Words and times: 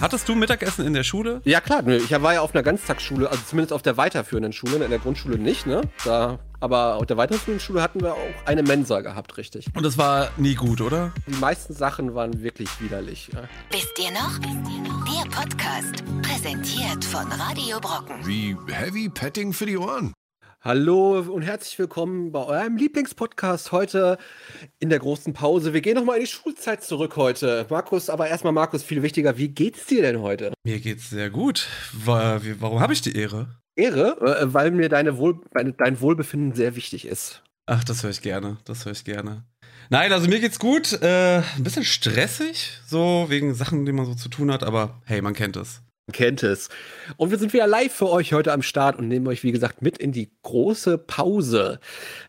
Hattest 0.00 0.26
du 0.30 0.34
Mittagessen 0.34 0.86
in 0.86 0.94
der 0.94 1.04
Schule? 1.04 1.42
Ja, 1.44 1.60
klar. 1.60 1.86
Ich 1.86 2.10
war 2.10 2.32
ja 2.32 2.40
auf 2.40 2.54
einer 2.54 2.62
Ganztagsschule, 2.62 3.28
also 3.30 3.42
zumindest 3.46 3.74
auf 3.74 3.82
der 3.82 3.98
weiterführenden 3.98 4.54
Schule, 4.54 4.82
in 4.82 4.88
der 4.88 4.98
Grundschule 4.98 5.36
nicht, 5.36 5.66
ne? 5.66 5.82
Da, 6.06 6.38
aber 6.58 6.96
auf 6.96 7.04
der 7.04 7.18
weiterführenden 7.18 7.60
Schule 7.60 7.82
hatten 7.82 8.00
wir 8.00 8.14
auch 8.14 8.46
eine 8.46 8.62
Mensa 8.62 9.02
gehabt, 9.02 9.36
richtig. 9.36 9.66
Und 9.74 9.82
das 9.84 9.98
war 9.98 10.30
nie 10.38 10.54
gut, 10.54 10.80
oder? 10.80 11.12
Die 11.26 11.36
meisten 11.36 11.74
Sachen 11.74 12.14
waren 12.14 12.42
wirklich 12.42 12.68
widerlich. 12.80 13.28
Ja. 13.34 13.42
Wisst 13.70 13.98
ihr 13.98 14.10
noch? 14.10 14.38
Wisst 14.38 14.70
ihr 14.70 14.90
noch? 14.90 15.04
Der 15.04 15.30
Podcast, 15.30 16.02
präsentiert 16.22 17.04
von 17.04 17.26
Radio 17.32 17.78
Brocken. 17.78 18.26
Wie 18.26 18.56
Heavy 18.68 19.10
Petting 19.10 19.52
für 19.52 19.66
die 19.66 19.76
Ohren. 19.76 20.14
Hallo 20.62 21.18
und 21.20 21.40
herzlich 21.40 21.78
willkommen 21.78 22.32
bei 22.32 22.44
eurem 22.44 22.76
Lieblingspodcast 22.76 23.72
heute 23.72 24.18
in 24.78 24.90
der 24.90 24.98
großen 24.98 25.32
Pause. 25.32 25.72
Wir 25.72 25.80
gehen 25.80 25.94
nochmal 25.94 26.16
in 26.16 26.24
die 26.24 26.30
Schulzeit 26.30 26.84
zurück 26.84 27.16
heute. 27.16 27.64
Markus, 27.70 28.10
aber 28.10 28.28
erstmal 28.28 28.52
Markus, 28.52 28.82
viel 28.82 29.02
wichtiger, 29.02 29.38
wie 29.38 29.48
geht's 29.48 29.86
dir 29.86 30.02
denn 30.02 30.20
heute? 30.20 30.52
Mir 30.62 30.78
geht's 30.80 31.08
sehr 31.08 31.30
gut. 31.30 31.66
Warum 31.94 32.78
habe 32.78 32.92
ich 32.92 33.00
die 33.00 33.16
Ehre? 33.16 33.56
Ehre? 33.74 34.20
Äh, 34.20 34.52
weil 34.52 34.70
mir 34.70 34.90
deine 34.90 35.16
Wohl, 35.16 35.40
dein 35.54 36.00
Wohlbefinden 36.02 36.54
sehr 36.54 36.76
wichtig 36.76 37.06
ist. 37.06 37.42
Ach, 37.64 37.82
das 37.82 38.02
höre 38.02 38.10
ich 38.10 38.20
gerne. 38.20 38.58
Das 38.66 38.84
höre 38.84 38.92
ich 38.92 39.04
gerne. 39.04 39.44
Nein, 39.88 40.12
also 40.12 40.28
mir 40.28 40.40
geht's 40.40 40.58
gut. 40.58 40.92
Äh, 41.00 41.38
ein 41.38 41.64
bisschen 41.64 41.84
stressig, 41.84 42.78
so 42.86 43.24
wegen 43.30 43.54
Sachen, 43.54 43.86
die 43.86 43.92
man 43.92 44.04
so 44.04 44.14
zu 44.14 44.28
tun 44.28 44.52
hat, 44.52 44.62
aber 44.62 45.00
hey, 45.06 45.22
man 45.22 45.32
kennt 45.32 45.56
es 45.56 45.80
kennt 46.12 46.42
es. 46.42 46.68
Und 47.16 47.30
wir 47.30 47.38
sind 47.38 47.52
wieder 47.52 47.66
live 47.66 47.92
für 47.92 48.08
euch 48.08 48.32
heute 48.32 48.52
am 48.52 48.62
Start 48.62 48.98
und 48.98 49.08
nehmen 49.08 49.26
euch, 49.28 49.42
wie 49.42 49.52
gesagt, 49.52 49.82
mit 49.82 49.98
in 49.98 50.12
die 50.12 50.30
große 50.42 50.98
Pause. 50.98 51.80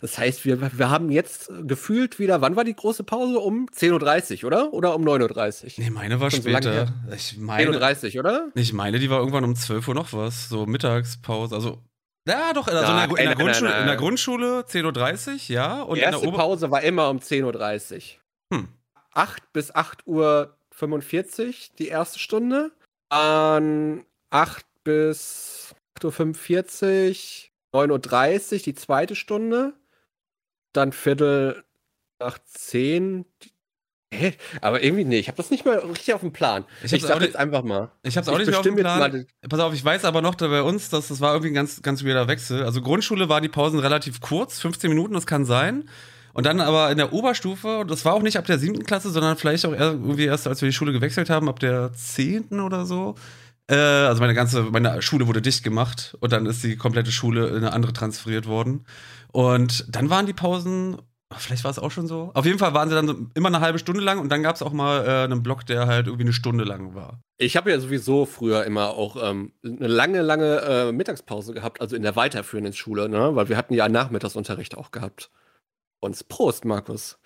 Das 0.01 0.17
heißt, 0.17 0.45
wir, 0.45 0.77
wir 0.77 0.89
haben 0.89 1.09
jetzt 1.09 1.51
gefühlt 1.63 2.19
wieder, 2.19 2.41
wann 2.41 2.55
war 2.55 2.63
die 2.63 2.75
große 2.75 3.03
Pause? 3.03 3.39
Um 3.39 3.67
10.30 3.67 4.43
Uhr, 4.43 4.47
oder? 4.47 4.73
Oder 4.73 4.95
um 4.95 5.03
9.30 5.03 5.63
Uhr? 5.63 5.71
Nee, 5.77 5.89
meine 5.89 6.19
war 6.19 6.31
Schon 6.31 6.41
später. 6.41 6.93
So 7.07 7.15
ich 7.15 7.37
meine, 7.37 7.71
10.30 7.71 8.15
Uhr, 8.15 8.19
oder? 8.21 8.47
Ich 8.55 8.73
meine, 8.73 8.99
die 8.99 9.09
war 9.09 9.19
irgendwann 9.19 9.43
um 9.43 9.55
12 9.55 9.87
Uhr 9.87 9.95
noch 9.95 10.13
was. 10.13 10.49
So 10.49 10.65
Mittagspause. 10.65 11.55
Also 11.55 11.79
ja, 12.27 12.53
doch, 12.53 12.67
also 12.67 12.79
ja, 12.79 13.03
in, 13.03 13.09
der, 13.09 13.19
in, 13.19 13.25
der 13.25 13.35
Grundschule, 13.35 13.79
in 13.79 13.87
der 13.87 13.95
Grundschule 13.95 14.59
10.30 14.61 15.31
Uhr, 15.31 15.55
ja. 15.55 15.81
Und 15.81 15.95
die 15.95 16.01
erste 16.01 16.23
in 16.23 16.31
der 16.31 16.37
Pause 16.37 16.69
war 16.69 16.83
immer 16.83 17.09
um 17.09 17.17
10.30 17.17 17.95
Uhr. 18.51 18.57
Hm. 18.57 18.67
8 19.13 19.53
bis 19.53 19.73
8.45 19.73 20.05
Uhr 20.05 21.53
die 21.79 21.87
erste 21.87 22.19
Stunde 22.19 22.71
an 23.11 24.05
8 24.29 24.65
bis 24.83 25.75
8.45 25.99 27.49
Uhr, 27.73 27.83
9.30 27.83 28.53
Uhr 28.53 28.59
die 28.59 28.73
zweite 28.73 29.15
Stunde. 29.15 29.73
Dann 30.73 30.93
Viertel 30.93 31.63
nach 32.19 32.39
10. 32.45 33.25
Hä? 34.13 34.33
Aber 34.61 34.83
irgendwie, 34.83 35.05
nee, 35.05 35.19
ich 35.19 35.27
habe 35.27 35.37
das 35.37 35.51
nicht 35.51 35.65
mal 35.65 35.77
richtig 35.79 36.13
auf 36.13 36.21
dem 36.21 36.33
Plan. 36.33 36.65
Ich, 36.83 36.93
ich 36.93 37.01
sag 37.01 37.21
jetzt 37.21 37.35
einfach 37.35 37.63
mal. 37.63 37.91
Ich 38.03 38.17
habe 38.17 38.23
es 38.23 38.29
auch 38.29 38.37
nicht 38.37 38.47
mehr 38.47 38.59
auf 38.59 38.63
dem 38.63 38.75
Plan. 38.75 39.25
Pass 39.47 39.59
auf, 39.59 39.73
ich 39.73 39.83
weiß 39.83 40.05
aber 40.05 40.21
noch 40.21 40.35
da 40.35 40.47
bei 40.47 40.61
uns, 40.61 40.89
dass 40.89 41.09
das 41.09 41.21
war 41.21 41.33
irgendwie 41.33 41.51
ein 41.51 41.55
ganz, 41.55 41.81
ganz 41.81 42.03
weirder 42.03 42.27
Wechsel. 42.27 42.63
Also 42.63 42.81
Grundschule 42.81 43.29
war 43.29 43.41
die 43.41 43.49
Pausen 43.49 43.79
relativ 43.79 44.21
kurz, 44.21 44.59
15 44.59 44.89
Minuten, 44.89 45.13
das 45.13 45.25
kann 45.25 45.45
sein. 45.45 45.89
Und 46.33 46.45
dann 46.45 46.61
aber 46.61 46.91
in 46.91 46.97
der 46.97 47.13
Oberstufe, 47.13 47.85
das 47.87 48.05
war 48.05 48.13
auch 48.13 48.21
nicht 48.21 48.37
ab 48.37 48.45
der 48.45 48.59
siebten 48.59 48.83
Klasse, 48.83 49.09
sondern 49.09 49.37
vielleicht 49.37 49.65
auch 49.65 49.73
irgendwie 49.73 50.25
erst, 50.25 50.47
als 50.47 50.61
wir 50.61 50.69
die 50.69 50.73
Schule 50.73 50.93
gewechselt 50.93 51.29
haben, 51.29 51.49
ab 51.49 51.59
der 51.59 51.91
zehnten 51.93 52.59
oder 52.59 52.85
so. 52.85 53.15
Äh, 53.67 53.75
also 53.75 54.21
meine 54.21 54.33
ganze, 54.33 54.63
meine 54.63 55.01
Schule 55.01 55.27
wurde 55.27 55.41
dicht 55.41 55.63
gemacht 55.63 56.15
und 56.19 56.31
dann 56.33 56.45
ist 56.45 56.63
die 56.63 56.75
komplette 56.75 57.11
Schule 57.11 57.47
in 57.49 57.57
eine 57.57 57.73
andere 57.73 57.93
transferiert 57.93 58.47
worden. 58.47 58.85
Und 59.31 59.85
dann 59.89 60.09
waren 60.09 60.25
die 60.25 60.33
Pausen, 60.33 60.97
vielleicht 61.37 61.63
war 61.63 61.71
es 61.71 61.79
auch 61.79 61.91
schon 61.91 62.07
so. 62.07 62.31
Auf 62.33 62.45
jeden 62.45 62.59
Fall 62.59 62.73
waren 62.73 62.89
sie 62.89 62.95
dann 62.95 63.31
immer 63.33 63.47
eine 63.47 63.61
halbe 63.61 63.79
Stunde 63.79 64.01
lang 64.01 64.19
und 64.19 64.29
dann 64.29 64.43
gab 64.43 64.55
es 64.55 64.61
auch 64.61 64.73
mal 64.73 65.05
äh, 65.05 65.23
einen 65.23 65.43
Block, 65.43 65.65
der 65.65 65.87
halt 65.87 66.07
irgendwie 66.07 66.25
eine 66.25 66.33
Stunde 66.33 66.65
lang 66.65 66.95
war. 66.95 67.21
Ich 67.37 67.55
habe 67.55 67.71
ja 67.71 67.79
sowieso 67.79 68.25
früher 68.25 68.65
immer 68.65 68.89
auch 68.89 69.17
ähm, 69.21 69.53
eine 69.63 69.87
lange, 69.87 70.21
lange 70.21 70.61
äh, 70.61 70.91
Mittagspause 70.91 71.53
gehabt, 71.53 71.79
also 71.79 71.95
in 71.95 72.03
der 72.03 72.15
weiterführenden 72.15 72.73
Schule, 72.73 73.07
ne? 73.07 73.35
weil 73.35 73.47
wir 73.47 73.57
hatten 73.57 73.73
ja 73.73 73.87
Nachmittagsunterricht 73.87 74.77
auch 74.77 74.91
gehabt 74.91 75.31
uns. 76.01 76.23
Prost, 76.23 76.65
Markus. 76.65 77.17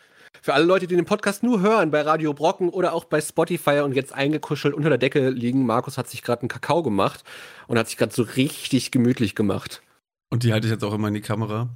Für 0.42 0.54
alle 0.54 0.66
Leute, 0.66 0.86
die 0.86 0.96
den 0.96 1.06
Podcast 1.06 1.44
nur 1.44 1.62
hören, 1.62 1.92
bei 1.92 2.02
Radio 2.02 2.34
Brocken 2.34 2.70
oder 2.70 2.94
auch 2.94 3.06
bei 3.06 3.20
Spotify 3.22 3.80
und 3.80 3.96
jetzt 3.96 4.14
eingekuschelt 4.14 4.74
unter 4.74 4.90
der 4.90 4.98
Decke 4.98 5.30
liegen, 5.30 5.66
Markus 5.66 5.98
hat 5.98 6.08
sich 6.10 6.22
gerade 6.22 6.42
einen 6.42 6.50
Kakao 6.50 6.84
gemacht 6.84 7.24
und 7.68 7.80
hat 7.80 7.88
sich 7.88 7.98
gerade 7.98 8.14
so 8.14 8.24
richtig 8.24 8.92
gemütlich 8.92 9.34
gemacht. 9.34 9.82
Und 10.30 10.44
die 10.44 10.54
halte 10.54 10.68
ich 10.68 10.74
jetzt 10.74 10.84
auch 10.84 10.94
immer 10.94 11.08
in 11.08 11.14
die 11.14 11.22
Kamera. 11.22 11.70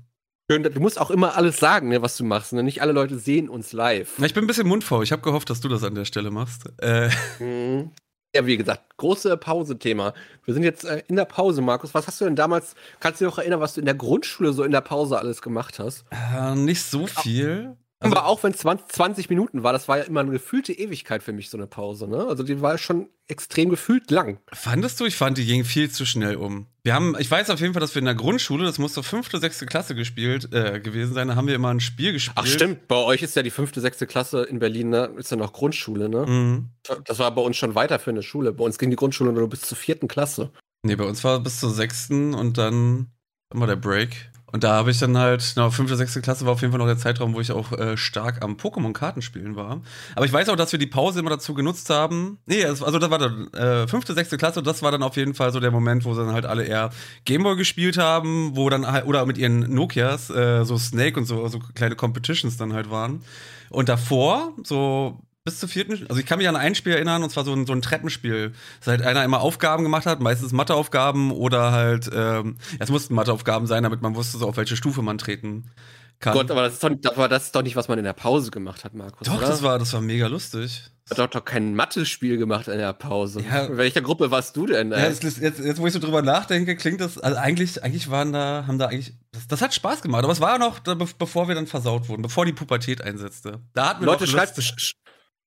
Schön, 0.52 0.64
du 0.64 0.80
musst 0.80 1.00
auch 1.00 1.12
immer 1.12 1.36
alles 1.36 1.58
sagen, 1.58 1.90
ne, 1.90 2.02
was 2.02 2.18
du 2.18 2.26
machst. 2.26 2.54
Ne? 2.54 2.64
Nicht 2.64 2.82
alle 2.82 2.92
Leute 2.92 3.20
sehen 3.20 3.50
uns 3.50 3.72
live. 3.72 4.18
Ich 4.20 4.34
bin 4.34 4.44
ein 4.44 4.48
bisschen 4.48 4.68
mundfaul. 4.68 5.04
Ich 5.04 5.12
habe 5.12 5.22
gehofft, 5.22 5.50
dass 5.50 5.62
du 5.62 5.68
das 5.68 5.84
an 5.84 5.96
der 5.96 6.06
Stelle 6.06 6.32
machst. 6.32 6.66
Äh. 6.82 7.10
Mhm. 7.40 7.92
Ja, 8.36 8.46
wie 8.46 8.58
gesagt, 8.58 8.96
große 8.98 9.38
Pause-Thema. 9.38 10.14
Wir 10.46 10.54
sind 10.54 10.64
jetzt 10.64 10.86
äh, 10.86 11.02
in 11.08 11.16
der 11.16 11.26
Pause, 11.26 11.62
Markus. 11.62 11.96
Was 11.96 12.06
hast 12.06 12.22
du 12.22 12.26
denn 12.26 12.36
damals, 12.36 12.76
kannst 13.00 13.20
du 13.20 13.26
dich 13.26 13.32
noch 13.32 13.40
erinnern, 13.40 13.60
was 13.60 13.74
du 13.74 13.80
in 13.80 13.86
der 13.86 13.96
Grundschule 13.96 14.54
so 14.54 14.64
in 14.64 14.72
der 14.72 14.82
Pause 14.82 15.18
alles 15.18 15.42
gemacht 15.42 15.80
hast? 15.80 16.06
Äh, 16.12 16.54
nicht 16.54 16.84
so 16.84 17.08
viel. 17.08 17.76
Also, 18.02 18.16
aber 18.16 18.28
auch 18.28 18.44
wenn 18.44 18.54
es 18.54 18.60
20, 18.60 18.88
20, 18.88 19.30
Minuten 19.30 19.64
war, 19.64 19.74
das 19.74 19.90
war 19.90 19.98
ja 19.98 20.06
immer 20.06 20.22
eine 20.22 20.32
gefühlte 20.32 20.72
Ewigkeit 20.72 21.22
für 21.22 21.34
mich, 21.34 21.50
so 21.50 21.58
eine 21.58 21.68
Pause. 21.68 22.08
Ne? 22.08 22.26
Also 22.28 22.44
die 22.44 22.62
war 22.62 22.78
schon 22.78 23.10
extrem 23.28 23.70
gefühlt 23.70 24.10
lang. 24.10 24.40
Fandest 24.54 25.00
du? 25.00 25.06
Ich 25.06 25.18
fand, 25.18 25.38
die 25.38 25.46
ging 25.46 25.66
viel 25.66 25.92
zu 25.92 26.06
schnell 26.06 26.38
um. 26.38 26.68
Wir 26.84 26.94
haben, 26.94 27.18
ich 27.20 27.30
weiß 27.30 27.50
auf 27.50 27.60
jeden 27.60 27.74
Fall, 27.74 27.82
dass 27.82 27.94
wir 27.96 28.00
in 28.00 28.06
der 28.06 28.16
Grundschule, 28.16 28.64
das 28.64 28.80
muss 28.80 28.94
so 28.94 29.02
fünfte, 29.04 29.38
sechste 29.40 29.66
Klasse 29.66 29.96
gespielt 29.96 30.54
äh, 30.54 30.80
gewesen 30.80 31.14
sein, 31.14 31.28
da 31.28 31.36
haben 31.36 31.48
wir 31.48 31.56
immer 31.56 31.70
ein 31.70 31.82
Spiel 31.82 32.14
gespielt. 32.14 32.38
Ach 32.40 32.46
stimmt, 32.46 32.88
bei 32.88 32.96
euch 32.96 33.22
ist 33.22 33.36
ja 33.36 33.44
die 33.44 33.50
fünfte, 33.50 33.82
sechste 33.82 34.08
Klasse 34.08 34.44
in 34.44 34.60
Berlin, 34.60 34.90
ne? 34.90 35.12
ist 35.18 35.32
ja 35.32 35.38
noch 35.38 35.52
Grundschule, 35.52 36.08
ne? 36.08 36.26
Mhm. 36.26 36.70
Das 37.04 37.20
war 37.20 37.30
bei 37.36 37.42
uns 37.42 37.58
schon 37.58 37.76
weiter 37.76 38.00
für 38.00 38.12
eine 38.12 38.24
Schule. 38.24 38.54
Bei 38.54 38.64
uns 38.64 38.78
ging 38.78 38.90
die 38.90 38.96
Grundschule 38.96 39.34
nur 39.34 39.50
bis 39.50 39.62
zur 39.62 39.78
vierten 39.78 40.08
Klasse. 40.08 40.52
Nee, 40.84 40.96
bei 40.96 41.04
uns 41.04 41.24
war 41.26 41.42
bis 41.42 41.60
zur 41.60 41.72
sechsten 41.72 42.34
und 42.34 42.58
dann 42.58 43.12
immer 43.54 43.68
der 43.68 43.76
Break. 43.76 44.32
Und 44.52 44.64
da 44.64 44.74
habe 44.74 44.92
ich 44.92 45.00
dann 45.00 45.18
halt, 45.18 45.54
na, 45.56 45.70
fünfte, 45.70 45.96
sechste 45.96 46.22
Klasse 46.22 46.46
war 46.46 46.54
auf 46.54 46.62
jeden 46.62 46.72
Fall 46.72 46.80
noch 46.80 46.88
der 46.88 46.98
Zeitraum, 46.98 47.34
wo 47.34 47.42
ich 47.42 47.52
auch 47.52 47.72
äh, 47.72 47.98
stark 47.98 48.44
am 48.44 48.56
Pokémon-Kartenspielen 48.56 49.56
war. 49.56 49.82
Aber 50.16 50.26
ich 50.26 50.34
weiß 50.34 50.50
auch, 50.50 50.56
dass 50.56 50.72
wir 50.72 50.80
die 50.80 50.88
Pause 50.88 51.20
immer 51.20 51.30
dazu 51.30 51.54
genutzt 51.54 51.90
haben. 51.90 52.40
Nee, 52.46 52.66
also 52.66 52.90
das 52.98 53.10
war 53.10 53.20
dann 53.20 53.54
äh, 53.54 53.88
fünfte, 53.88 54.14
sechste 54.14 54.38
Klasse 54.38 54.64
das 54.64 54.82
war 54.84 54.92
dann 54.92 55.04
auf 55.04 55.18
jeden 55.18 55.34
Fall 55.34 55.52
so 55.52 55.60
der 55.60 55.72
Moment, 55.72 56.06
wo 56.06 56.14
dann 56.14 56.32
halt 56.32 56.46
alle 56.46 56.64
eher 56.64 56.90
Gameboy 57.26 57.56
gespielt 57.56 57.98
haben, 57.98 58.56
wo 58.56 58.70
dann 58.70 58.86
halt, 58.86 59.06
oder 59.06 59.26
mit 59.26 59.38
ihren 59.38 59.74
Nokias, 59.74 60.30
äh, 60.30 60.64
so 60.64 60.78
Snake 60.78 61.20
und 61.20 61.26
so, 61.26 61.48
so 61.48 61.60
kleine 61.76 61.96
Competitions 61.96 62.58
dann 62.58 62.74
halt 62.74 62.90
waren. 62.90 63.24
Und 63.70 63.90
davor, 63.90 64.54
so 64.64 65.20
bis 65.44 65.60
zur 65.60 65.70
vierten, 65.70 66.06
also 66.10 66.20
ich 66.20 66.26
kann 66.26 66.38
mich 66.38 66.48
an 66.48 66.56
ein 66.56 66.76
Spiel 66.76 66.94
erinnern, 66.94 67.24
und 67.24 67.30
zwar 67.30 67.46
so 67.46 67.54
ein, 67.54 67.66
so 67.66 67.74
ein 67.74 67.82
Treppenspiel, 67.82 68.54
dass 68.80 68.88
halt 68.88 69.02
einer 69.02 69.24
immer 69.24 69.42
Aufgaben 69.42 69.84
gemacht 69.84 70.06
hat, 70.06 70.20
meistens 70.20 70.52
Matheaufgaben 70.52 71.32
oder 71.32 71.72
halt, 71.72 72.10
ähm, 72.14 72.58
es 72.80 72.90
mussten 72.90 73.16
Matheaufgaben 73.16 73.68
sein, 73.68 73.84
damit 73.84 74.02
man 74.02 74.16
wusste, 74.16 74.38
so 74.38 74.48
auf 74.48 74.58
welche 74.58 74.76
Stufe 74.76 75.02
man 75.02 75.18
treten 75.18 75.72
kann. 76.20 76.34
Gott, 76.34 76.52
aber 76.52 76.64
das 76.64 76.74
ist 76.74 76.84
doch, 76.84 76.92
aber 77.16 77.30
das 77.30 77.46
ist 77.46 77.56
doch 77.56 77.64
nicht, 77.64 77.76
was 77.76 77.88
man 77.88 77.98
in 77.98 78.04
der 78.04 78.14
Pause 78.14 78.52
gemacht 78.52 78.84
hat, 78.84 78.94
Markus. 78.94 79.26
Doch, 79.26 79.38
oder? 79.38 79.48
das 79.48 79.64
war, 79.64 79.80
das 79.80 79.94
war 79.94 80.02
mega 80.02 80.28
lustig. 80.28 80.84
Hat 81.10 81.18
doch, 81.18 81.28
doch 81.28 81.46
kein 81.46 81.74
Mathe-Spiel 81.74 82.38
gemacht 82.38 82.68
in 82.68 82.78
der 82.78 82.94
Pause. 82.94 83.42
Ja. 83.42 83.66
In 83.66 83.78
welcher 83.78 84.02
Gruppe 84.02 84.30
warst 84.30 84.56
du 84.56 84.68
denn? 84.68 84.92
Ja, 84.92 85.00
jetzt, 85.00 85.24
jetzt, 85.24 85.40
jetzt, 85.40 85.80
wo 85.80 85.88
ich 85.88 85.94
so 85.94 86.00
drüber 86.00 86.22
nachdenke, 86.22 86.76
klingt 86.76 87.02
das, 87.02 87.18
also 87.18 87.38
eigentlich, 87.38 87.84
eigentlich 87.84 88.12
waren 88.12 88.34
da, 88.34 88.66
haben 88.68 88.78
da 88.78 88.88
eigentlich, 88.88 89.14
das, 89.32 89.48
das 89.48 89.62
hat 89.62 89.74
Spaß 89.74 90.02
gemacht, 90.02 90.24
aber 90.24 90.34
es 90.34 90.42
war 90.42 90.60
noch, 90.60 90.80
bevor 90.80 91.48
wir 91.48 91.56
dann 91.56 91.66
versaut 91.66 92.10
wurden, 92.10 92.22
bevor 92.22 92.46
die 92.46 92.54
Pubertät 92.54 93.02
einsetzte. 93.02 93.62
Da 93.74 93.90
hatten 93.90 94.02
wir 94.02 94.08
Leute, 94.08 94.28
schreibt, 94.28 94.60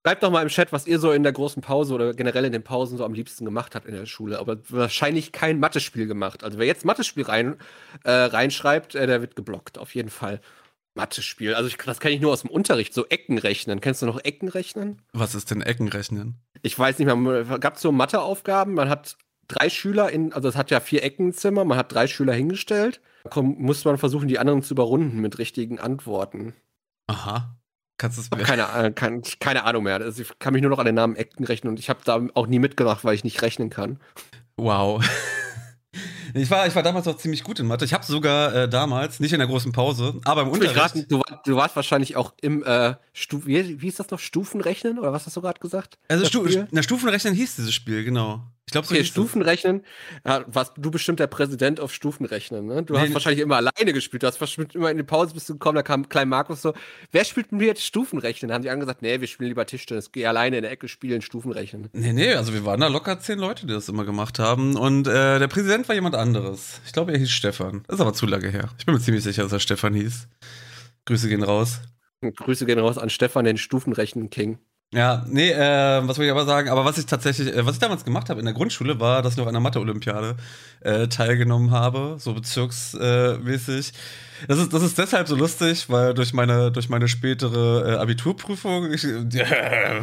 Schreibt 0.05 0.23
doch 0.25 0.31
mal 0.31 0.43
im 0.43 0.49
Chat, 0.49 0.73
was 0.73 0.89
ihr 0.89 0.99
so 0.99 1.13
in 1.13 1.23
der 1.23 1.33
großen 1.33 1.63
Pause 1.63 1.95
oder 1.95 2.13
generell 2.13 2.45
in 2.45 2.53
den 2.53 2.65
Pausen 2.65 2.99
so 2.99 3.05
am 3.05 3.15
liebsten 3.15 3.45
gemacht 3.45 3.77
habt 3.77 3.87
in 3.87 3.95
der 3.95 4.07
Schule. 4.07 4.41
Aber 4.41 4.59
wahrscheinlich 4.69 5.31
kein 5.31 5.61
Mathespiel 5.61 6.07
gemacht. 6.09 6.43
Also 6.43 6.59
wer 6.59 6.67
jetzt 6.67 6.85
Mathespiel 6.85 7.25
rein, 7.25 7.57
äh, 8.03 8.11
reinschreibt, 8.11 8.97
äh, 8.97 9.07
der 9.07 9.21
wird 9.21 9.37
geblockt, 9.37 9.79
auf 9.79 9.95
jeden 9.95 10.11
Fall. 10.11 10.41
Mathespiel. 10.95 11.55
Also 11.55 11.69
ich, 11.69 11.77
das 11.77 12.01
kenne 12.01 12.15
ich 12.15 12.21
nur 12.21 12.33
aus 12.33 12.43
dem 12.43 12.51
Unterricht, 12.51 12.93
so 12.93 13.07
Eckenrechnen. 13.07 13.81
Kennst 13.81 14.03
du 14.03 14.07
noch 14.07 14.23
Eckenrechnen? 14.23 15.01
Was 15.13 15.35
ist 15.35 15.51
denn 15.51 15.63
Eckenrechnen? 15.63 16.35
Ich 16.63 16.79
weiß 16.79 16.99
nicht 16.99 17.15
mehr. 17.15 17.45
Gab 17.61 17.77
es 17.77 17.83
so 17.83 17.93
Matheaufgaben? 17.93 18.75
Man 18.75 18.89
hat 18.89 19.17
drei 19.49 19.71
Schüler 19.71 20.11
in, 20.11 20.33
also 20.33 20.49
es 20.49 20.57
hat 20.57 20.71
ja 20.71 20.81
vier 20.81 21.03
Eckenzimmer, 21.03 21.65
man 21.65 21.79
hat 21.79 21.93
drei 21.93 22.09
Schüler 22.09 22.35
hingestellt. 22.35 23.01
Da 23.31 23.41
musste 23.41 23.89
man 23.89 23.99
versuchen, 23.99 24.29
die 24.29 24.39
anderen 24.39 24.63
zu 24.63 24.75
überrunden 24.75 25.21
mit 25.21 25.39
richtigen 25.39 25.79
Antworten. 25.79 26.55
Aha. 27.07 27.57
Kannst 28.03 28.19
du 28.19 28.23
es 28.23 28.47
keine, 28.49 28.63
äh, 28.63 28.91
keine, 28.91 29.23
keine 29.39 29.63
Ahnung 29.63 29.85
mehr. 29.85 29.95
Also 29.95 30.23
ich 30.23 30.39
kann 30.41 30.55
mich 30.55 30.61
nur 30.61 30.73
noch 30.73 30.81
an 30.81 30.87
den 30.87 30.97
Namen 30.97 31.17
Acton 31.17 31.47
rechnen 31.47 31.71
und 31.71 31.79
ich 31.79 31.89
habe 31.89 32.01
da 32.05 32.21
auch 32.35 32.49
nie 32.49 32.59
mitgemacht, 32.59 33.05
weil 33.05 33.15
ich 33.15 33.23
nicht 33.23 33.41
rechnen 33.43 33.71
kann. 33.71 34.01
Wow. 34.57 35.05
Ich 36.35 36.51
war, 36.51 36.67
ich 36.67 36.75
war 36.75 36.83
damals 36.83 37.07
auch 37.07 37.19
ziemlich 37.19 37.45
gut 37.45 37.61
in 37.61 37.67
Mathe. 37.67 37.85
Ich 37.85 37.93
habe 37.93 38.07
sogar 38.07 38.55
äh, 38.55 38.67
damals, 38.67 39.21
nicht 39.21 39.35
in 39.35 39.39
der 39.39 39.47
großen 39.49 39.71
Pause, 39.71 40.19
aber 40.25 40.41
im 40.41 40.49
Unterricht. 40.49 40.79
Raten, 40.79 41.07
du, 41.07 41.21
du, 41.45 41.57
warst 41.57 41.77
wahrscheinlich 41.77 42.17
auch 42.17 42.33
im 42.41 42.65
äh, 42.65 42.95
wie, 43.45 43.83
wie 43.83 43.89
ist 43.89 44.01
das 44.01 44.11
noch? 44.11 44.19
Stufenrechnen? 44.19 44.99
Oder 44.99 45.13
was 45.13 45.27
hast 45.27 45.37
du 45.37 45.43
gerade 45.43 45.61
gesagt? 45.61 45.99
Also 46.09 46.25
Stu 46.25 46.49
na, 46.71 46.83
Stufenrechnen 46.83 47.35
hieß 47.35 47.57
dieses 47.57 47.75
Spiel, 47.75 48.05
genau. 48.05 48.41
Ich 48.67 48.73
glaube, 48.73 48.87
so 48.87 48.95
okay, 48.95 49.05
Stufenrechnen. 49.05 49.85
Ja, 50.25 50.45
warst 50.47 50.75
du 50.77 50.91
bestimmt 50.91 51.19
der 51.19 51.27
Präsident 51.27 51.81
auf 51.81 51.93
Stufenrechnen, 51.93 52.65
ne? 52.67 52.83
Du 52.83 52.95
nee, 52.95 53.01
hast 53.01 53.15
wahrscheinlich 53.15 53.43
immer 53.43 53.57
alleine 53.57 53.93
gespielt. 53.93 54.23
Du 54.23 54.27
hast 54.29 54.39
bestimmt 54.39 54.75
immer 54.75 54.91
in 54.91 54.97
die 54.97 55.03
Pause 55.03 55.35
bist 55.35 55.49
du 55.49 55.55
gekommen, 55.55 55.75
da 55.75 55.83
kam 55.83 56.09
Klein 56.09 56.29
Markus 56.29 56.63
so, 56.63 56.73
wer 57.11 57.25
spielt 57.25 57.51
mit 57.51 57.61
mir 57.61 57.67
jetzt 57.67 57.85
Stufenrechnen? 57.85 58.49
Da 58.49 58.55
haben 58.55 58.63
die 58.63 58.71
angesagt, 58.71 59.03
nee, 59.03 59.21
wir 59.21 59.27
spielen 59.27 59.49
lieber 59.49 59.67
Tischtennis. 59.67 60.13
Geh 60.13 60.27
alleine 60.27 60.57
in 60.57 60.63
der 60.63 60.71
Ecke 60.71 60.89
spielen, 60.89 61.23
Stufenrechnen. 61.23 61.89
Nee, 61.93 62.13
nee, 62.13 62.33
also 62.35 62.55
wir 62.55 62.65
waren 62.65 62.81
da 62.81 62.87
locker 62.87 63.19
zehn 63.19 63.39
Leute, 63.39 63.67
die 63.67 63.73
das 63.73 63.89
immer 63.89 64.05
gemacht 64.05 64.39
haben. 64.39 64.77
Und 64.77 65.09
äh, 65.09 65.39
der 65.39 65.49
Präsident 65.49 65.89
war 65.89 65.95
jemand 65.95 66.15
anderes. 66.15 66.81
Ich 66.87 66.93
glaube, 66.93 67.13
er 67.13 67.19
hieß 67.19 67.31
Stefan. 67.31 67.83
Das 67.89 67.97
ist 67.97 68.01
aber 68.01 68.15
zu 68.15 68.27
lange 68.27 68.49
her. 68.49 68.71
Ich 68.79 68.87
bin 68.87 68.95
mir 68.95 69.01
ziemlich 69.01 69.25
sicher, 69.25 69.43
dass 69.43 69.53
er 69.53 69.61
Stefan 69.61 69.93
hieß. 69.95 70.29
Grüße 71.05 71.29
gehen 71.29 71.43
raus. 71.43 71.81
Grüße 72.23 72.65
gehen 72.65 72.79
raus 72.79 72.97
an 72.97 73.11
Stefan, 73.11 73.45
den 73.45 73.59
Stufenrechnen-King. 73.59 74.59
Ja, 74.95 75.25
nee, 75.27 75.51
äh, 75.51 76.07
was 76.07 76.19
wollte 76.19 76.25
ich 76.25 76.31
aber 76.31 76.45
sagen? 76.45 76.69
Aber 76.69 76.85
was 76.85 76.99
ich 76.99 77.07
tatsächlich, 77.07 77.49
äh, 77.49 77.65
was 77.65 77.77
ich 77.77 77.81
damals 77.81 78.05
gemacht 78.05 78.29
habe 78.29 78.41
in 78.41 78.45
der 78.45 78.55
Grundschule, 78.55 79.01
war, 79.01 79.23
dass 79.23 79.33
ich 79.33 79.39
noch 79.39 79.47
an 79.47 79.55
der 79.55 79.61
Mathe-Olympiade 79.63 80.37
äh, 80.81 81.09
teilgenommen 81.09 81.71
habe, 81.71 82.17
so 82.19 82.35
bezirksmäßig. 82.35 83.93
das 84.49 84.59
ist, 84.59 84.73
das 84.73 84.83
ist 84.83 84.99
deshalb 84.99 85.29
so 85.29 85.35
lustig, 85.35 85.89
weil 85.89 86.13
durch 86.13 86.35
meine, 86.35 86.71
durch 86.71 86.91
meine 86.91 87.09
spätere 87.09 87.95
äh, 87.95 87.97
Abiturprüfung, 87.97 88.93
ich, 88.93 89.05
äh, 89.05 90.03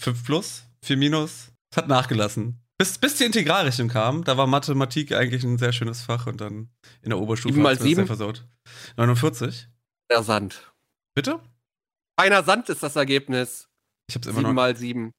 5 0.00 0.24
plus, 0.24 0.64
4 0.84 0.96
minus, 0.96 1.52
es 1.70 1.76
hat 1.76 1.86
nachgelassen. 1.86 2.60
Bis, 2.78 2.98
bis 2.98 3.16
die 3.16 3.24
Integralrechnung 3.24 3.88
kam, 3.88 4.24
da 4.24 4.36
war 4.36 4.48
Mathematik 4.48 5.12
eigentlich 5.12 5.44
ein 5.44 5.58
sehr 5.58 5.72
schönes 5.72 6.02
Fach 6.02 6.26
und 6.26 6.40
dann 6.40 6.68
in 7.02 7.10
der 7.10 7.18
Oberstufe 7.18 7.54
7 7.54 7.62
mal 7.62 7.78
7? 7.78 7.94
sehr 7.94 8.06
versaut. 8.06 8.44
49. 8.96 9.68
Der 10.10 10.22
Sand. 10.24 10.72
Bitte? 11.14 11.40
Feiner 12.18 12.42
Sand 12.42 12.68
ist 12.68 12.82
das 12.82 12.96
Ergebnis. 12.96 13.67
Ich 14.08 14.14
hab's 14.14 14.26
immer 14.26 14.36
7 14.36 14.42
noch. 14.48 14.54
mal 14.54 14.76
7. 14.76 15.12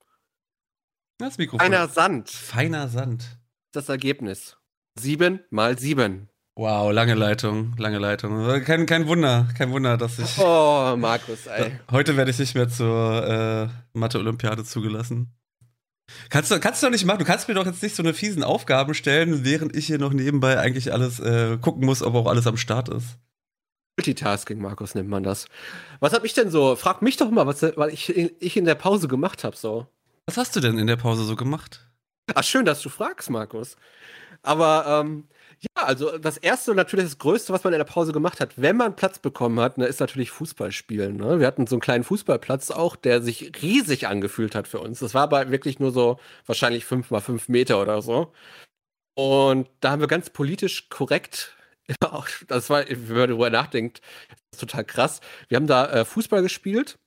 Das 1.20 1.38
Mikrofon. 1.38 1.60
Feiner 1.60 1.88
Sand. 1.88 2.30
Feiner 2.30 2.88
Sand. 2.88 3.40
Das 3.72 3.88
Ergebnis. 3.90 4.58
7 5.00 5.42
mal 5.52 5.78
7. 5.78 6.30
Wow, 6.56 6.92
lange 6.92 7.14
Leitung, 7.14 7.74
lange 7.78 8.00
Leitung. 8.00 8.64
Kein, 8.66 8.86
kein 8.86 9.08
Wunder, 9.08 9.48
kein 9.58 9.72
Wunder, 9.72 9.96
dass 9.96 10.20
ich. 10.20 10.38
Oh, 10.40 10.96
Markus, 10.98 11.48
ey. 11.48 11.72
Heute 11.92 12.18
werde 12.18 12.32
ich 12.32 12.40
nicht 12.40 12.56
mehr 12.56 12.68
zur 12.68 13.26
äh, 13.26 13.98
Mathe-Olympiade 13.98 14.66
zugelassen. 14.66 15.34
Kannst 16.30 16.52
du, 16.52 16.60
kannst 16.60 16.82
du 16.82 16.88
doch 16.88 16.92
nicht 16.92 17.06
machen. 17.06 17.20
Du 17.20 17.26
kannst 17.26 17.48
mir 17.48 17.54
doch 17.54 17.66
jetzt 17.66 17.84
nicht 17.84 17.96
so 17.96 18.04
eine 18.04 18.14
fiesen 18.14 18.44
Aufgaben 18.44 18.94
stellen, 18.94 19.46
während 19.46 19.76
ich 19.76 19.86
hier 19.86 20.00
noch 20.00 20.12
nebenbei 20.12 20.60
eigentlich 20.60 20.92
alles 20.92 21.20
äh, 21.20 21.58
gucken 21.60 21.86
muss, 21.86 22.02
ob 22.04 22.16
auch 22.16 22.26
alles 22.26 22.48
am 22.48 22.58
Start 22.58 22.90
ist. 22.90 23.18
Multitasking, 24.00 24.62
Markus, 24.62 24.96
nennt 24.96 25.10
man 25.10 25.24
das. 25.24 25.48
Was 26.00 26.14
hab 26.14 26.24
ich 26.24 26.34
denn 26.34 26.50
so? 26.50 26.78
Frag 26.78 27.02
mich 27.02 27.18
doch 27.18 27.30
mal, 27.30 27.46
was 27.46 27.62
weil 27.62 27.90
ich, 27.90 28.10
ich 28.10 28.56
in 28.56 28.64
der 28.64 28.76
Pause 28.76 29.10
gemacht 29.10 29.44
habe 29.44 29.58
so. 29.58 29.88
Was 30.26 30.38
hast 30.38 30.56
du 30.56 30.62
denn 30.62 30.78
in 30.78 30.88
der 30.88 30.96
Pause 30.96 31.26
so 31.26 31.36
gemacht? 31.36 31.86
Ach, 32.34 32.44
schön, 32.46 32.64
dass 32.64 32.82
du 32.82 32.88
fragst, 32.88 33.30
Markus. 33.30 33.76
Aber 34.42 34.86
ähm, 34.88 35.28
ja, 35.60 35.84
also 35.84 36.18
das 36.18 36.38
erste 36.38 36.72
und 36.72 36.78
natürlich 36.78 37.08
das 37.08 37.18
Größte, 37.18 37.52
was 37.52 37.66
man 37.66 37.74
in 37.74 37.80
der 37.80 37.84
Pause 37.84 38.14
gemacht 38.14 38.40
hat, 38.40 38.54
wenn 38.56 38.78
man 38.78 38.96
Platz 38.96 39.20
bekommen 39.20 39.60
hat, 39.60 39.78
ne, 39.78 39.86
ist 39.86 40.00
natürlich 40.00 40.32
Fußball 40.32 40.72
spielen. 40.72 41.18
Ne? 41.18 41.42
Wir 41.42 41.48
hatten 41.48 41.68
so 41.68 41.76
einen 41.76 41.82
kleinen 41.82 42.06
Fußballplatz 42.06 42.72
auch, 42.72 42.96
der 42.96 43.22
sich 43.22 43.52
riesig 43.62 44.08
angefühlt 44.08 44.56
hat 44.56 44.70
für 44.70 44.80
uns. 44.80 45.00
Das 45.00 45.14
war 45.14 45.24
aber 45.24 45.52
wirklich 45.52 45.80
nur 45.80 45.92
so 45.92 46.22
wahrscheinlich 46.46 46.86
fünf 46.86 47.12
mal 47.12 47.20
fünf 47.20 47.50
Meter 47.50 47.82
oder 47.82 48.02
so. 48.02 48.32
Und 49.16 49.68
da 49.82 49.92
haben 49.92 50.00
wir 50.00 50.08
ganz 50.08 50.30
politisch 50.30 50.88
korrekt 50.88 51.58
Ja, 52.04 52.24
das 52.48 52.70
war, 52.70 52.88
wenn 52.88 53.08
man 53.08 53.30
darüber 53.30 53.50
nachdenkt, 53.50 54.02
ist 54.52 54.60
total 54.60 54.86
krass. 54.86 55.22
Wir 55.48 55.56
haben 55.56 55.68
da 55.68 55.90
äh, 55.90 56.06
Fußball 56.06 56.42
gespielt. 56.42 57.00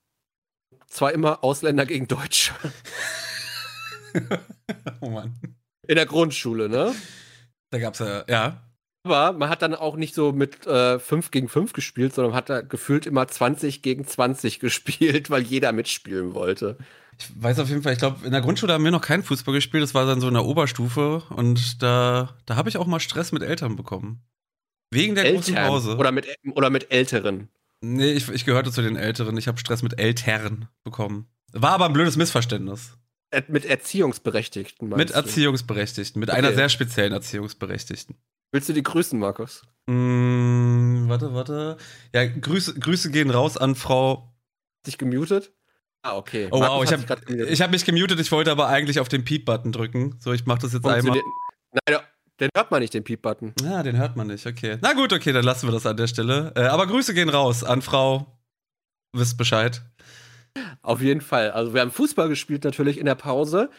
Zwar 0.88 1.12
immer 1.12 1.42
Ausländer 1.44 1.86
gegen 1.86 2.08
Deutsche. 2.08 2.52
oh 5.00 5.10
Mann. 5.10 5.34
In 5.86 5.96
der 5.96 6.06
Grundschule, 6.06 6.68
ne? 6.68 6.94
Da 7.70 7.78
gab's 7.78 8.00
ja, 8.00 8.24
ja. 8.28 8.62
Aber 9.04 9.32
man 9.32 9.48
hat 9.48 9.62
dann 9.62 9.74
auch 9.74 9.96
nicht 9.96 10.14
so 10.14 10.32
mit 10.32 10.66
äh, 10.66 10.98
5 10.98 11.30
gegen 11.30 11.48
5 11.48 11.72
gespielt, 11.72 12.14
sondern 12.14 12.34
hat 12.34 12.50
da 12.50 12.60
gefühlt 12.60 13.06
immer 13.06 13.26
20 13.26 13.82
gegen 13.82 14.06
20 14.06 14.60
gespielt, 14.60 15.30
weil 15.30 15.42
jeder 15.42 15.72
mitspielen 15.72 16.34
wollte. 16.34 16.76
Ich 17.18 17.30
weiß 17.42 17.58
auf 17.58 17.68
jeden 17.68 17.82
Fall, 17.82 17.92
ich 17.92 17.98
glaube, 17.98 18.24
in 18.24 18.32
der 18.32 18.40
Grundschule 18.40 18.72
haben 18.72 18.84
wir 18.84 18.90
noch 18.90 19.02
keinen 19.02 19.22
Fußball 19.22 19.54
gespielt, 19.54 19.82
das 19.82 19.94
war 19.94 20.06
dann 20.06 20.20
so 20.20 20.28
in 20.28 20.34
der 20.34 20.44
Oberstufe 20.44 21.22
und 21.30 21.82
da, 21.82 22.36
da 22.46 22.56
habe 22.56 22.68
ich 22.68 22.78
auch 22.78 22.86
mal 22.86 23.00
Stress 23.00 23.32
mit 23.32 23.42
Eltern 23.42 23.76
bekommen. 23.76 24.22
Wegen 24.92 25.14
der 25.14 25.24
Eltern 25.24 25.40
großen 25.40 25.54
Pause. 25.54 25.96
Oder 25.96 26.12
mit, 26.12 26.26
oder 26.54 26.70
mit 26.70 26.92
Älteren. 26.92 27.48
Nee, 27.80 28.12
ich, 28.12 28.28
ich 28.28 28.44
gehörte 28.44 28.70
zu 28.70 28.82
den 28.82 28.96
Älteren. 28.96 29.36
Ich 29.36 29.48
habe 29.48 29.58
Stress 29.58 29.82
mit 29.82 29.98
Eltern 29.98 30.68
bekommen. 30.84 31.28
War 31.52 31.72
aber 31.72 31.86
ein 31.86 31.92
blödes 31.92 32.16
Missverständnis. 32.16 32.96
Mit 33.48 33.64
Erziehungsberechtigten, 33.64 34.90
Mit 34.90 35.10
du? 35.10 35.14
Erziehungsberechtigten. 35.14 36.20
Mit 36.20 36.28
okay. 36.28 36.38
einer 36.38 36.52
sehr 36.52 36.68
speziellen 36.68 37.14
Erziehungsberechtigten. 37.14 38.16
Willst 38.52 38.68
du 38.68 38.74
die 38.74 38.82
grüßen, 38.82 39.18
Markus? 39.18 39.62
Mm, 39.86 41.08
warte, 41.08 41.32
warte. 41.32 41.78
Ja, 42.14 42.26
Grüße, 42.26 42.78
Grüße 42.78 43.10
gehen 43.10 43.30
raus 43.30 43.56
an 43.56 43.74
Frau. 43.74 44.34
Dich 44.86 44.98
gemutet? 44.98 45.52
Ah, 46.02 46.16
okay. 46.16 46.48
Oh, 46.50 46.58
Markus 46.58 46.76
wow, 46.76 46.84
ich 46.84 46.92
habe 46.92 47.62
hab 47.62 47.70
mich 47.70 47.84
gemutet. 47.86 48.20
Ich 48.20 48.30
wollte 48.30 48.50
aber 48.50 48.68
eigentlich 48.68 49.00
auf 49.00 49.08
den 49.08 49.24
Piep-Button 49.24 49.72
drücken. 49.72 50.16
So, 50.18 50.32
ich 50.32 50.44
mache 50.44 50.60
das 50.60 50.74
jetzt 50.74 50.84
einmal. 50.84 51.18
Nein, 51.88 52.00
den 52.40 52.50
hört 52.56 52.70
man 52.70 52.80
nicht, 52.80 52.94
den 52.94 53.04
Piep-Button. 53.04 53.54
Ja, 53.62 53.82
den 53.82 53.96
hört 53.96 54.16
man 54.16 54.26
nicht, 54.26 54.46
okay. 54.46 54.78
Na 54.80 54.92
gut, 54.94 55.12
okay, 55.12 55.32
dann 55.32 55.44
lassen 55.44 55.68
wir 55.68 55.72
das 55.72 55.86
an 55.86 55.96
der 55.96 56.06
Stelle. 56.06 56.52
Äh, 56.56 56.62
aber 56.64 56.86
Grüße 56.86 57.14
gehen 57.14 57.28
raus 57.28 57.62
an 57.64 57.82
Frau. 57.82 58.26
Wisst 59.12 59.36
Bescheid. 59.36 59.82
Auf 60.82 61.00
jeden 61.00 61.20
Fall. 61.20 61.50
Also 61.50 61.74
wir 61.74 61.80
haben 61.80 61.90
Fußball 61.90 62.28
gespielt 62.28 62.64
natürlich 62.64 62.98
in 62.98 63.06
der 63.06 63.14
Pause. 63.14 63.70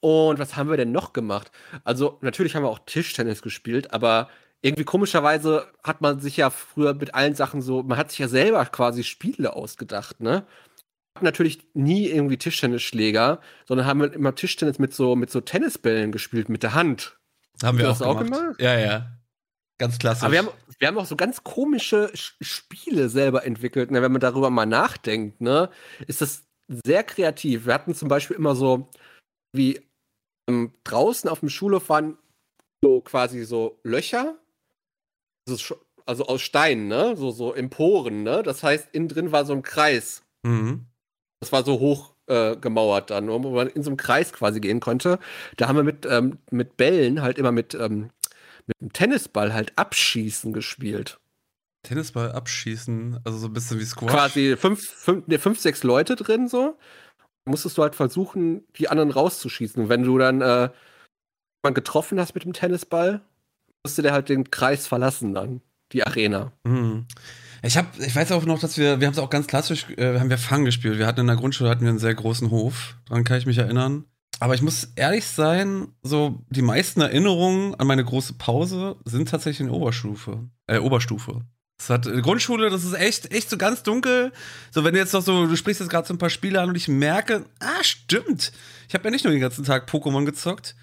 Und 0.00 0.38
was 0.38 0.56
haben 0.56 0.70
wir 0.70 0.76
denn 0.76 0.92
noch 0.92 1.12
gemacht? 1.12 1.50
Also 1.84 2.18
natürlich 2.20 2.54
haben 2.54 2.62
wir 2.62 2.70
auch 2.70 2.80
Tischtennis 2.86 3.42
gespielt, 3.42 3.92
aber 3.92 4.28
irgendwie 4.60 4.84
komischerweise 4.84 5.66
hat 5.82 6.00
man 6.00 6.20
sich 6.20 6.36
ja 6.36 6.50
früher 6.50 6.94
mit 6.94 7.14
allen 7.14 7.34
Sachen 7.34 7.60
so, 7.60 7.82
man 7.82 7.98
hat 7.98 8.10
sich 8.10 8.20
ja 8.20 8.28
selber 8.28 8.64
quasi 8.66 9.02
Spiele 9.02 9.54
ausgedacht, 9.54 10.20
ne? 10.20 10.46
natürlich 11.20 11.66
nie 11.74 12.06
irgendwie 12.06 12.38
Tischtennisschläger, 12.38 13.40
sondern 13.66 13.86
haben 13.86 14.02
immer 14.12 14.34
Tischtennis 14.34 14.78
mit 14.78 14.94
so 14.94 15.16
mit 15.16 15.30
so 15.30 15.40
Tennisbällen 15.40 16.12
gespielt 16.12 16.48
mit 16.48 16.62
der 16.62 16.74
Hand. 16.74 17.18
Haben 17.62 17.78
wir 17.78 17.90
auch, 17.90 18.00
auch 18.00 18.18
gemacht. 18.18 18.60
Ja, 18.60 18.78
ja. 18.78 19.12
Ganz 19.78 19.98
klassisch. 19.98 20.22
Aber 20.22 20.32
wir 20.32 20.38
haben, 20.40 20.48
wir 20.78 20.88
haben 20.88 20.98
auch 20.98 21.06
so 21.06 21.16
ganz 21.16 21.42
komische 21.42 22.10
Spiele 22.14 23.08
selber 23.08 23.44
entwickelt. 23.44 23.90
Ne? 23.90 24.02
Wenn 24.02 24.12
man 24.12 24.20
darüber 24.20 24.50
mal 24.50 24.66
nachdenkt, 24.66 25.40
ne, 25.40 25.70
ist 26.06 26.20
das 26.20 26.44
sehr 26.84 27.02
kreativ. 27.02 27.66
Wir 27.66 27.74
hatten 27.74 27.94
zum 27.94 28.08
Beispiel 28.08 28.36
immer 28.36 28.54
so, 28.54 28.88
wie 29.52 29.80
ähm, 30.48 30.72
draußen 30.84 31.28
auf 31.28 31.40
dem 31.40 31.48
Schulhof 31.48 31.88
waren 31.88 32.16
so 32.84 33.00
quasi 33.00 33.44
so 33.44 33.80
Löcher, 33.82 34.36
also, 35.48 35.76
also 36.06 36.26
aus 36.26 36.42
Steinen, 36.42 36.88
ne? 36.88 37.16
So, 37.16 37.30
so 37.30 37.52
Emporen, 37.52 38.22
ne? 38.22 38.42
Das 38.42 38.62
heißt, 38.62 38.88
innen 38.92 39.08
drin 39.08 39.32
war 39.32 39.44
so 39.44 39.52
ein 39.52 39.62
Kreis. 39.62 40.22
Mhm. 40.44 40.86
Das 41.40 41.52
war 41.52 41.64
so 41.64 41.80
hoch 41.80 42.11
äh, 42.32 42.56
gemauert 42.56 43.10
dann, 43.10 43.28
wo 43.28 43.38
man 43.38 43.68
in 43.68 43.82
so 43.82 43.90
einem 43.90 43.96
Kreis 43.96 44.32
quasi 44.32 44.60
gehen 44.60 44.80
konnte. 44.80 45.18
Da 45.56 45.68
haben 45.68 45.76
wir 45.76 45.84
mit, 45.84 46.06
ähm, 46.06 46.38
mit 46.50 46.76
Bällen 46.76 47.22
halt 47.22 47.38
immer 47.38 47.52
mit, 47.52 47.74
ähm, 47.74 48.10
mit 48.66 48.76
einem 48.80 48.92
Tennisball 48.92 49.52
halt 49.52 49.72
abschießen 49.76 50.52
gespielt. 50.52 51.18
Tennisball 51.84 52.32
abschießen, 52.32 53.20
also 53.24 53.38
so 53.38 53.46
ein 53.48 53.52
bisschen 53.52 53.80
wie 53.80 53.84
Squash. 53.84 54.12
Quasi 54.12 54.56
fünf, 54.56 54.80
fünf, 54.80 55.26
nee, 55.26 55.38
fünf 55.38 55.58
sechs 55.58 55.82
Leute 55.82 56.16
drin 56.16 56.48
so. 56.48 56.78
Musstest 57.44 57.76
du 57.76 57.82
halt 57.82 57.96
versuchen, 57.96 58.64
die 58.76 58.88
anderen 58.88 59.10
rauszuschießen. 59.10 59.82
Und 59.82 59.88
wenn 59.88 60.04
du 60.04 60.16
dann 60.16 60.40
äh, 60.42 60.70
man 61.62 61.74
getroffen 61.74 62.18
hast 62.20 62.34
mit 62.34 62.44
dem 62.44 62.52
Tennisball, 62.52 63.20
musste 63.84 64.02
der 64.02 64.12
halt 64.12 64.28
den 64.28 64.50
Kreis 64.50 64.86
verlassen 64.86 65.34
dann, 65.34 65.60
die 65.92 66.06
Arena. 66.06 66.52
Mhm. 66.64 67.06
Ich 67.62 67.76
habe, 67.76 67.88
ich 68.04 68.14
weiß 68.14 68.32
auch 68.32 68.44
noch, 68.44 68.58
dass 68.58 68.76
wir, 68.76 69.00
wir 69.00 69.06
haben 69.06 69.14
es 69.14 69.20
auch 69.20 69.30
ganz 69.30 69.46
klassisch, 69.46 69.86
äh, 69.96 70.18
haben 70.18 70.30
wir 70.30 70.38
Fang 70.38 70.64
gespielt. 70.64 70.98
Wir 70.98 71.06
hatten 71.06 71.20
in 71.20 71.28
der 71.28 71.36
Grundschule 71.36 71.70
hatten 71.70 71.82
wir 71.82 71.90
einen 71.90 71.98
sehr 71.98 72.14
großen 72.14 72.50
Hof. 72.50 72.96
Daran 73.08 73.24
kann 73.24 73.38
ich 73.38 73.46
mich 73.46 73.58
erinnern. 73.58 74.04
Aber 74.40 74.54
ich 74.54 74.62
muss 74.62 74.88
ehrlich 74.96 75.24
sein, 75.26 75.88
so 76.02 76.42
die 76.50 76.62
meisten 76.62 77.00
Erinnerungen 77.00 77.76
an 77.76 77.86
meine 77.86 78.04
große 78.04 78.34
Pause 78.34 78.96
sind 79.04 79.28
tatsächlich 79.28 79.68
in 79.68 79.70
Oberstufe, 79.70 80.48
äh, 80.66 80.78
Oberstufe. 80.78 81.42
Das 81.78 81.90
hat 81.90 82.06
äh, 82.06 82.20
Grundschule, 82.20 82.68
das 82.68 82.82
ist 82.82 82.94
echt, 82.94 83.32
echt 83.32 83.48
so 83.48 83.56
ganz 83.56 83.84
dunkel. 83.84 84.32
So, 84.72 84.82
wenn 84.82 84.94
du 84.94 85.00
jetzt 85.00 85.12
noch 85.12 85.22
so, 85.22 85.46
du 85.46 85.54
sprichst 85.54 85.80
jetzt 85.80 85.90
gerade 85.90 86.08
so 86.08 86.14
ein 86.14 86.18
paar 86.18 86.30
Spiele 86.30 86.60
an 86.60 86.70
und 86.70 86.74
ich 86.74 86.88
merke, 86.88 87.44
ah, 87.60 87.82
stimmt. 87.82 88.52
Ich 88.88 88.94
habe 88.94 89.04
ja 89.04 89.10
nicht 89.12 89.24
nur 89.24 89.32
den 89.32 89.40
ganzen 89.40 89.64
Tag 89.64 89.88
Pokémon 89.88 90.24
gezockt. 90.24 90.74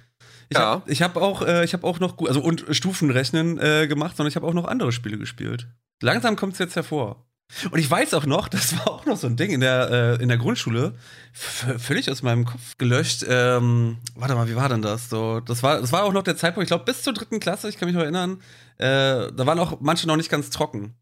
Ich 0.48 0.58
ja. 0.58 0.82
habe 0.82 0.94
hab 0.94 1.18
auch, 1.18 1.42
äh, 1.42 1.66
ich 1.66 1.74
habe 1.74 1.86
auch 1.86 2.00
noch, 2.00 2.18
also 2.26 2.42
und 2.42 2.66
Stufenrechnen 2.72 3.60
äh, 3.60 3.88
gemacht, 3.88 4.16
sondern 4.16 4.30
ich 4.30 4.38
habe 4.38 4.48
auch 4.48 4.54
noch 4.54 4.66
andere 4.66 4.94
Spiele 4.94 5.18
gespielt. 5.18 5.68
Langsam 6.02 6.36
kommt 6.36 6.54
es 6.54 6.60
jetzt 6.60 6.76
hervor. 6.76 7.26
Und 7.72 7.80
ich 7.80 7.90
weiß 7.90 8.14
auch 8.14 8.26
noch, 8.26 8.48
das 8.48 8.78
war 8.78 8.92
auch 8.92 9.06
noch 9.06 9.18
so 9.18 9.26
ein 9.26 9.36
Ding 9.36 9.50
in 9.50 9.62
der, 9.62 9.90
äh, 9.90 10.22
in 10.22 10.30
der 10.30 10.38
Grundschule, 10.38 10.94
völlig 11.34 12.10
aus 12.12 12.22
meinem 12.22 12.46
Kopf 12.46 12.78
gelöscht. 12.78 13.26
Ähm, 13.28 13.98
warte 14.16 14.36
mal, 14.36 14.48
wie 14.48 14.56
war 14.56 14.70
denn 14.70 14.84
das? 14.84 15.10
So, 15.10 15.40
das 15.40 15.64
war, 15.64 15.82
das 15.82 15.92
war 15.92 16.04
auch 16.04 16.14
noch 16.14 16.24
der 16.24 16.38
Zeitpunkt, 16.38 16.66
ich 16.66 16.70
glaube, 16.70 16.86
bis 16.86 17.02
zur 17.02 17.14
dritten 17.14 17.40
Klasse, 17.40 17.68
ich 17.68 17.78
kann 17.78 17.88
mich 17.88 17.96
noch 17.96 18.04
erinnern, 18.04 18.42
äh, 18.78 19.32
da 19.34 19.46
waren 19.46 19.58
auch 19.58 19.80
manche 19.82 20.08
noch 20.08 20.16
nicht 20.16 20.30
ganz 20.30 20.52
trocken 20.52 20.96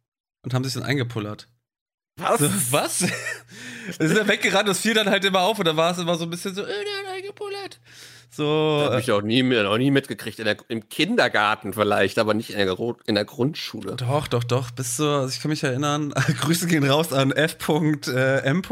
und 0.44 0.54
haben 0.54 0.64
sich 0.64 0.74
dann 0.74 0.84
eingepullert. 0.84 1.50
Was? 2.16 2.40
So, 2.40 2.50
was? 2.72 3.00
Sind 4.00 4.18
ja 4.18 4.28
weggerannt, 4.28 4.70
das 4.70 4.80
fiel 4.80 4.94
dann 4.94 5.10
halt 5.10 5.26
immer 5.26 5.42
auf 5.42 5.60
und 5.60 5.66
da 5.66 5.76
war 5.76 5.92
es 5.92 5.98
immer 5.98 6.16
so 6.16 6.24
ein 6.24 6.30
bisschen 6.30 6.56
so, 6.56 6.64
äh, 6.64 6.66
der 6.66 7.12
hat 7.12 7.16
eingepullert. 7.18 7.80
So, 8.38 8.82
Das 8.82 8.92
habe 8.92 9.02
ich 9.02 9.12
auch 9.12 9.24
nie, 9.24 9.42
noch 9.42 9.78
nie 9.80 9.90
mitgekriegt. 9.90 10.38
Der, 10.38 10.58
Im 10.68 10.90
Kindergarten 10.90 11.74
vielleicht, 11.74 12.20
aber 12.20 12.36
nicht 12.36 12.52
in 12.52 12.58
der, 12.58 12.78
in 13.08 13.16
der 13.16 13.26
Grundschule. 13.26 13.96
Doch, 13.96 14.28
doch, 14.28 14.44
doch. 14.44 14.70
Bist 14.70 15.00
du, 15.00 15.06
also 15.06 15.30
ich 15.30 15.42
kann 15.42 15.50
mich 15.50 15.64
erinnern, 15.64 16.14
Grüße 16.42 16.68
gehen 16.68 16.88
raus 16.88 17.12
an 17.12 17.32
F.M. 17.32 18.62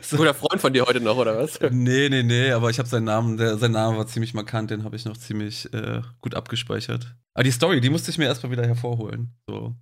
So. 0.00 0.16
Guter 0.18 0.32
Freund 0.32 0.60
von 0.60 0.72
dir 0.72 0.86
heute 0.86 1.00
noch, 1.00 1.16
oder 1.16 1.36
was? 1.36 1.58
Nee, 1.72 2.08
nee, 2.08 2.22
nee, 2.22 2.52
aber 2.52 2.70
ich 2.70 2.78
habe 2.78 2.88
seinen 2.88 3.04
Namen, 3.04 3.36
der, 3.36 3.58
sein 3.58 3.72
Name 3.72 3.98
war 3.98 4.06
ziemlich 4.06 4.32
markant, 4.32 4.70
den 4.70 4.84
habe 4.84 4.94
ich 4.94 5.04
noch 5.04 5.16
ziemlich 5.16 5.72
äh, 5.74 6.02
gut 6.20 6.36
abgespeichert. 6.36 7.16
Aber 7.34 7.42
die 7.42 7.50
Story, 7.50 7.80
die 7.80 7.90
musste 7.90 8.12
ich 8.12 8.16
mir 8.16 8.26
erstmal 8.26 8.52
wieder 8.52 8.64
hervorholen. 8.64 9.34
So. 9.48 9.74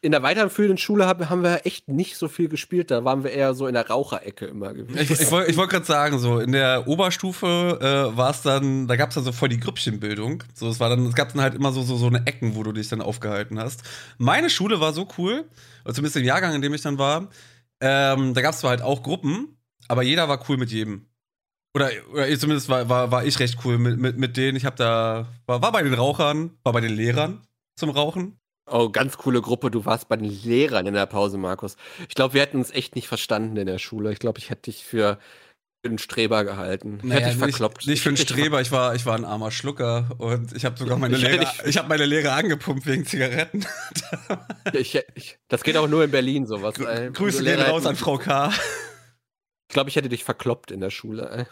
In 0.00 0.12
der 0.12 0.22
weiterführenden 0.22 0.78
Schule 0.78 1.06
haben, 1.06 1.42
wir 1.42 1.66
echt 1.66 1.88
nicht 1.88 2.16
so 2.16 2.28
viel 2.28 2.48
gespielt, 2.48 2.92
da 2.92 3.04
waren 3.04 3.24
wir 3.24 3.32
eher 3.32 3.54
so 3.54 3.66
in 3.66 3.74
der 3.74 3.88
Raucherecke 3.88 4.46
immer 4.46 4.72
gewesen. 4.72 4.96
Ich, 4.96 5.10
ich 5.10 5.30
wollte 5.30 5.56
wollt 5.56 5.70
gerade 5.70 5.86
sagen, 5.86 6.20
so 6.20 6.38
in 6.38 6.52
der 6.52 6.86
Oberstufe 6.86 7.78
äh, 7.80 8.16
war 8.16 8.30
es 8.30 8.42
dann, 8.42 8.86
da 8.86 8.94
gab 8.94 9.08
es 9.08 9.16
dann 9.16 9.24
so 9.24 9.32
voll 9.32 9.48
die 9.48 9.58
Grüppchenbildung. 9.58 10.44
So, 10.54 10.68
es 10.68 10.78
war 10.78 10.88
dann, 10.88 11.06
es 11.06 11.14
gab 11.14 11.32
dann 11.32 11.42
halt 11.42 11.54
immer 11.54 11.72
so, 11.72 11.82
so, 11.82 11.96
so 11.96 12.06
eine 12.06 12.24
Ecken, 12.26 12.54
wo 12.54 12.62
du 12.62 12.70
dich 12.70 12.88
dann 12.88 13.02
aufgehalten 13.02 13.58
hast. 13.58 13.82
Meine 14.18 14.50
Schule 14.50 14.80
war 14.80 14.92
so 14.92 15.08
cool, 15.18 15.46
oder 15.84 15.94
zumindest 15.94 16.16
im 16.16 16.24
Jahrgang, 16.24 16.54
in 16.54 16.62
dem 16.62 16.74
ich 16.74 16.82
dann 16.82 16.98
war, 16.98 17.28
ähm, 17.80 18.34
da 18.34 18.40
gab 18.40 18.54
es 18.54 18.60
zwar 18.60 18.70
halt 18.70 18.82
auch 18.82 19.02
Gruppen, 19.02 19.58
aber 19.88 20.02
jeder 20.02 20.28
war 20.28 20.44
cool 20.48 20.58
mit 20.58 20.70
jedem. 20.70 21.06
Oder, 21.74 21.90
oder 22.12 22.38
zumindest 22.38 22.68
war, 22.68 22.88
war, 22.88 23.10
war 23.10 23.24
ich 23.24 23.38
recht 23.40 23.58
cool 23.64 23.78
mit, 23.78 23.98
mit, 23.98 24.16
mit 24.16 24.36
denen. 24.36 24.56
Ich 24.56 24.64
hab 24.64 24.76
da, 24.76 25.28
war, 25.46 25.62
war 25.62 25.72
bei 25.72 25.82
den 25.82 25.94
Rauchern, 25.94 26.52
war 26.62 26.72
bei 26.72 26.80
den 26.80 26.94
Lehrern 26.94 27.46
zum 27.76 27.90
Rauchen. 27.90 28.38
Oh, 28.70 28.90
ganz 28.90 29.16
coole 29.16 29.40
Gruppe. 29.40 29.70
Du 29.70 29.84
warst 29.84 30.08
bei 30.08 30.16
den 30.16 30.30
Lehrern 30.30 30.86
in 30.86 30.94
der 30.94 31.06
Pause, 31.06 31.38
Markus. 31.38 31.76
Ich 32.08 32.14
glaube, 32.14 32.34
wir 32.34 32.42
hätten 32.42 32.58
uns 32.58 32.70
echt 32.70 32.94
nicht 32.94 33.08
verstanden 33.08 33.56
in 33.56 33.66
der 33.66 33.78
Schule. 33.78 34.12
Ich 34.12 34.18
glaube, 34.18 34.38
ich 34.38 34.50
hätte 34.50 34.70
dich 34.70 34.84
für 34.84 35.18
einen 35.84 35.98
Streber 35.98 36.44
gehalten. 36.44 36.98
Naja, 37.02 37.20
hätte 37.20 37.30
ich 37.30 37.36
verkloppt. 37.36 37.78
Nicht, 37.78 37.88
nicht 37.88 38.02
für 38.02 38.08
einen 38.10 38.16
Streber, 38.16 38.60
ich 38.60 38.72
war, 38.72 38.94
ich 38.94 39.06
war 39.06 39.14
ein 39.14 39.24
armer 39.24 39.50
Schlucker 39.50 40.10
und 40.18 40.54
ich 40.54 40.64
habe 40.64 40.76
sogar 40.76 40.98
meine 40.98 41.16
Lehre, 41.16 41.46
ich 41.66 41.78
habe 41.78 41.88
meine 41.88 42.04
Lehre 42.04 42.32
angepumpt 42.32 42.86
wegen 42.86 43.06
Zigaretten. 43.06 43.64
ich, 44.72 44.98
ich, 45.14 45.38
das 45.48 45.62
geht 45.62 45.76
auch 45.76 45.88
nur 45.88 46.04
in 46.04 46.10
Berlin 46.10 46.46
sowas. 46.46 46.74
Gr 46.74 47.10
Grüße 47.10 47.44
gehen 47.44 47.60
raus 47.60 47.86
an 47.86 47.96
Frau 47.96 48.18
K. 48.18 48.52
Ich 49.68 49.74
glaube, 49.74 49.90
ich 49.90 49.96
hätte 49.96 50.08
dich 50.08 50.24
verkloppt 50.24 50.70
in 50.70 50.80
der 50.80 50.90
Schule. 50.90 51.30
Ey. 51.30 51.46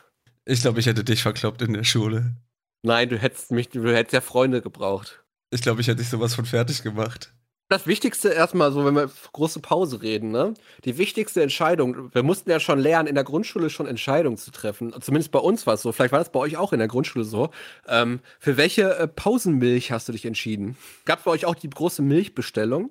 Ich 0.44 0.60
glaube, 0.60 0.80
ich 0.80 0.86
hätte 0.86 1.04
dich 1.04 1.22
verkloppt 1.22 1.62
in 1.62 1.72
der 1.72 1.84
Schule. 1.84 2.36
Nein, 2.82 3.08
du 3.08 3.18
hättest 3.18 3.50
mich, 3.50 3.68
du 3.68 3.92
hättest 3.92 4.12
ja 4.12 4.20
Freunde 4.20 4.62
gebraucht. 4.62 5.24
Ich 5.50 5.62
glaube, 5.62 5.80
ich 5.80 5.88
hätte 5.88 5.98
dich 5.98 6.08
sowas 6.08 6.34
von 6.34 6.44
fertig 6.44 6.82
gemacht. 6.82 7.32
Das 7.68 7.88
Wichtigste 7.88 8.28
erstmal, 8.28 8.70
so 8.70 8.84
wenn 8.84 8.94
wir 8.94 9.10
große 9.32 9.58
Pause 9.58 10.00
reden, 10.00 10.30
ne? 10.30 10.54
Die 10.84 10.98
wichtigste 10.98 11.42
Entscheidung, 11.42 12.14
wir 12.14 12.22
mussten 12.22 12.48
ja 12.48 12.60
schon 12.60 12.78
lernen, 12.78 13.08
in 13.08 13.16
der 13.16 13.24
Grundschule 13.24 13.70
schon 13.70 13.88
Entscheidungen 13.88 14.36
zu 14.36 14.52
treffen. 14.52 14.94
Zumindest 15.00 15.32
bei 15.32 15.40
uns 15.40 15.66
war 15.66 15.74
es 15.74 15.82
so. 15.82 15.90
Vielleicht 15.90 16.12
war 16.12 16.20
das 16.20 16.30
bei 16.30 16.38
euch 16.38 16.56
auch 16.56 16.72
in 16.72 16.78
der 16.78 16.86
Grundschule 16.86 17.24
so. 17.24 17.50
Ähm, 17.88 18.20
für 18.38 18.56
welche 18.56 18.96
äh, 18.96 19.08
Pausenmilch 19.08 19.90
hast 19.90 20.06
du 20.06 20.12
dich 20.12 20.26
entschieden? 20.26 20.76
Gab 21.06 21.18
es 21.18 21.24
bei 21.24 21.32
euch 21.32 21.44
auch 21.44 21.56
die 21.56 21.68
große 21.68 22.02
Milchbestellung? 22.02 22.90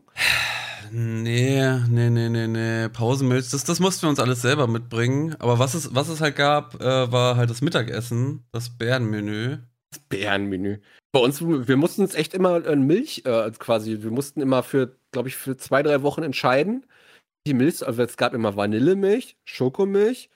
Nee, 0.91 1.79
nee, 1.89 2.09
nee, 2.09 2.27
nee, 2.27 2.47
nee. 2.47 2.89
Pausenmilch, 2.89 3.49
das, 3.49 3.63
das 3.63 3.79
mussten 3.79 4.03
wir 4.03 4.09
uns 4.09 4.19
alles 4.19 4.41
selber 4.41 4.67
mitbringen. 4.67 5.37
Aber 5.39 5.57
was 5.57 5.73
es, 5.73 5.95
was 5.95 6.09
es 6.09 6.19
halt 6.19 6.35
gab, 6.35 6.81
äh, 6.81 7.11
war 7.11 7.37
halt 7.37 7.49
das 7.49 7.61
Mittagessen, 7.61 8.45
das 8.51 8.77
Bärenmenü. 8.77 9.59
Das 9.95 10.03
Bärenmenü. 10.09 10.79
Bei 11.13 11.19
uns, 11.19 11.41
wir 11.41 11.77
mussten 11.77 12.01
uns 12.01 12.15
echt 12.15 12.33
immer 12.33 12.65
äh, 12.65 12.75
Milch 12.75 13.23
äh, 13.25 13.49
quasi, 13.57 14.01
wir 14.01 14.11
mussten 14.11 14.41
immer 14.41 14.63
für, 14.63 14.97
glaube 15.11 15.29
ich, 15.29 15.35
für 15.35 15.55
zwei, 15.55 15.81
drei 15.81 16.01
Wochen 16.01 16.23
entscheiden. 16.23 16.85
Die 17.47 17.53
Milch, 17.53 17.85
also 17.85 18.01
es 18.03 18.17
gab 18.17 18.33
immer 18.33 18.57
Vanillemilch, 18.57 19.37
Schokomilch 19.45 20.29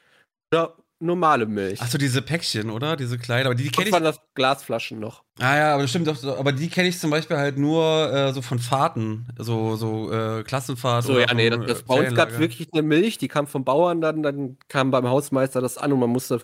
oder 0.54 0.78
normale 1.00 1.46
Milch. 1.46 1.82
Achso, 1.82 1.98
diese 1.98 2.22
Päckchen, 2.22 2.70
oder? 2.70 2.96
Diese 2.96 3.18
Kleider. 3.18 3.48
Aber 3.48 3.56
die, 3.56 3.64
die 3.64 3.72
kenne 3.72 3.88
ich. 3.88 3.94
waren 3.94 4.04
das 4.04 4.20
Glasflaschen 4.36 5.00
noch. 5.00 5.24
Ah 5.40 5.58
ja, 5.58 5.74
aber 5.74 5.84
das 5.84 5.90
stimmt 5.90 6.08
doch. 6.08 6.24
Aber 6.38 6.52
die 6.52 6.70
kenne 6.70 6.88
ich 6.88 7.00
zum 7.00 7.10
Beispiel 7.10 7.38
halt 7.38 7.58
nur 7.58 8.12
äh, 8.14 8.34
so 8.34 8.42
von 8.42 8.60
Fahrten. 8.60 9.28
So, 9.38 9.76
so 9.76 10.12
äh, 10.12 10.44
Klassenfahrt. 10.44 11.06
So, 11.06 11.20
ja, 11.20 11.34
nee, 11.34 11.50
das, 11.50 11.66
das 11.66 11.84
bei 11.84 12.08
uns 12.08 12.16
gab 12.16 12.32
es 12.32 12.40
wirklich 12.40 12.70
eine 12.74 12.84
Milch, 12.84 13.18
die 13.18 13.28
kam 13.28 13.48
vom 13.48 13.64
Bauern 13.64 14.02
dann, 14.02 14.24
dann 14.24 14.58
kam 14.68 14.92
beim 14.92 15.08
Hausmeister 15.08 15.62
das 15.62 15.78
an 15.78 15.94
und 15.94 16.00
man 16.00 16.10
musste 16.10 16.42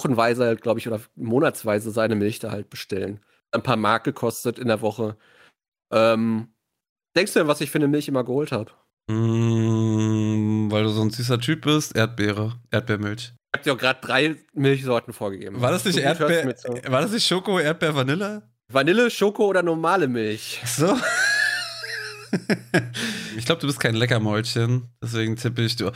wochenweise 0.00 0.44
halt, 0.44 0.62
glaube 0.62 0.80
ich, 0.80 0.88
oder 0.88 1.00
monatsweise 1.14 1.90
seine 1.90 2.14
Milch 2.14 2.38
da 2.38 2.50
halt 2.50 2.70
bestellen. 2.70 3.20
Ein 3.52 3.62
paar 3.62 3.76
Mark 3.76 4.04
gekostet 4.04 4.58
in 4.58 4.68
der 4.68 4.80
Woche. 4.80 5.16
Ähm, 5.92 6.48
denkst 7.16 7.32
du 7.32 7.40
denn, 7.40 7.48
was 7.48 7.60
ich 7.60 7.70
für 7.70 7.78
eine 7.78 7.88
Milch 7.88 8.08
immer 8.08 8.24
geholt 8.24 8.52
habe? 8.52 8.72
Mm, 9.08 10.70
weil 10.70 10.82
du 10.82 10.88
so 10.90 11.02
ein 11.02 11.10
süßer 11.10 11.40
Typ 11.40 11.62
bist, 11.62 11.96
Erdbeere, 11.96 12.54
Erdbeermilch 12.70 13.32
habe 13.56 13.64
dir 13.64 13.72
auch 13.72 13.78
gerade 13.78 14.00
drei 14.00 14.36
Milchsorten 14.52 15.12
vorgegeben. 15.12 15.60
War 15.60 15.70
das 15.70 15.84
nicht 15.84 15.98
Erdbeer? 15.98 16.54
War 16.88 17.00
das 17.00 17.12
nicht 17.12 17.26
Schoko, 17.26 17.58
Erdbeer, 17.58 17.94
Vanille? 17.94 18.42
Vanille, 18.68 19.10
Schoko 19.10 19.46
oder 19.46 19.62
normale 19.62 20.08
Milch? 20.08 20.60
So. 20.64 20.96
ich 23.36 23.46
glaube, 23.46 23.60
du 23.60 23.66
bist 23.66 23.80
kein 23.80 23.94
Leckermäulchen. 23.94 24.88
Deswegen 25.02 25.36
tippe 25.36 25.62
ich, 25.62 25.76
du, 25.76 25.90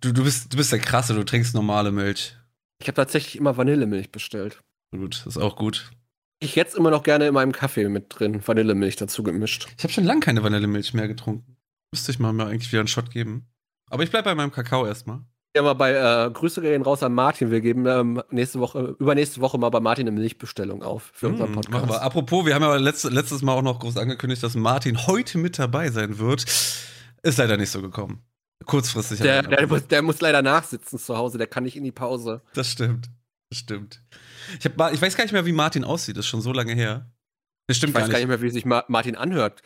du, 0.00 0.12
du, 0.12 0.24
bist, 0.24 0.52
du 0.52 0.56
bist 0.56 0.72
der 0.72 0.78
Krasse, 0.78 1.14
du 1.14 1.24
trinkst 1.24 1.54
normale 1.54 1.90
Milch. 1.90 2.36
Ich 2.84 2.88
habe 2.88 2.96
tatsächlich 2.96 3.36
immer 3.36 3.56
Vanillemilch 3.56 4.12
bestellt. 4.12 4.62
Gut, 4.94 5.24
ist 5.24 5.38
auch 5.38 5.56
gut. 5.56 5.90
Ich 6.38 6.54
jetzt 6.54 6.76
immer 6.76 6.90
noch 6.90 7.02
gerne 7.02 7.26
in 7.26 7.32
meinem 7.32 7.52
Kaffee 7.52 7.88
mit 7.88 8.08
drin 8.10 8.46
Vanillemilch 8.46 8.96
dazu 8.96 9.22
gemischt. 9.22 9.68
Ich 9.78 9.84
habe 9.84 9.92
schon 9.94 10.04
lange 10.04 10.20
keine 10.20 10.42
Vanillemilch 10.42 10.92
mehr 10.92 11.08
getrunken. 11.08 11.56
Müsste 11.92 12.12
ich 12.12 12.18
mal 12.18 12.34
mir 12.34 12.44
eigentlich 12.44 12.70
wieder 12.70 12.80
einen 12.80 12.88
Shot 12.88 13.10
geben. 13.10 13.46
Aber 13.88 14.02
ich 14.02 14.10
bleibe 14.10 14.24
bei 14.24 14.34
meinem 14.34 14.50
Kakao 14.50 14.84
erstmal. 14.84 15.22
Ja, 15.56 15.62
mal 15.62 15.72
bei 15.72 15.94
äh, 15.94 16.30
Grüße 16.30 16.60
gehen 16.60 16.82
raus 16.82 17.02
an 17.02 17.14
Martin. 17.14 17.50
Wir 17.50 17.62
geben 17.62 17.86
ähm, 17.86 18.22
nächste 18.30 18.60
Woche, 18.60 18.96
übernächste 18.98 19.40
Woche 19.40 19.56
mal 19.56 19.70
bei 19.70 19.80
Martin 19.80 20.06
eine 20.06 20.20
Milchbestellung 20.20 20.82
auf 20.82 21.10
für 21.14 21.28
unseren 21.28 21.48
hm, 21.48 21.54
Podcast. 21.54 21.84
Aber 21.84 22.02
apropos, 22.02 22.44
wir 22.44 22.54
haben 22.54 22.64
ja 22.64 22.76
letzt, 22.76 23.10
letztes 23.10 23.40
Mal 23.40 23.54
auch 23.54 23.62
noch 23.62 23.80
groß 23.80 23.96
angekündigt, 23.96 24.42
dass 24.42 24.56
Martin 24.56 25.06
heute 25.06 25.38
mit 25.38 25.58
dabei 25.58 25.88
sein 25.88 26.18
wird. 26.18 26.44
Ist 27.22 27.38
leider 27.38 27.56
nicht 27.56 27.70
so 27.70 27.80
gekommen. 27.80 28.26
Kurzfristig. 28.66 29.20
Der, 29.20 29.42
der, 29.42 29.66
muss, 29.66 29.86
der 29.86 30.02
muss 30.02 30.20
leider 30.20 30.42
nachsitzen 30.42 30.98
zu 30.98 31.16
Hause, 31.16 31.38
der 31.38 31.46
kann 31.46 31.64
nicht 31.64 31.76
in 31.76 31.84
die 31.84 31.92
Pause. 31.92 32.42
Das 32.54 32.70
stimmt. 32.70 33.10
Das 33.50 33.58
stimmt. 33.58 34.02
Ich, 34.58 34.64
hab, 34.64 34.92
ich 34.92 35.00
weiß 35.00 35.16
gar 35.16 35.24
nicht 35.24 35.32
mehr, 35.32 35.46
wie 35.46 35.52
Martin 35.52 35.84
aussieht, 35.84 36.16
das 36.16 36.24
ist 36.24 36.30
schon 36.30 36.40
so 36.40 36.52
lange 36.52 36.74
her. 36.74 37.10
Das 37.66 37.78
stimmt 37.78 37.90
ich 37.90 37.94
weiß 37.94 38.02
gar 38.02 38.06
nicht. 38.06 38.12
gar 38.12 38.18
nicht 38.18 38.28
mehr, 38.28 38.42
wie 38.42 38.50
sich 38.50 38.64
Martin 38.64 39.16
anhört 39.16 39.62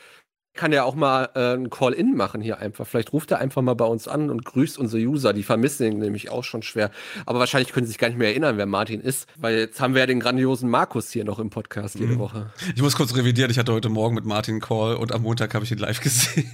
kann 0.54 0.72
ja 0.72 0.84
auch 0.84 0.94
mal 0.94 1.30
äh, 1.34 1.54
ein 1.54 1.70
Call-In 1.70 2.16
machen 2.16 2.40
hier 2.40 2.58
einfach. 2.58 2.86
Vielleicht 2.86 3.12
ruft 3.12 3.30
er 3.30 3.38
einfach 3.38 3.62
mal 3.62 3.74
bei 3.74 3.84
uns 3.84 4.08
an 4.08 4.28
und 4.28 4.44
grüßt 4.44 4.76
unsere 4.78 5.02
User. 5.02 5.32
Die 5.32 5.42
vermissen 5.42 5.86
ihn 5.86 5.98
nämlich 5.98 6.30
auch 6.30 6.44
schon 6.44 6.62
schwer. 6.62 6.90
Aber 7.26 7.38
wahrscheinlich 7.38 7.72
können 7.72 7.86
sie 7.86 7.92
sich 7.92 7.98
gar 7.98 8.08
nicht 8.08 8.18
mehr 8.18 8.28
erinnern, 8.28 8.56
wer 8.56 8.66
Martin 8.66 9.00
ist, 9.00 9.28
weil 9.36 9.56
jetzt 9.56 9.80
haben 9.80 9.94
wir 9.94 10.00
ja 10.00 10.06
den 10.06 10.20
grandiosen 10.20 10.68
Markus 10.68 11.10
hier 11.10 11.24
noch 11.24 11.38
im 11.38 11.50
Podcast 11.50 11.94
jede 11.94 12.14
mhm. 12.14 12.18
Woche. 12.18 12.52
Ich 12.74 12.82
muss 12.82 12.96
kurz 12.96 13.14
revidieren. 13.14 13.50
Ich 13.50 13.58
hatte 13.58 13.72
heute 13.72 13.88
Morgen 13.88 14.14
mit 14.14 14.24
Martin 14.24 14.54
einen 14.54 14.60
Call 14.60 14.96
und 14.96 15.12
am 15.12 15.22
Montag 15.22 15.54
habe 15.54 15.64
ich 15.64 15.70
ihn 15.70 15.78
live 15.78 16.00
gesehen. 16.02 16.50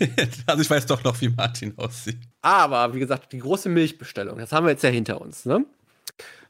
also 0.47 0.61
ich 0.61 0.69
weiß 0.69 0.87
doch 0.87 1.03
noch, 1.05 1.21
wie 1.21 1.31
Martin 1.31 1.75
aussieht. 1.79 2.19
Aber 2.43 2.95
wie 2.95 2.99
gesagt, 2.99 3.33
die 3.33 3.39
große 3.39 3.69
Milchbestellung, 3.69 4.39
das 4.39 4.53
haben 4.53 4.67
wir 4.67 4.71
jetzt 4.71 4.85
ja 4.85 4.91
hinter 4.91 5.21
uns, 5.21 5.47
ne? 5.47 5.65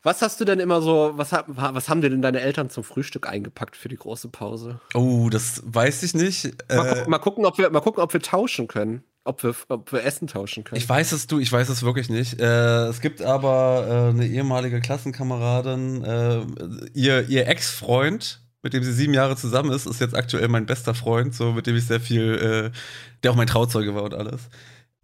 Was 0.05 0.21
hast 0.21 0.39
du 0.39 0.45
denn 0.45 0.61
immer 0.61 0.83
so, 0.83 1.13
was, 1.17 1.33
was 1.47 1.89
haben 1.89 2.03
dir 2.03 2.11
denn 2.11 2.21
deine 2.21 2.41
Eltern 2.41 2.69
zum 2.69 2.85
Frühstück 2.85 3.27
eingepackt 3.27 3.75
für 3.75 3.89
die 3.89 3.97
große 3.97 4.29
Pause? 4.29 4.79
Oh, 4.93 5.31
das 5.31 5.63
weiß 5.65 6.03
ich 6.03 6.13
nicht. 6.13 6.45
Mal, 6.69 6.87
äh, 6.87 7.09
mal, 7.09 7.19
gucken, 7.19 7.47
ob 7.47 7.57
wir, 7.57 7.71
mal 7.71 7.81
gucken, 7.81 8.03
ob 8.03 8.13
wir 8.13 8.21
tauschen 8.21 8.69
können. 8.69 9.03
Ob 9.25 9.43
wir, 9.43 9.55
ob 9.69 9.91
wir 9.91 10.05
Essen 10.05 10.29
tauschen 10.29 10.65
können. 10.65 10.79
Ich 10.79 10.87
weiß 10.87 11.13
es, 11.13 11.27
du, 11.27 11.39
ich 11.39 11.51
weiß 11.51 11.71
es 11.71 11.83
wirklich 11.83 12.11
nicht. 12.11 12.39
Äh, 12.39 12.89
es 12.89 13.01
gibt 13.01 13.23
aber 13.23 13.87
äh, 13.89 14.11
eine 14.11 14.27
ehemalige 14.27 14.83
Klassenkameradin, 14.83 16.05
äh, 16.05 16.43
ihr, 16.93 17.27
ihr 17.31 17.49
Ex-Freund, 17.49 18.43
mit 18.63 18.75
dem 18.75 18.85
sie 18.85 18.93
sieben 18.93 19.15
Jahre 19.15 19.37
zusammen 19.37 19.73
ist, 19.73 19.87
ist 19.87 20.03
jetzt 20.03 20.15
aktuell 20.15 20.49
mein 20.49 20.67
bester 20.67 20.95
Freund, 20.95 21.35
so 21.35 21.53
mit 21.53 21.67
dem 21.67 21.77
ich 21.77 21.87
sehr 21.87 22.01
viel, 22.01 22.73
äh, 22.75 22.79
der 23.23 23.31
auch 23.31 23.37
mein 23.37 23.47
Trauzeuge 23.47 23.95
war 23.95 24.03
und 24.03 24.13
alles. 24.13 24.51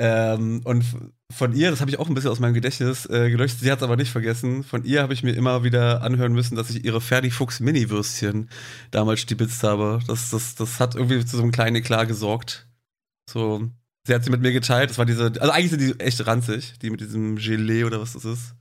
Ähm, 0.02 0.62
und 0.64 0.82
von 1.30 1.52
ihr, 1.54 1.70
das 1.70 1.82
habe 1.82 1.90
ich 1.90 1.98
auch 1.98 2.08
ein 2.08 2.14
bisschen 2.14 2.30
aus 2.30 2.40
meinem 2.40 2.54
Gedächtnis 2.54 3.04
äh, 3.04 3.28
gelöscht, 3.28 3.58
sie 3.60 3.70
hat 3.70 3.80
es 3.80 3.84
aber 3.84 3.96
nicht 3.96 4.10
vergessen. 4.10 4.64
Von 4.64 4.84
ihr 4.84 5.02
habe 5.02 5.12
ich 5.12 5.22
mir 5.22 5.32
immer 5.32 5.62
wieder 5.62 6.00
anhören 6.00 6.32
müssen, 6.32 6.56
dass 6.56 6.70
ich 6.70 6.86
ihre 6.86 7.02
Ferdi-Fuchs 7.02 7.60
Mini-Würstchen 7.60 8.48
damals 8.90 9.20
stibitzt 9.20 9.62
habe. 9.62 10.00
Das, 10.06 10.30
das, 10.30 10.54
das 10.54 10.80
hat 10.80 10.94
irgendwie 10.94 11.22
zu 11.26 11.36
so 11.36 11.42
einem 11.42 11.52
kleinen 11.52 11.76
Eklat 11.76 12.08
gesorgt. 12.08 12.66
So, 13.28 13.68
sie 14.06 14.14
hat 14.14 14.24
sie 14.24 14.30
mit 14.30 14.40
mir 14.40 14.52
geteilt. 14.52 14.88
Das 14.88 14.96
war 14.96 15.04
diese, 15.04 15.24
also 15.38 15.50
eigentlich 15.50 15.70
sind 15.70 15.82
die 15.82 16.00
echt 16.00 16.26
ranzig, 16.26 16.78
die 16.78 16.88
mit 16.88 17.02
diesem 17.02 17.36
Gelee 17.36 17.84
oder 17.84 18.00
was 18.00 18.14
das 18.14 18.24
ist. 18.24 18.54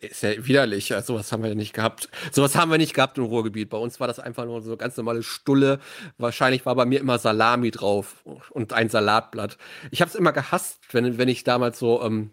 Ist 0.00 0.22
ja 0.22 0.46
widerlich, 0.46 0.90
ja, 0.90 1.02
sowas 1.02 1.32
haben 1.32 1.42
wir 1.42 1.50
ja 1.50 1.54
nicht 1.54 1.72
gehabt. 1.72 2.08
Sowas 2.32 2.54
haben 2.56 2.70
wir 2.70 2.78
nicht 2.78 2.94
gehabt 2.94 3.18
im 3.18 3.24
Ruhrgebiet. 3.24 3.70
Bei 3.70 3.78
uns 3.78 4.00
war 4.00 4.06
das 4.06 4.18
einfach 4.18 4.44
nur 4.44 4.62
so 4.62 4.76
ganz 4.76 4.96
normale 4.96 5.22
Stulle. 5.22 5.80
Wahrscheinlich 6.18 6.66
war 6.66 6.74
bei 6.74 6.84
mir 6.84 7.00
immer 7.00 7.18
Salami 7.18 7.70
drauf 7.70 8.24
und 8.50 8.72
ein 8.72 8.88
Salatblatt. 8.88 9.58
Ich 9.90 10.00
habe 10.00 10.08
es 10.08 10.14
immer 10.14 10.32
gehasst, 10.32 10.78
wenn, 10.92 11.18
wenn 11.18 11.28
ich 11.28 11.44
damals 11.44 11.78
so, 11.78 12.02
ähm, 12.02 12.30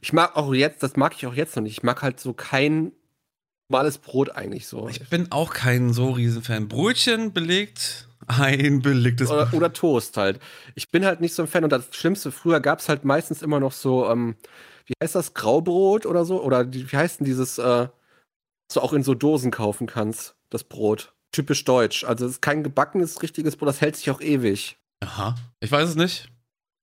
ich 0.00 0.12
mag 0.12 0.36
auch 0.36 0.52
jetzt, 0.52 0.82
das 0.82 0.96
mag 0.96 1.14
ich 1.16 1.26
auch 1.26 1.34
jetzt 1.34 1.56
noch 1.56 1.62
nicht. 1.62 1.78
Ich 1.78 1.82
mag 1.82 2.02
halt 2.02 2.20
so 2.20 2.32
kein 2.32 2.92
normales 3.70 3.98
Brot 3.98 4.30
eigentlich 4.30 4.66
so. 4.66 4.88
Ich 4.88 5.08
bin 5.08 5.30
auch 5.30 5.54
kein 5.54 5.92
so 5.92 6.10
Riesenfan. 6.10 6.68
Brötchen 6.68 7.32
belegt, 7.32 8.08
ein 8.26 8.82
belegtes 8.82 9.30
oder, 9.30 9.48
oder 9.52 9.72
Toast 9.72 10.16
halt. 10.16 10.40
Ich 10.74 10.90
bin 10.90 11.04
halt 11.04 11.20
nicht 11.20 11.34
so 11.34 11.42
ein 11.42 11.48
Fan 11.48 11.64
und 11.64 11.70
das 11.70 11.86
Schlimmste, 11.92 12.32
früher 12.32 12.60
gab 12.60 12.80
es 12.80 12.88
halt 12.88 13.04
meistens 13.04 13.42
immer 13.42 13.60
noch 13.60 13.72
so, 13.72 14.10
ähm, 14.10 14.34
wie 14.90 15.04
heißt 15.04 15.14
das, 15.14 15.34
Graubrot 15.34 16.04
oder 16.04 16.24
so? 16.24 16.42
Oder 16.42 16.64
die, 16.64 16.90
wie 16.90 16.96
heißt 16.96 17.20
denn 17.20 17.24
dieses, 17.24 17.58
äh, 17.58 17.88
du 18.72 18.80
auch 18.80 18.92
in 18.92 19.02
so 19.02 19.14
Dosen 19.14 19.50
kaufen 19.50 19.86
kannst, 19.86 20.36
das 20.50 20.64
Brot. 20.64 21.14
Typisch 21.32 21.64
deutsch. 21.64 22.04
Also 22.04 22.26
es 22.26 22.32
ist 22.32 22.42
kein 22.42 22.64
gebackenes, 22.64 23.22
richtiges 23.22 23.56
Brot, 23.56 23.68
das 23.68 23.80
hält 23.80 23.96
sich 23.96 24.10
auch 24.10 24.20
ewig. 24.20 24.78
Aha. 25.00 25.36
Ich 25.60 25.70
weiß 25.70 25.88
es 25.88 25.94
nicht. 25.96 26.28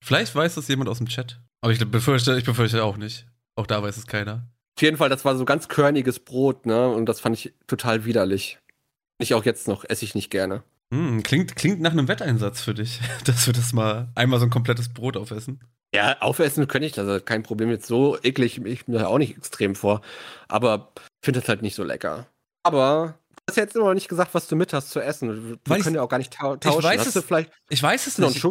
Vielleicht 0.03 0.33
weiß 0.33 0.57
es 0.57 0.67
jemand 0.67 0.89
aus 0.89 0.99
dem 0.99 1.07
Chat. 1.07 1.39
Aber 1.61 1.73
ich 1.73 1.79
befürchte, 1.79 2.37
ich 2.37 2.45
befürchte 2.45 2.83
auch 2.83 2.97
nicht. 2.97 3.27
Auch 3.55 3.67
da 3.67 3.81
weiß 3.81 3.97
es 3.97 4.07
keiner. 4.07 4.47
Auf 4.77 4.83
jeden 4.83 4.97
Fall, 4.97 5.09
das 5.09 5.25
war 5.25 5.35
so 5.35 5.43
ganz 5.43 5.67
körniges 5.67 6.19
Brot, 6.19 6.65
ne? 6.65 6.87
Und 6.87 7.07
das 7.07 7.19
fand 7.19 7.35
ich 7.35 7.53
total 7.65 8.05
widerlich. 8.05 8.59
Ich 9.19 9.33
auch 9.33 9.43
jetzt 9.43 9.67
noch, 9.67 9.83
esse 9.83 10.05
ich 10.05 10.13
nicht 10.13 10.29
gerne. 10.29 10.63
Hm, 10.93 11.21
klingt, 11.23 11.55
klingt 11.55 11.81
nach 11.81 11.91
einem 11.91 12.07
Wetteinsatz 12.07 12.61
für 12.61 12.73
dich, 12.73 13.01
dass 13.25 13.45
wir 13.45 13.53
das 13.53 13.73
mal 13.73 14.09
einmal 14.15 14.39
so 14.39 14.45
ein 14.45 14.51
komplettes 14.51 14.89
Brot 14.89 15.17
aufessen. 15.17 15.59
Ja, 15.93 16.17
aufessen 16.19 16.67
könnte 16.67 16.85
ich 16.85 16.93
das, 16.93 17.07
also 17.07 17.23
kein 17.23 17.43
Problem. 17.43 17.69
Jetzt 17.69 17.87
so 17.87 18.17
eklig, 18.21 18.63
ich 18.65 18.87
mir 18.87 19.07
auch 19.07 19.17
nicht 19.17 19.37
extrem 19.37 19.75
vor. 19.75 20.01
Aber 20.47 20.91
finde 21.23 21.39
das 21.39 21.49
halt 21.49 21.61
nicht 21.61 21.75
so 21.75 21.83
lecker. 21.83 22.27
Aber 22.63 23.19
du 23.29 23.43
hast 23.49 23.57
ja 23.57 23.63
jetzt 23.63 23.75
immer 23.75 23.85
noch 23.85 23.93
nicht 23.93 24.09
gesagt, 24.09 24.33
was 24.33 24.47
du 24.47 24.55
mit 24.55 24.73
hast 24.73 24.89
zu 24.89 24.99
essen. 24.99 25.57
Wir 25.65 25.79
können 25.79 25.95
ja 25.95 26.01
auch 26.01 26.09
gar 26.09 26.17
nicht 26.17 26.33
tau 26.33 26.57
tauschen. 26.57 26.79
Ich 26.79 26.85
weiß, 26.85 26.99
hast 26.99 27.15
es, 27.15 27.23
vielleicht, 27.23 27.51
ich 27.69 27.81
weiß 27.81 28.07
es 28.07 28.17
nicht. 28.17 28.45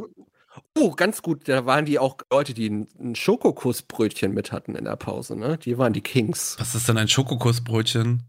Oh, 0.75 0.91
ganz 0.93 1.21
gut. 1.21 1.49
Da 1.49 1.67
waren 1.67 1.85
die 1.85 1.99
auch 1.99 2.17
Leute, 2.31 2.55
die 2.55 2.69
ein 2.69 3.15
Schokokussbrötchen 3.15 4.33
mit 4.33 4.53
hatten 4.53 4.75
in 4.75 4.85
der 4.85 4.97
Pause, 4.97 5.37
ne? 5.37 5.59
Die 5.59 5.77
waren 5.77 5.93
die 5.93 6.01
Kings. 6.01 6.57
Was 6.59 6.75
ist 6.75 6.89
denn 6.89 6.97
ein 6.97 7.09
Schokokussbrötchen? 7.09 8.23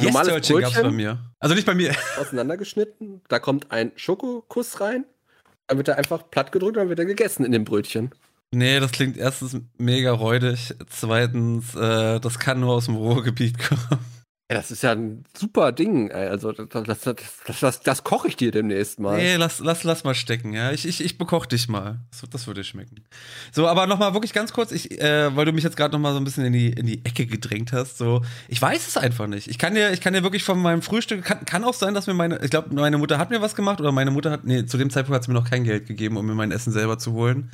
Normales 0.00 0.28
yes, 0.28 0.48
Brötchen 0.48 0.60
gab's 0.60 0.82
bei 0.82 0.90
mir. 0.90 1.18
Also 1.38 1.54
nicht 1.54 1.66
bei 1.66 1.74
mir. 1.74 1.94
Auseinandergeschnitten. 2.18 3.22
Da 3.28 3.38
kommt 3.38 3.70
ein 3.70 3.92
Schokokuss 3.96 4.80
rein. 4.80 5.04
Dann 5.66 5.78
wird 5.78 5.88
er 5.88 5.98
einfach 5.98 6.30
platt 6.30 6.52
gedrückt 6.52 6.76
und 6.76 6.82
dann 6.82 6.88
wird 6.88 6.98
er 6.98 7.04
gegessen 7.04 7.44
in 7.44 7.52
dem 7.52 7.64
Brötchen. 7.64 8.10
Nee, 8.52 8.80
das 8.80 8.90
klingt 8.92 9.16
erstens 9.16 9.56
mega 9.78 10.12
räudig. 10.12 10.74
Zweitens, 10.88 11.74
äh, 11.76 12.18
das 12.18 12.38
kann 12.38 12.60
nur 12.60 12.74
aus 12.74 12.86
dem 12.86 12.96
Ruhrgebiet 12.96 13.58
kommen. 13.68 14.00
Ja, 14.50 14.56
das 14.56 14.72
ist 14.72 14.82
ja 14.82 14.90
ein 14.90 15.22
super 15.32 15.70
Ding. 15.70 16.10
Also, 16.10 16.50
das, 16.50 16.66
das, 17.02 17.60
das, 17.60 17.80
das, 17.82 18.02
koche 18.02 18.26
ich 18.26 18.36
dir 18.36 18.50
demnächst 18.50 18.98
mal. 18.98 19.16
Nee, 19.16 19.36
lass, 19.36 19.60
lass, 19.60 19.84
lass 19.84 20.02
mal 20.02 20.16
stecken, 20.16 20.54
ja. 20.54 20.72
Ich, 20.72 20.88
ich, 20.88 21.04
ich 21.04 21.18
bekoch 21.18 21.46
dich 21.46 21.68
mal. 21.68 22.00
Das, 22.10 22.28
das 22.28 22.46
würde 22.48 22.64
schmecken. 22.64 22.96
So, 23.52 23.68
aber 23.68 23.86
nochmal 23.86 24.12
wirklich 24.12 24.32
ganz 24.32 24.52
kurz, 24.52 24.72
ich, 24.72 25.00
äh, 25.00 25.36
weil 25.36 25.44
du 25.44 25.52
mich 25.52 25.62
jetzt 25.62 25.76
gerade 25.76 25.92
nochmal 25.92 26.14
so 26.14 26.18
ein 26.18 26.24
bisschen 26.24 26.44
in 26.44 26.52
die, 26.52 26.70
in 26.70 26.84
die 26.84 27.04
Ecke 27.04 27.26
gedrängt 27.26 27.72
hast. 27.72 27.96
So, 27.96 28.22
ich 28.48 28.60
weiß 28.60 28.88
es 28.88 28.96
einfach 28.96 29.28
nicht. 29.28 29.46
Ich 29.46 29.56
kann 29.56 29.76
dir, 29.76 29.92
ich 29.92 30.00
kann 30.00 30.14
dir 30.14 30.24
wirklich 30.24 30.42
von 30.42 30.58
meinem 30.58 30.82
Frühstück, 30.82 31.24
kann, 31.24 31.44
kann 31.44 31.62
auch 31.62 31.74
sein, 31.74 31.94
dass 31.94 32.08
mir 32.08 32.14
meine, 32.14 32.42
ich 32.42 32.50
glaube, 32.50 32.74
meine 32.74 32.98
Mutter 32.98 33.18
hat 33.18 33.30
mir 33.30 33.40
was 33.40 33.54
gemacht 33.54 33.80
oder 33.80 33.92
meine 33.92 34.10
Mutter 34.10 34.32
hat, 34.32 34.44
nee, 34.44 34.66
zu 34.66 34.78
dem 34.78 34.90
Zeitpunkt 34.90 35.14
hat 35.14 35.22
sie 35.22 35.30
mir 35.30 35.38
noch 35.38 35.48
kein 35.48 35.62
Geld 35.62 35.86
gegeben, 35.86 36.16
um 36.16 36.26
mir 36.26 36.34
mein 36.34 36.50
Essen 36.50 36.72
selber 36.72 36.98
zu 36.98 37.12
holen. 37.12 37.52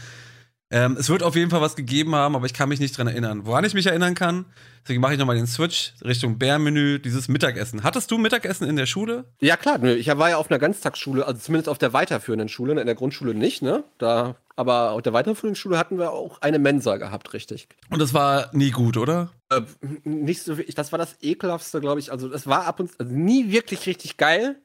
Ähm, 0.71 0.97
es 0.99 1.09
wird 1.09 1.23
auf 1.23 1.37
jeden 1.37 1.51
Fall 1.51 1.61
was 1.61 1.77
gegeben 1.77 2.15
haben, 2.17 2.35
aber 2.35 2.47
ich 2.47 2.55
kann 2.55 2.69
mich 2.69 2.81
nicht 2.81 2.97
dran 2.99 3.07
erinnern. 3.07 3.47
Woran 3.47 3.65
ich 3.65 3.75
mich 3.75 3.87
erinnern 3.87 4.17
kann, 4.17 4.47
deswegen 4.83 5.01
mache 5.01 5.13
ich 5.13 5.19
nochmal 5.19 5.37
den 5.37 5.47
Switch 5.47 5.95
Richtung 6.05 6.39
Bärmenü, 6.39 6.99
dieses 6.99 7.29
Mittagessen. 7.29 7.85
Hattest 7.85 8.11
du 8.11 8.19
Mittagessen 8.19 8.69
in 8.69 8.75
der 8.75 8.87
Schule? 8.87 9.27
Ja, 9.41 9.57
klar. 9.57 9.83
Ich 9.85 10.09
war 10.09 10.31
ja 10.31 10.39
auf 10.39 10.51
einer 10.51 10.59
Ganztagsschule, 10.59 11.25
also 11.25 11.41
zumindest 11.41 11.69
auf 11.69 11.79
der 11.79 11.93
weiterführenden 11.93 12.49
Schule, 12.49 12.81
in 12.81 12.87
der 12.87 12.97
Grundschule 12.97 13.33
nicht, 13.33 13.63
ne? 13.63 13.85
Da, 13.99 14.35
aber 14.57 14.91
auf 14.91 15.03
der 15.03 15.13
weiterführenden 15.13 15.55
Schule 15.55 15.79
hatten 15.79 15.99
wir 15.99 16.11
auch 16.11 16.43
eine 16.43 16.59
Mensa 16.59 16.97
gehabt, 16.97 17.33
richtig. 17.33 17.69
Und 17.91 18.01
das 18.01 18.13
war 18.13 18.51
nie 18.53 18.73
gut, 18.73 18.97
oder? 18.97 19.31
Äh, 19.51 19.61
nicht 20.03 20.43
so 20.43 20.59
wirklich. 20.59 20.75
Das 20.75 20.91
war 20.91 20.99
das 20.99 21.17
ekelhaftste, 21.21 21.81
glaube 21.81 22.01
ich. 22.01 22.11
Also, 22.11 22.33
es 22.33 22.49
war 22.49 22.67
ab 22.67 22.81
und 22.81 22.91
zu 22.91 22.99
also 22.99 23.15
nie 23.15 23.53
wirklich 23.53 23.87
richtig 23.87 24.17
geil. 24.17 24.57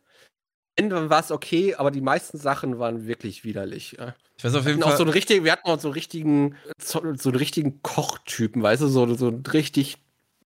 Ende 0.76 1.12
war 1.12 1.20
es 1.20 1.32
okay, 1.32 1.76
aber 1.76 1.92
die 1.92 2.02
meisten 2.02 2.40
Sachen 2.40 2.80
waren 2.80 3.06
wirklich 3.06 3.44
widerlich. 3.44 3.98
Ich 4.42 4.46
weiß 4.46 4.56
auf 4.56 4.66
jeden 4.66 4.82
Fall. 4.82 4.94
Auch 4.94 4.98
so 4.98 5.04
einen 5.04 5.12
richtigen, 5.12 5.46
wir 5.46 5.52
hatten 5.52 5.70
auch 5.70 5.80
so 5.80 5.90
einen 5.90 5.94
richtigen, 5.94 6.56
so, 6.82 7.00
einen 7.00 7.36
richtigen 7.36 7.84
Kochtypen, 7.84 8.64
weißt 8.64 8.82
du, 8.82 8.88
so, 8.88 9.14
so 9.14 9.28
einen 9.28 9.46
richtig 9.46 10.00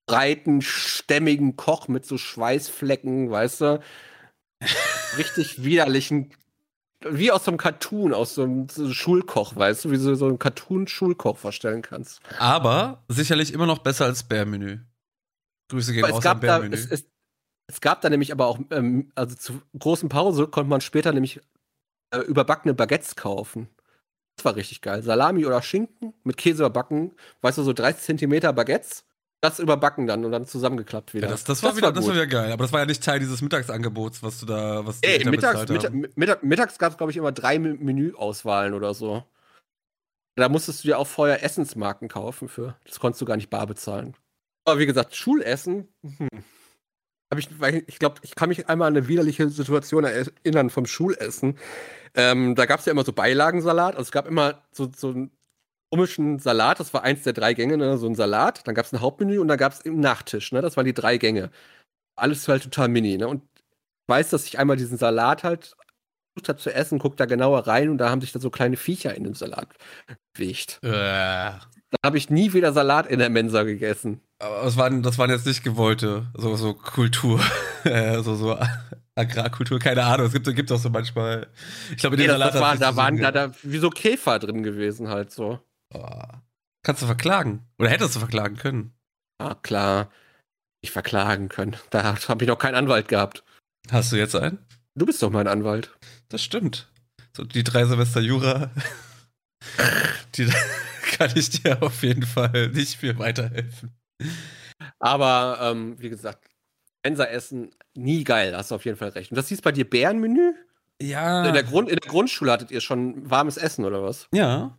breiten, 0.05 0.61
stämmigen 0.61 1.55
Koch 1.55 1.87
mit 1.87 2.05
so 2.05 2.17
Schweißflecken, 2.17 3.31
weißt 3.31 3.61
du. 3.61 3.79
richtig 5.17 5.63
widerlichen, 5.63 6.33
wie 7.07 7.31
aus 7.31 7.45
so 7.45 7.51
einem 7.51 7.57
Cartoon, 7.57 8.13
aus 8.13 8.35
so 8.35 8.43
einem, 8.43 8.67
so 8.67 8.83
einem 8.83 8.93
Schulkoch, 8.93 9.55
weißt 9.55 9.85
du, 9.85 9.91
wie 9.91 9.97
du 9.97 10.15
so 10.15 10.27
einen 10.27 10.39
Cartoon-Schulkoch 10.39 11.37
vorstellen 11.37 11.81
kannst. 11.81 12.19
Aber 12.37 13.01
sicherlich 13.07 13.53
immer 13.53 13.65
noch 13.65 13.77
besser 13.77 14.03
als 14.03 14.23
Bärmenü. 14.23 14.79
Grüße 15.69 15.93
gehen 15.93 16.03
raus 16.03 16.25
am 16.25 16.41
Bärmenü. 16.41 16.71
Da, 16.71 16.75
es, 16.75 16.91
es, 16.91 17.05
es 17.67 17.79
gab 17.79 18.01
da 18.01 18.09
nämlich 18.09 18.33
aber 18.33 18.47
auch, 18.47 18.59
ähm, 18.71 19.13
also 19.15 19.37
zur 19.37 19.61
großen 19.79 20.09
Pause 20.09 20.47
konnte 20.47 20.69
man 20.69 20.81
später 20.81 21.13
nämlich 21.13 21.39
äh, 22.11 22.19
überbackene 22.19 22.73
Baguettes 22.73 23.15
kaufen. 23.15 23.69
Das 24.35 24.45
war 24.45 24.55
richtig 24.55 24.81
geil. 24.81 25.01
Salami 25.01 25.45
oder 25.45 25.61
Schinken 25.61 26.13
mit 26.23 26.37
Käse 26.37 26.63
überbacken, 26.63 27.13
weißt 27.41 27.57
du, 27.57 27.63
so 27.63 27.73
30 27.73 28.03
Zentimeter 28.03 28.51
Baguettes. 28.53 29.05
Das 29.41 29.59
überbacken 29.59 30.07
dann 30.07 30.25
und 30.25 30.31
dann 30.31 30.45
zusammengeklappt 30.45 31.13
wieder. 31.13 31.27
Ja, 31.27 31.31
das, 31.31 31.43
das, 31.43 31.61
war 31.61 31.69
das, 31.69 31.77
wieder, 31.77 31.87
war 31.87 31.93
das 31.93 32.07
war 32.07 32.13
wieder 32.13 32.27
geil, 32.27 32.51
aber 32.51 32.63
das 32.63 32.73
war 32.73 32.79
ja 32.79 32.85
nicht 32.85 33.03
Teil 33.03 33.19
dieses 33.19 33.41
Mittagsangebots, 33.41 34.23
was 34.23 34.39
du 34.39 34.45
da, 34.45 34.85
was 34.85 34.99
Ey, 35.01 35.23
mittags, 35.29 35.69
Mittag, 35.69 35.93
Mittag, 36.15 36.43
mittags 36.43 36.79
gab 36.79 36.91
es, 36.93 36.97
glaube 36.97 37.11
ich, 37.11 37.17
immer 37.17 37.31
drei 37.31 37.59
Menüauswahlen 37.59 38.73
oder 38.73 38.93
so. 38.93 39.23
Da 40.35 40.49
musstest 40.49 40.83
du 40.83 40.87
dir 40.87 40.99
auch 40.99 41.07
vorher 41.07 41.43
Essensmarken 41.43 42.07
kaufen 42.07 42.49
für. 42.49 42.75
Das 42.85 42.99
konntest 42.99 43.21
du 43.21 43.25
gar 43.25 43.37
nicht 43.37 43.49
bar 43.49 43.67
bezahlen. 43.67 44.15
Aber 44.65 44.79
wie 44.79 44.85
gesagt, 44.85 45.15
Schulessen, 45.15 45.87
hm 46.01 46.27
habe 47.31 47.39
ich, 47.39 47.59
weil 47.59 47.83
ich 47.87 47.99
glaube, 47.99 48.15
ich 48.23 48.35
kann 48.35 48.49
mich 48.49 48.67
einmal 48.69 48.87
an 48.87 48.95
eine 48.95 49.07
widerliche 49.07 49.49
Situation 49.49 50.03
erinnern 50.03 50.69
vom 50.69 50.85
Schulessen. 50.85 51.57
Ähm, 52.13 52.55
da 52.55 52.65
gab 52.65 52.79
es 52.79 52.85
ja 52.85 52.91
immer 52.91 53.03
so 53.03 53.13
Beilagensalat. 53.13 53.95
Also 53.95 54.03
es 54.03 54.11
gab 54.11 54.27
immer 54.27 54.63
so, 54.71 54.89
so 54.95 55.09
einen 55.09 55.31
komischen 55.91 56.39
Salat, 56.39 56.79
das 56.79 56.93
war 56.93 57.03
eins 57.03 57.23
der 57.23 57.33
drei 57.33 57.53
Gänge, 57.53 57.77
ne? 57.77 57.97
so 57.97 58.07
ein 58.07 58.15
Salat. 58.15 58.67
Dann 58.67 58.75
gab 58.75 58.85
es 58.85 58.93
ein 58.93 59.01
Hauptmenü 59.01 59.39
und 59.39 59.47
dann 59.47 59.57
gab 59.57 59.73
es 59.73 59.81
im 59.81 59.99
Nachtisch, 59.99 60.51
ne? 60.51 60.61
Das 60.61 60.77
waren 60.77 60.85
die 60.85 60.93
drei 60.93 61.17
Gänge. 61.17 61.51
Alles 62.15 62.47
halt 62.47 62.63
total 62.63 62.89
mini, 62.89 63.17
ne? 63.17 63.27
Und 63.27 63.43
ich 63.55 64.09
weiß, 64.09 64.29
dass 64.29 64.45
ich 64.45 64.59
einmal 64.59 64.77
diesen 64.77 64.97
Salat 64.97 65.43
halt 65.43 65.75
versucht 66.33 66.49
habe 66.49 66.59
zu 66.59 66.73
essen, 66.73 66.99
guck 66.99 67.17
da 67.17 67.25
genauer 67.25 67.67
rein 67.67 67.89
und 67.89 67.97
da 67.97 68.09
haben 68.09 68.21
sich 68.21 68.31
da 68.31 68.39
so 68.39 68.49
kleine 68.49 68.77
Viecher 68.77 69.15
in 69.15 69.23
dem 69.23 69.35
Salat 69.35 69.69
bewegt. 70.33 70.79
Äh. 70.83 71.51
Dann 72.01 72.09
habe 72.09 72.17
ich 72.17 72.29
nie 72.29 72.53
wieder 72.53 72.73
Salat 72.73 73.07
in 73.07 73.19
der 73.19 73.29
Mensa 73.29 73.63
gegessen. 73.63 74.21
Aber 74.39 74.63
das 74.63 74.77
waren, 74.77 75.01
das 75.01 75.17
waren 75.17 75.29
jetzt 75.29 75.45
nicht 75.45 75.63
gewollte, 75.63 76.27
so, 76.35 76.55
so 76.55 76.73
Kultur, 76.73 77.39
äh, 77.83 78.21
so, 78.21 78.35
so 78.35 78.57
Agrarkultur, 79.15 79.79
keine 79.79 80.03
Ahnung. 80.03 80.27
Es 80.27 80.33
gibt, 80.33 80.53
gibt 80.55 80.71
auch 80.71 80.79
so 80.79 80.89
manchmal. 80.89 81.47
Ich 81.91 81.97
glaube, 81.97 82.17
in 82.17 82.23
nee, 82.23 82.27
Salat. 82.27 82.53
Das 82.53 82.61
war, 82.61 82.75
da 82.75 82.95
waren 82.95 83.17
da, 83.17 83.31
da 83.31 83.51
wie 83.63 83.77
so 83.77 83.89
Käfer 83.89 84.39
drin 84.39 84.63
gewesen, 84.63 85.09
halt 85.09 85.31
so. 85.31 85.59
Oh. 85.93 86.21
Kannst 86.83 87.01
du 87.01 87.05
verklagen? 87.05 87.65
Oder 87.79 87.89
hättest 87.89 88.15
du 88.15 88.19
verklagen 88.19 88.57
können? 88.57 88.93
Ah, 89.39 89.55
klar. 89.55 90.11
Ich 90.81 90.91
verklagen 90.91 91.49
können. 91.49 91.75
Da 91.89 92.03
habe 92.03 92.43
ich 92.43 92.47
noch 92.47 92.59
keinen 92.59 92.75
Anwalt 92.75 93.07
gehabt. 93.07 93.43
Hast 93.89 94.11
du 94.11 94.17
jetzt 94.17 94.35
einen? 94.35 94.59
Du 94.95 95.05
bist 95.05 95.21
doch 95.23 95.31
mein 95.31 95.47
Anwalt. 95.47 95.95
Das 96.29 96.43
stimmt. 96.43 96.87
So 97.35 97.43
die 97.43 97.63
drei 97.63 97.85
Semester 97.85 98.21
Jura. 98.21 98.69
die 100.35 100.51
kann 101.17 101.31
ich 101.35 101.49
dir 101.49 101.81
auf 101.81 102.03
jeden 102.03 102.25
Fall 102.25 102.69
nicht 102.69 102.97
viel 102.97 103.17
weiterhelfen. 103.17 103.95
Aber 104.99 105.59
ähm, 105.61 105.95
wie 105.99 106.09
gesagt, 106.09 106.49
Mensa-Essen 107.03 107.71
nie 107.93 108.23
geil, 108.23 108.55
hast 108.55 108.71
du 108.71 108.75
auf 108.75 108.85
jeden 108.85 108.97
Fall 108.97 109.09
recht. 109.09 109.31
Und 109.31 109.37
das 109.37 109.47
hieß 109.49 109.61
bei 109.61 109.71
dir 109.71 109.89
Bärenmenü? 109.89 110.53
Ja. 111.01 111.45
In 111.45 111.53
der, 111.53 111.63
Grund, 111.63 111.89
in 111.89 111.97
der 111.97 112.09
Grundschule 112.09 112.51
hattet 112.51 112.71
ihr 112.71 112.81
schon 112.81 113.29
warmes 113.29 113.57
Essen 113.57 113.85
oder 113.85 114.01
was? 114.03 114.27
Ja. 114.33 114.77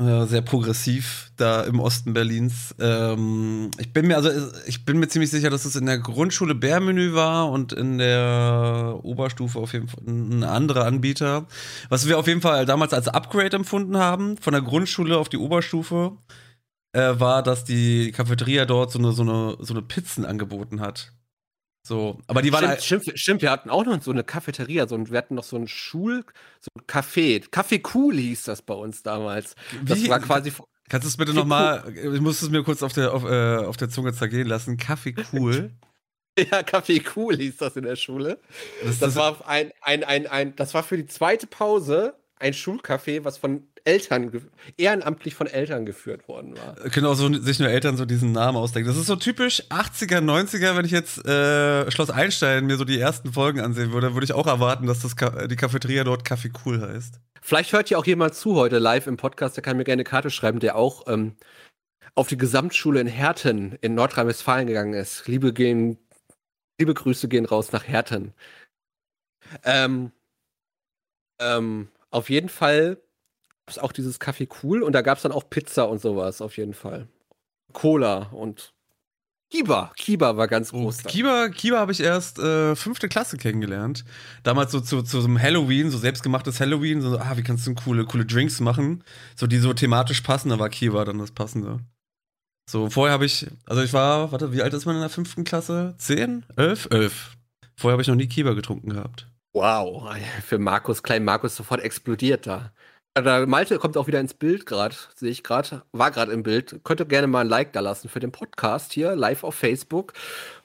Äh, 0.00 0.26
sehr 0.26 0.40
progressiv 0.40 1.32
da 1.36 1.62
im 1.62 1.78
Osten 1.78 2.14
Berlins. 2.14 2.74
Ähm, 2.80 3.70
ich 3.78 3.92
bin 3.92 4.06
mir 4.06 4.16
also 4.16 4.30
ich 4.66 4.84
bin 4.84 4.98
mir 4.98 5.08
ziemlich 5.08 5.30
sicher, 5.30 5.50
dass 5.50 5.64
es 5.66 5.76
in 5.76 5.86
der 5.86 5.98
Grundschule 5.98 6.54
Bärmenü 6.54 7.12
war 7.12 7.50
und 7.50 7.72
in 7.72 7.98
der 7.98 8.98
Oberstufe 9.02 9.58
auf 9.58 9.74
jeden 9.74 9.88
Fall 9.88 10.02
ein 10.06 10.44
anderer 10.44 10.86
Anbieter. 10.86 11.46
Was 11.90 12.08
wir 12.08 12.18
auf 12.18 12.26
jeden 12.26 12.40
Fall 12.40 12.64
damals 12.64 12.94
als 12.94 13.08
Upgrade 13.08 13.54
empfunden 13.56 13.98
haben 13.98 14.38
von 14.38 14.54
der 14.54 14.62
Grundschule 14.62 15.18
auf 15.18 15.28
die 15.28 15.36
Oberstufe 15.38 16.16
äh, 16.92 17.20
war, 17.20 17.42
dass 17.42 17.64
die 17.64 18.12
Cafeteria 18.12 18.64
dort 18.64 18.92
so 18.92 18.98
eine 18.98 19.12
so 19.12 19.22
eine 19.22 19.56
so 19.60 19.74
eine 19.74 19.82
Pizzen 19.82 20.24
angeboten 20.24 20.80
hat. 20.80 21.12
So, 21.84 22.20
aber 22.28 22.42
die 22.42 22.52
waren 22.52 22.78
stimmt, 22.80 23.02
stimmt, 23.04 23.18
stimmt, 23.18 23.42
wir 23.42 23.50
hatten 23.50 23.68
auch 23.68 23.84
noch 23.84 24.00
so 24.00 24.12
eine 24.12 24.22
Cafeteria, 24.22 24.86
so, 24.86 25.10
wir 25.10 25.18
hatten 25.18 25.34
noch 25.34 25.44
so 25.44 25.56
ein 25.56 25.66
Schul, 25.66 26.24
so 26.60 26.68
ein 26.78 26.86
Café. 26.86 27.44
Café 27.50 27.82
Cool 27.94 28.16
hieß 28.16 28.44
das 28.44 28.62
bei 28.62 28.74
uns 28.74 29.02
damals. 29.02 29.56
Das 29.84 30.00
Wie? 30.00 30.08
war 30.08 30.20
quasi. 30.20 30.52
Kannst 30.88 31.04
du 31.04 31.08
es 31.08 31.16
bitte 31.16 31.34
nochmal, 31.34 31.92
ich 31.96 32.20
muss 32.20 32.40
es 32.42 32.50
mir 32.50 32.62
kurz 32.62 32.82
auf 32.82 32.92
der, 32.92 33.12
auf, 33.12 33.24
äh, 33.24 33.56
auf 33.56 33.76
der 33.76 33.88
Zunge 33.88 34.12
zergehen 34.12 34.46
lassen. 34.46 34.76
Café 34.76 35.24
Cool. 35.32 35.72
ja, 36.38 36.60
Café 36.60 37.02
Cool 37.16 37.36
hieß 37.36 37.56
das 37.56 37.76
in 37.76 37.84
der 37.84 37.96
Schule. 37.96 38.40
Das, 38.84 39.00
das, 39.00 39.14
das 39.14 39.16
war 39.16 39.48
ein, 39.48 39.72
ein, 39.80 40.04
ein, 40.04 40.26
ein, 40.28 40.54
das 40.54 40.74
war 40.74 40.84
für 40.84 40.96
die 40.96 41.06
zweite 41.06 41.48
Pause 41.48 42.14
ein 42.36 42.52
Schulcafé, 42.52 43.24
was 43.24 43.38
von 43.38 43.71
Eltern, 43.84 44.30
ehrenamtlich 44.76 45.34
von 45.34 45.46
Eltern 45.46 45.86
geführt 45.86 46.28
worden 46.28 46.56
war. 46.56 46.74
Genau, 46.90 47.14
so, 47.14 47.32
sich 47.32 47.58
nur 47.58 47.68
Eltern 47.68 47.96
so 47.96 48.04
diesen 48.04 48.32
Namen 48.32 48.56
ausdenken. 48.56 48.88
Das 48.88 48.96
ist 48.96 49.06
so 49.06 49.16
typisch 49.16 49.62
80er, 49.70 50.18
90er, 50.18 50.76
wenn 50.76 50.84
ich 50.84 50.90
jetzt 50.90 51.26
äh, 51.26 51.90
Schloss 51.90 52.10
Einstein 52.10 52.66
mir 52.66 52.76
so 52.76 52.84
die 52.84 52.98
ersten 52.98 53.32
Folgen 53.32 53.60
ansehen 53.60 53.92
würde, 53.92 54.14
würde 54.14 54.24
ich 54.24 54.32
auch 54.32 54.46
erwarten, 54.46 54.86
dass 54.86 55.00
das 55.00 55.14
die 55.48 55.56
Cafeteria 55.56 56.04
dort 56.04 56.24
Kaffee 56.24 56.52
Cool 56.64 56.80
heißt. 56.80 57.20
Vielleicht 57.40 57.72
hört 57.72 57.90
ja 57.90 57.98
auch 57.98 58.06
jemand 58.06 58.34
zu 58.34 58.54
heute 58.54 58.78
live 58.78 59.06
im 59.06 59.16
Podcast, 59.16 59.56
der 59.56 59.62
kann 59.62 59.76
mir 59.76 59.84
gerne 59.84 60.00
eine 60.00 60.04
Karte 60.04 60.30
schreiben, 60.30 60.60
der 60.60 60.76
auch 60.76 61.08
ähm, 61.08 61.34
auf 62.14 62.28
die 62.28 62.36
Gesamtschule 62.36 63.00
in 63.00 63.06
Herten 63.06 63.76
in 63.80 63.94
Nordrhein-Westfalen 63.94 64.66
gegangen 64.68 64.94
ist. 64.94 65.26
Liebe 65.26 65.52
gehen 65.52 65.98
Liebe 66.82 66.94
Grüße 66.94 67.28
gehen 67.28 67.44
raus 67.44 67.70
nach 67.70 67.86
Herten. 67.86 68.34
Ähm, 69.62 70.10
ähm, 71.38 71.92
auf 72.10 72.28
jeden 72.28 72.48
Fall 72.48 73.00
es 73.66 73.78
auch 73.78 73.92
dieses 73.92 74.18
Kaffee 74.18 74.48
cool 74.62 74.82
und 74.82 74.92
da 74.92 75.02
gab 75.02 75.18
es 75.18 75.22
dann 75.22 75.32
auch 75.32 75.48
Pizza 75.48 75.88
und 75.88 76.00
sowas, 76.00 76.40
auf 76.40 76.56
jeden 76.56 76.74
Fall. 76.74 77.08
Cola 77.72 78.28
und 78.32 78.72
Kiba. 79.52 79.92
Kiba 79.96 80.38
war 80.38 80.48
ganz 80.48 80.70
groß. 80.70 81.00
Oh, 81.04 81.08
Kiba, 81.08 81.48
Kiba 81.50 81.78
habe 81.78 81.92
ich 81.92 82.00
erst 82.00 82.38
äh, 82.38 82.74
fünfte 82.74 83.08
Klasse 83.08 83.36
kennengelernt. 83.36 84.02
Damals 84.44 84.72
so 84.72 84.80
zu, 84.80 85.02
zu 85.02 85.20
so 85.20 85.28
einem 85.28 85.40
Halloween, 85.40 85.90
so 85.90 85.98
selbstgemachtes 85.98 86.58
Halloween, 86.58 87.02
so, 87.02 87.18
ah, 87.18 87.36
wie 87.36 87.42
kannst 87.42 87.66
du 87.66 87.74
coole, 87.74 88.06
coole 88.06 88.24
Drinks 88.24 88.60
machen? 88.60 89.04
So, 89.36 89.46
die 89.46 89.58
so 89.58 89.74
thematisch 89.74 90.22
passen, 90.22 90.48
da 90.48 90.58
war 90.58 90.70
Kiba 90.70 91.04
dann 91.04 91.18
das 91.18 91.32
Passende. 91.32 91.80
So, 92.70 92.88
vorher 92.88 93.12
habe 93.12 93.26
ich, 93.26 93.46
also 93.66 93.82
ich 93.82 93.92
war, 93.92 94.32
warte, 94.32 94.54
wie 94.54 94.62
alt 94.62 94.72
ist 94.72 94.86
man 94.86 94.94
in 94.94 95.02
der 95.02 95.10
fünften 95.10 95.44
Klasse? 95.44 95.96
Zehn? 95.98 96.46
Elf? 96.56 96.88
Elf. 96.90 97.36
Vorher 97.76 97.92
habe 97.92 98.02
ich 98.02 98.08
noch 98.08 98.14
nie 98.14 98.28
Kiba 98.28 98.54
getrunken 98.54 98.88
gehabt. 98.88 99.26
Wow, 99.52 100.14
für 100.46 100.58
Markus, 100.58 101.02
klein 101.02 101.24
Markus 101.24 101.56
sofort 101.56 101.82
explodiert 101.82 102.46
da. 102.46 102.72
Da 103.14 103.44
Malte 103.44 103.78
kommt 103.78 103.98
auch 103.98 104.06
wieder 104.06 104.20
ins 104.20 104.32
Bild 104.32 104.64
gerade, 104.64 104.96
sehe 105.14 105.30
ich 105.30 105.42
gerade, 105.42 105.82
war 105.92 106.10
gerade 106.10 106.32
im 106.32 106.42
Bild. 106.42 106.80
Könnt 106.82 106.98
ihr 106.98 107.04
gerne 107.04 107.26
mal 107.26 107.42
ein 107.42 107.46
Like 107.46 107.74
da 107.74 107.80
lassen 107.80 108.08
für 108.08 108.20
den 108.20 108.32
Podcast 108.32 108.94
hier, 108.94 109.14
live 109.14 109.44
auf 109.44 109.54
Facebook. 109.54 110.14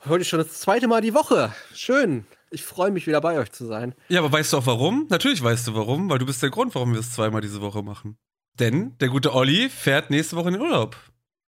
Heute 0.07 0.23
schon 0.23 0.39
das 0.39 0.53
zweite 0.61 0.87
Mal 0.87 1.01
die 1.01 1.13
Woche. 1.13 1.53
Schön. 1.73 2.25
Ich 2.49 2.63
freue 2.63 2.91
mich 2.91 3.05
wieder 3.05 3.19
bei 3.19 3.37
euch 3.37 3.51
zu 3.51 3.65
sein. 3.65 3.93
Ja, 4.07 4.21
aber 4.21 4.31
weißt 4.31 4.53
du 4.53 4.57
auch 4.57 4.65
warum? 4.65 5.07
Natürlich 5.09 5.43
weißt 5.43 5.67
du 5.67 5.75
warum, 5.75 6.09
weil 6.09 6.19
du 6.19 6.25
bist 6.25 6.41
der 6.41 6.49
Grund, 6.49 6.73
warum 6.73 6.93
wir 6.93 7.01
es 7.01 7.11
zweimal 7.11 7.41
diese 7.41 7.59
Woche 7.59 7.83
machen. 7.83 8.17
Denn 8.57 8.97
der 8.99 9.09
gute 9.09 9.33
Olli 9.33 9.67
fährt 9.67 10.09
nächste 10.09 10.37
Woche 10.37 10.47
in 10.47 10.53
den 10.53 10.63
Urlaub. 10.63 10.95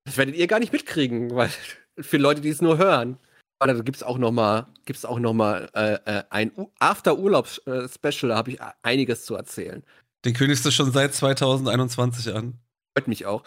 Das 0.05 0.17
werdet 0.17 0.35
ihr 0.35 0.47
gar 0.47 0.57
nicht 0.57 0.73
mitkriegen, 0.73 1.29
weil 1.35 1.51
für 1.99 2.17
Leute, 2.17 2.41
die 2.41 2.49
es 2.49 2.63
nur 2.63 2.79
hören. 2.79 3.19
Aber 3.59 3.71
da 3.71 3.79
gibt 3.81 3.97
es 3.97 4.03
auch 4.03 4.17
noch 4.17 4.31
mal, 4.31 4.65
gibt's 4.85 5.05
auch 5.05 5.19
noch 5.19 5.33
mal 5.33 5.69
äh, 5.75 5.93
äh 6.05 6.23
ein 6.31 6.51
After-Urlaubs-Special, 6.79 8.29
da 8.29 8.35
habe 8.35 8.51
ich 8.51 8.59
einiges 8.81 9.25
zu 9.25 9.35
erzählen. 9.35 9.83
Den 10.27 10.33
kündigst 10.33 10.65
du 10.65 10.71
schon 10.71 10.91
seit 10.91 11.13
2021 11.13 12.35
an. 12.35 12.59
Freut 12.93 13.07
mich 13.07 13.25
auch. 13.25 13.43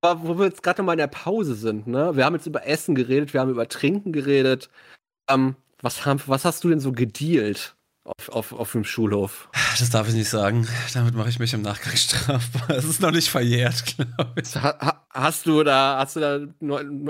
Aber 0.00 0.26
wo 0.26 0.36
wir 0.36 0.46
jetzt 0.46 0.64
gerade 0.64 0.82
mal 0.82 0.94
in 0.94 0.98
der 0.98 1.06
Pause 1.06 1.54
sind, 1.54 1.86
ne? 1.86 2.16
Wir 2.16 2.24
haben 2.24 2.34
jetzt 2.34 2.46
über 2.46 2.66
Essen 2.66 2.96
geredet, 2.96 3.32
wir 3.32 3.40
haben 3.40 3.50
über 3.50 3.68
Trinken 3.68 4.12
geredet. 4.12 4.70
Ähm, 5.30 5.54
was, 5.80 6.04
haben, 6.04 6.20
was 6.26 6.44
hast 6.44 6.64
du 6.64 6.68
denn 6.68 6.80
so 6.80 6.90
gedealt 6.90 7.76
auf, 8.02 8.28
auf, 8.30 8.52
auf 8.52 8.72
dem 8.72 8.82
Schulhof? 8.82 9.50
Das 9.78 9.88
darf 9.90 10.08
ich 10.08 10.14
nicht 10.14 10.28
sagen. 10.28 10.66
Damit 10.94 11.14
mache 11.14 11.28
ich 11.28 11.38
mich 11.38 11.54
im 11.54 11.62
Nachgang 11.62 11.94
strafbar. 11.96 12.70
Es 12.70 12.84
ist 12.84 13.00
noch 13.00 13.12
nicht 13.12 13.30
verjährt, 13.30 13.84
glaube 13.84 14.42
ich. 14.42 14.56
Ha, 14.56 15.06
hast 15.10 15.46
du 15.46 15.62
da, 15.62 15.98
hast 15.98 16.16
du 16.16 16.20
da 16.20 16.36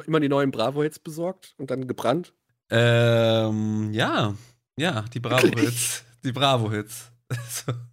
immer 0.06 0.20
die 0.20 0.28
neuen 0.28 0.50
Bravo-Hits 0.50 0.98
besorgt 0.98 1.54
und 1.56 1.70
dann 1.70 1.88
gebrannt? 1.88 2.34
Ähm, 2.68 3.94
ja. 3.94 4.34
Ja, 4.76 5.06
die 5.14 5.20
Bravo-Hits. 5.20 6.04
Die 6.22 6.32
Bravo-Hits. 6.32 7.12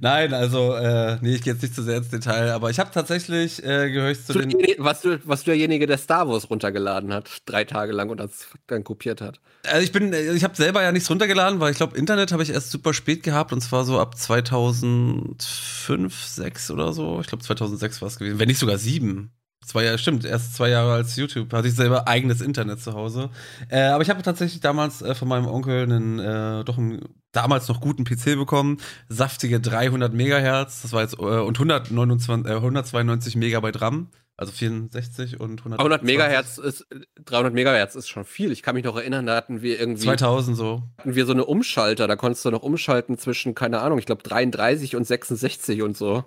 Nein, 0.00 0.34
also, 0.34 0.74
äh, 0.74 1.18
nee, 1.20 1.34
ich 1.34 1.42
gehe 1.42 1.52
jetzt 1.52 1.62
nicht 1.62 1.74
zu 1.74 1.82
sehr 1.82 1.98
ins 1.98 2.08
Detail, 2.08 2.52
aber 2.52 2.70
ich 2.70 2.78
habe 2.78 2.90
tatsächlich 2.90 3.62
äh, 3.64 3.90
gehört 3.90 4.16
zu 4.18 4.32
den. 4.32 4.52
Was 4.78 5.02
du, 5.02 5.20
was 5.24 5.44
du 5.44 5.50
derjenige, 5.50 5.86
der 5.86 5.98
Star 5.98 6.28
Wars 6.28 6.48
runtergeladen 6.50 7.12
hat, 7.12 7.42
drei 7.46 7.64
Tage 7.64 7.92
lang 7.92 8.10
und 8.10 8.18
das 8.18 8.48
dann 8.66 8.84
kopiert 8.84 9.20
hat. 9.20 9.40
Also 9.66 9.82
ich 9.82 9.92
bin, 9.92 10.12
ich 10.12 10.44
habe 10.44 10.56
selber 10.56 10.82
ja 10.82 10.92
nichts 10.92 11.10
runtergeladen, 11.10 11.60
weil 11.60 11.72
ich 11.72 11.76
glaube, 11.76 11.96
Internet 11.96 12.32
habe 12.32 12.42
ich 12.42 12.50
erst 12.50 12.70
super 12.70 12.94
spät 12.94 13.22
gehabt 13.22 13.52
und 13.52 13.60
zwar 13.60 13.84
so 13.84 14.00
ab 14.00 14.16
2005, 14.16 16.24
6 16.24 16.70
oder 16.70 16.92
so. 16.92 17.20
Ich 17.20 17.26
glaube, 17.26 17.44
2006 17.44 18.02
war 18.02 18.08
es 18.08 18.18
gewesen, 18.18 18.38
wenn 18.38 18.48
nicht 18.48 18.58
sogar 18.58 18.78
sieben. 18.78 19.32
Zwei 19.66 19.84
Jahre, 19.84 19.98
stimmt, 19.98 20.24
erst 20.24 20.54
zwei 20.54 20.68
Jahre 20.68 20.92
als 20.92 21.16
YouTube 21.16 21.52
hatte 21.52 21.68
ich 21.68 21.74
selber 21.74 22.06
eigenes 22.06 22.40
Internet 22.40 22.80
zu 22.80 22.92
Hause. 22.92 23.30
Äh, 23.68 23.82
aber 23.82 24.02
ich 24.02 24.10
habe 24.10 24.22
tatsächlich 24.22 24.60
damals 24.60 25.02
äh, 25.02 25.14
von 25.14 25.28
meinem 25.28 25.46
Onkel 25.46 25.84
einen, 25.84 26.18
äh, 26.18 26.64
doch 26.64 26.78
einen 26.78 27.00
damals 27.32 27.68
noch 27.68 27.80
guten 27.80 28.04
PC 28.04 28.36
bekommen. 28.36 28.78
Saftige 29.08 29.60
300 29.60 30.12
Megahertz, 30.12 30.82
das 30.82 30.92
war 30.92 31.02
jetzt, 31.02 31.14
äh, 31.14 31.22
und 31.22 31.56
129, 31.56 32.50
192 32.50 33.34
äh, 33.34 33.38
Megabyte 33.38 33.80
RAM. 33.80 34.08
Also 34.36 34.50
64 34.50 35.38
und 35.38 35.60
100. 35.60 35.78
100 35.78 36.02
Megahertz 36.02 36.58
ist, 36.58 36.86
300 37.24 37.54
Megahertz 37.54 37.94
ist 37.94 38.08
schon 38.08 38.24
viel. 38.24 38.50
Ich 38.50 38.62
kann 38.62 38.74
mich 38.74 38.82
noch 38.82 38.96
erinnern, 38.96 39.26
da 39.26 39.36
hatten 39.36 39.62
wir 39.62 39.78
irgendwie. 39.78 40.02
2000 40.02 40.56
so. 40.56 40.82
Hatten 40.98 41.14
wir 41.14 41.24
so 41.24 41.32
eine 41.32 41.44
Umschalter, 41.44 42.08
da 42.08 42.16
konntest 42.16 42.44
du 42.44 42.50
noch 42.50 42.64
umschalten 42.64 43.16
zwischen, 43.16 43.54
keine 43.54 43.78
Ahnung, 43.80 44.00
ich 44.00 44.06
glaube 44.06 44.24
33 44.24 44.96
und 44.96 45.06
66 45.06 45.82
und 45.82 45.96
so. 45.96 46.24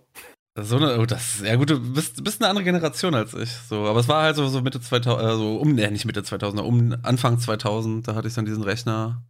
So 0.60 0.78
eine, 0.78 1.00
oh, 1.00 1.06
das, 1.06 1.42
ja 1.42 1.56
gut, 1.56 1.70
du 1.70 1.80
bist, 1.80 2.24
bist 2.24 2.42
eine 2.42 2.50
andere 2.50 2.64
Generation 2.64 3.14
als 3.14 3.34
ich. 3.36 3.52
So, 3.70 3.86
aber 3.86 4.00
es 4.00 4.08
war 4.08 4.24
halt 4.24 4.36
so, 4.36 4.48
so 4.48 4.62
Mitte 4.62 4.82
2000, 4.82 5.24
also 5.24 5.58
um, 5.58 5.76
ne, 5.76 5.92
nicht 5.92 6.06
Mitte 6.06 6.24
2000, 6.24 6.62
um 6.64 6.96
Anfang 7.04 7.38
2000, 7.38 8.08
da 8.08 8.16
hatte 8.16 8.28
ich 8.28 8.34
dann 8.34 8.46
diesen 8.46 8.64
Rechner. 8.64 9.22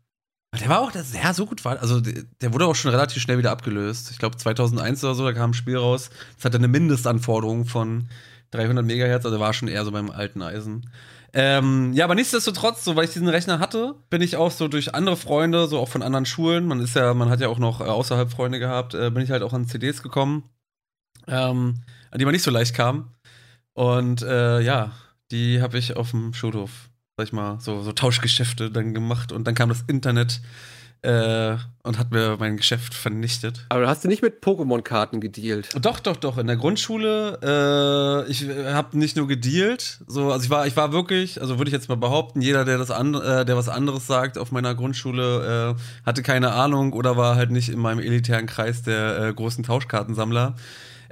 Der 0.58 0.70
war 0.70 0.80
auch, 0.80 0.92
ja, 0.94 1.34
so 1.34 1.46
gut 1.46 1.66
war, 1.66 1.82
also 1.82 2.00
der, 2.00 2.24
der 2.40 2.54
wurde 2.54 2.66
auch 2.66 2.76
schon 2.76 2.92
relativ 2.92 3.22
schnell 3.22 3.38
wieder 3.38 3.52
abgelöst. 3.52 4.10
Ich 4.12 4.20
glaube 4.20 4.38
2001 4.38 5.04
oder 5.04 5.16
so, 5.16 5.26
da 5.26 5.34
kam 5.34 5.52
ein 5.52 5.54
Spiel 5.54 5.76
raus, 5.76 6.10
das 6.38 6.46
hatte 6.46 6.58
eine 6.58 6.70
Mindestanforderung 6.70 7.66
von 7.66 8.08
300 8.52 8.86
Megahertz, 8.86 9.26
also 9.26 9.38
war 9.38 9.54
schon 9.54 9.68
eher 9.68 9.84
so 9.84 9.92
beim 9.92 10.10
alten 10.10 10.42
Eisen. 10.42 10.90
Ähm, 11.34 11.92
ja, 11.92 12.06
aber 12.06 12.16
nichtsdestotrotz, 12.16 12.86
so 12.86 12.96
weil 12.96 13.04
ich 13.04 13.12
diesen 13.12 13.28
Rechner 13.28 13.60
hatte, 13.60 13.96
bin 14.10 14.22
ich 14.22 14.38
auch 14.38 14.52
so 14.52 14.70
durch 14.70 14.96
andere 14.96 15.18
Freunde, 15.18 15.68
so 15.68 15.78
auch 15.80 15.90
von 15.90 16.02
anderen 16.02 16.26
Schulen, 16.26 16.66
man 16.68 16.80
ist 16.80 16.96
ja, 16.96 17.14
man 17.14 17.30
hat 17.30 17.42
ja 17.42 17.50
auch 17.50 17.60
noch 17.60 17.82
äh, 17.82 17.84
außerhalb 17.84 18.32
Freunde 18.32 18.60
gehabt, 18.60 18.94
äh, 18.94 19.12
bin 19.12 19.24
ich 19.24 19.30
halt 19.30 19.44
auch 19.44 19.52
an 19.52 19.68
CDs 19.68 20.02
gekommen 20.02 20.44
ähm, 21.28 21.82
an 22.12 22.20
die 22.20 22.26
man 22.26 22.34
nicht 22.34 22.44
so 22.44 22.52
leicht 22.52 22.74
kam. 22.74 23.12
Und 23.74 24.22
äh, 24.22 24.60
ja, 24.62 24.92
die 25.32 25.62
habe 25.62 25.78
ich 25.78 25.96
auf 25.96 26.12
dem 26.12 26.34
Schulhof, 26.34 26.90
sag 27.16 27.28
ich 27.28 27.34
mal, 27.34 27.60
so, 27.60 27.82
so 27.82 27.92
Tauschgeschäfte 27.92 28.72
dann 28.72 28.94
gemacht 28.94 29.32
und 29.32 29.46
dann 29.46 29.56
kam 29.56 29.70
das 29.70 29.84
Internet 29.88 30.42
äh, 31.04 31.56
und 31.84 32.00
hat 32.00 32.12
mir 32.12 32.38
mein 32.40 32.58
Geschäft 32.58 32.94
vernichtet. 32.94 33.66
Aber 33.70 33.82
du 33.82 33.88
hast 33.88 34.04
du 34.04 34.08
nicht 34.08 34.22
mit 34.22 34.44
Pokémon-Karten 34.44 35.22
gedealt? 35.22 35.70
Doch, 35.80 36.00
doch, 36.00 36.18
doch. 36.18 36.38
In 36.38 36.48
der 36.48 36.58
Grundschule, 36.58 38.26
äh, 38.28 38.32
ich 38.32 38.48
habe 38.74 38.98
nicht 38.98 39.16
nur 39.16 39.28
gedealt, 39.28 40.00
so, 40.08 40.32
also 40.32 40.44
ich 40.44 40.50
war, 40.50 40.66
ich 40.66 40.76
war 40.76 40.92
wirklich, 40.92 41.40
also 41.40 41.60
würde 41.60 41.70
ich 41.70 41.74
jetzt 41.74 41.88
mal 41.88 41.96
behaupten, 41.96 42.42
jeder, 42.42 42.66
der 42.66 42.78
das 42.78 42.92
an, 42.92 43.14
äh, 43.14 43.46
der 43.46 43.56
was 43.56 43.70
anderes 43.70 44.08
sagt 44.08 44.38
auf 44.38 44.52
meiner 44.52 44.76
Grundschule, 44.76 45.76
äh, 45.78 46.06
hatte 46.06 46.24
keine 46.24 46.54
Ahnung 46.54 46.94
oder 46.94 47.16
war 47.16 47.36
halt 47.36 47.52
nicht 47.52 47.70
in 47.70 47.80
meinem 47.80 48.00
elitären 48.00 48.48
Kreis 48.48 48.82
der 48.82 49.20
äh, 49.20 49.34
großen 49.34 49.64
Tauschkartensammler. 49.64 50.56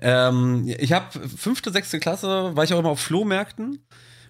Ähm, 0.01 0.73
ich 0.79 0.93
habe 0.93 1.27
fünfte, 1.27 1.71
sechste 1.71 1.99
Klasse, 1.99 2.55
war 2.55 2.63
ich 2.63 2.73
auch 2.73 2.79
immer 2.79 2.89
auf 2.89 2.99
Flohmärkten 2.99 3.79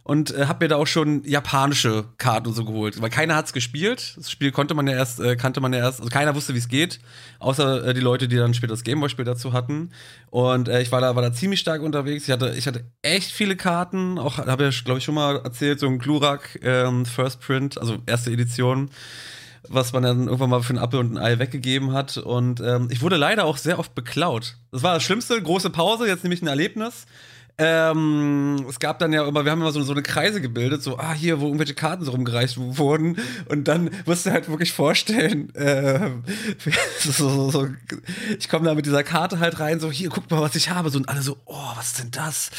und 0.05 0.35
äh, 0.35 0.45
habe 0.45 0.63
mir 0.63 0.69
da 0.69 0.75
auch 0.75 0.85
schon 0.85 1.23
japanische 1.23 2.05
Karten 2.19 2.47
und 2.47 2.53
so 2.53 2.63
geholt, 2.63 3.01
weil 3.01 3.09
keiner 3.09 3.35
hat's 3.35 3.53
gespielt. 3.53 4.13
Das 4.17 4.29
Spiel 4.29 4.51
konnte 4.51 4.75
man 4.75 4.85
ja 4.85 4.93
erst, 4.93 5.19
äh, 5.19 5.35
kannte 5.35 5.61
man 5.61 5.73
ja 5.73 5.79
erst, 5.79 5.99
also 5.99 6.11
keiner 6.11 6.35
wusste, 6.35 6.53
wie 6.53 6.59
es 6.59 6.67
geht, 6.67 6.99
außer 7.39 7.87
äh, 7.87 7.93
die 7.95 8.01
Leute, 8.01 8.27
die 8.27 8.35
dann 8.35 8.53
später 8.53 8.73
das 8.73 8.83
Gameboy-Spiel 8.83 9.25
dazu 9.25 9.51
hatten. 9.51 9.89
Und 10.29 10.67
äh, 10.67 10.83
ich 10.83 10.91
war 10.91 11.01
da, 11.01 11.15
war 11.15 11.23
da 11.23 11.33
ziemlich 11.33 11.59
stark 11.59 11.81
unterwegs. 11.81 12.25
Ich 12.25 12.31
hatte, 12.31 12.53
ich 12.55 12.67
hatte 12.67 12.85
echt 13.01 13.31
viele 13.31 13.55
Karten, 13.55 14.19
auch 14.19 14.37
habe 14.37 14.67
ich, 14.67 14.83
glaube 14.85 14.99
ich, 14.99 15.03
schon 15.03 15.15
mal 15.15 15.37
erzählt, 15.37 15.79
so 15.79 15.87
ein 15.87 15.97
Glurak 15.97 16.59
ähm, 16.61 17.07
First 17.07 17.41
Print, 17.41 17.79
also 17.79 17.97
erste 18.05 18.31
Edition 18.31 18.91
was 19.69 19.93
man 19.93 20.03
dann 20.03 20.25
irgendwann 20.25 20.49
mal 20.49 20.63
für 20.63 20.73
ein 20.73 20.79
Apfel 20.79 20.99
und 20.99 21.13
ein 21.13 21.17
Ei 21.17 21.39
weggegeben 21.39 21.93
hat. 21.93 22.17
Und 22.17 22.59
ähm, 22.59 22.87
ich 22.91 23.01
wurde 23.01 23.17
leider 23.17 23.45
auch 23.45 23.57
sehr 23.57 23.79
oft 23.79 23.95
beklaut. 23.95 24.57
Das 24.71 24.83
war 24.83 24.93
das 24.93 25.03
Schlimmste, 25.03 25.41
große 25.41 25.69
Pause, 25.69 26.07
jetzt 26.07 26.23
nämlich 26.23 26.41
ein 26.41 26.47
Erlebnis. 26.47 27.05
Ähm, 27.57 28.65
es 28.67 28.79
gab 28.79 28.99
dann 28.99 29.13
ja 29.13 29.25
immer, 29.25 29.45
wir 29.45 29.51
haben 29.51 29.61
immer 29.61 29.71
so, 29.71 29.81
so 29.81 29.93
eine 29.93 30.03
Kreise 30.03 30.41
gebildet, 30.41 30.83
so, 30.83 30.97
ah, 30.97 31.13
hier, 31.13 31.39
wo 31.39 31.45
irgendwelche 31.45 31.73
Karten 31.73 32.03
so 32.03 32.11
rumgereicht 32.11 32.57
wurden. 32.57 33.17
Und 33.47 33.69
dann 33.69 33.91
musst 34.05 34.25
du 34.25 34.31
halt 34.31 34.49
wirklich 34.49 34.73
vorstellen, 34.73 35.55
äh, 35.55 36.09
so, 36.99 37.49
so, 37.51 37.69
ich 38.37 38.49
komme 38.49 38.65
da 38.65 38.75
mit 38.75 38.85
dieser 38.85 39.03
Karte 39.03 39.39
halt 39.39 39.57
rein, 39.61 39.79
so, 39.79 39.89
hier, 39.89 40.09
guck 40.09 40.29
mal, 40.29 40.41
was 40.41 40.55
ich 40.55 40.69
habe. 40.69 40.89
So, 40.89 40.97
und 40.97 41.07
alle 41.07 41.21
so, 41.21 41.37
oh, 41.45 41.71
was 41.77 41.87
ist 41.87 41.99
denn 41.99 42.11
das? 42.11 42.51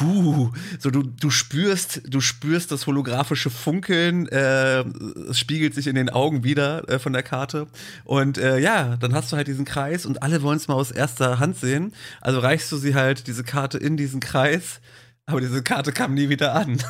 Huh. 0.00 0.50
So, 0.78 0.90
du, 0.90 1.02
du 1.02 1.28
spürst, 1.28 2.00
du 2.08 2.22
spürst 2.22 2.72
das 2.72 2.86
holographische 2.86 3.50
Funkeln, 3.50 4.26
äh, 4.28 4.80
es 5.28 5.38
spiegelt 5.38 5.74
sich 5.74 5.86
in 5.86 5.96
den 5.96 6.08
Augen 6.08 6.44
wieder 6.44 6.88
äh, 6.88 6.98
von 6.98 7.12
der 7.12 7.22
Karte. 7.22 7.66
Und 8.04 8.38
äh, 8.38 8.58
ja, 8.58 8.96
dann 8.96 9.12
hast 9.12 9.32
du 9.32 9.36
halt 9.36 9.48
diesen 9.48 9.66
Kreis 9.66 10.06
und 10.06 10.22
alle 10.22 10.40
wollen 10.40 10.56
es 10.56 10.66
mal 10.66 10.74
aus 10.74 10.90
erster 10.90 11.38
Hand 11.38 11.58
sehen. 11.58 11.92
Also 12.22 12.38
reichst 12.38 12.72
du 12.72 12.78
sie 12.78 12.94
halt, 12.94 13.26
diese 13.26 13.44
Karte 13.44 13.76
in 13.76 13.98
diesen 13.98 14.20
Kreis 14.20 14.29
Kreis, 14.30 14.80
aber 15.26 15.40
diese 15.40 15.62
Karte 15.62 15.92
kam 15.92 16.14
nie 16.14 16.28
wieder 16.28 16.54
an. 16.54 16.80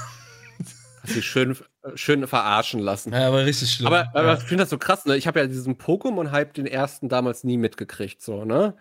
Hast 1.02 1.16
du 1.16 1.22
schön, 1.22 1.56
schön 1.94 2.26
verarschen 2.26 2.80
lassen. 2.80 3.12
Ja, 3.14 3.28
aber 3.28 3.46
richtig 3.46 3.72
schlimm. 3.72 3.86
Aber, 3.86 4.10
aber 4.14 4.32
ja. 4.32 4.34
ich 4.34 4.44
finde 4.44 4.64
das 4.64 4.70
so 4.70 4.76
krass, 4.76 5.06
ne? 5.06 5.16
Ich 5.16 5.26
habe 5.26 5.40
ja 5.40 5.46
diesen 5.46 5.78
Pokémon-Hype, 5.78 6.52
den 6.52 6.66
ersten 6.66 7.08
damals 7.08 7.42
nie 7.42 7.56
mitgekriegt, 7.56 8.20
so, 8.20 8.44
ne? 8.44 8.76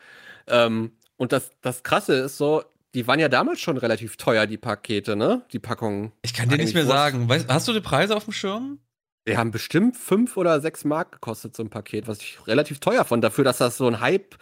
Ähm, 0.48 0.92
und 1.16 1.32
das, 1.32 1.52
das 1.62 1.84
Krasse 1.84 2.16
ist 2.16 2.38
so, 2.38 2.64
die 2.94 3.08
waren 3.08 3.20
ja 3.20 3.30
damals 3.30 3.62
schon 3.62 3.78
relativ 3.78 4.18
teuer, 4.18 4.46
die 4.46 4.58
Pakete, 4.58 5.16
ne? 5.16 5.44
Die 5.54 5.60
Packungen. 5.60 6.12
Ich 6.22 6.34
kann 6.34 6.50
dir 6.50 6.58
nicht 6.58 6.74
mehr 6.74 6.86
sagen. 6.86 7.30
Weißt, 7.30 7.48
hast 7.48 7.68
du 7.70 7.74
die 7.74 7.80
Preise 7.80 8.18
auf 8.18 8.26
dem 8.26 8.34
Schirm? 8.34 8.80
Die 9.28 9.38
haben 9.38 9.52
bestimmt 9.52 9.96
fünf 9.96 10.38
oder 10.38 10.60
sechs 10.60 10.84
Mark 10.84 11.14
gekostet, 11.14 11.56
so 11.56 11.64
ein 11.64 11.70
Paket, 11.70 12.08
was 12.08 12.20
ich 12.20 12.40
relativ 12.48 12.80
teuer 12.80 13.06
fand, 13.06 13.24
dafür, 13.24 13.44
dass 13.44 13.60
das 13.60 13.78
so 13.78 13.88
ein 13.88 14.02
Hype 14.02 14.36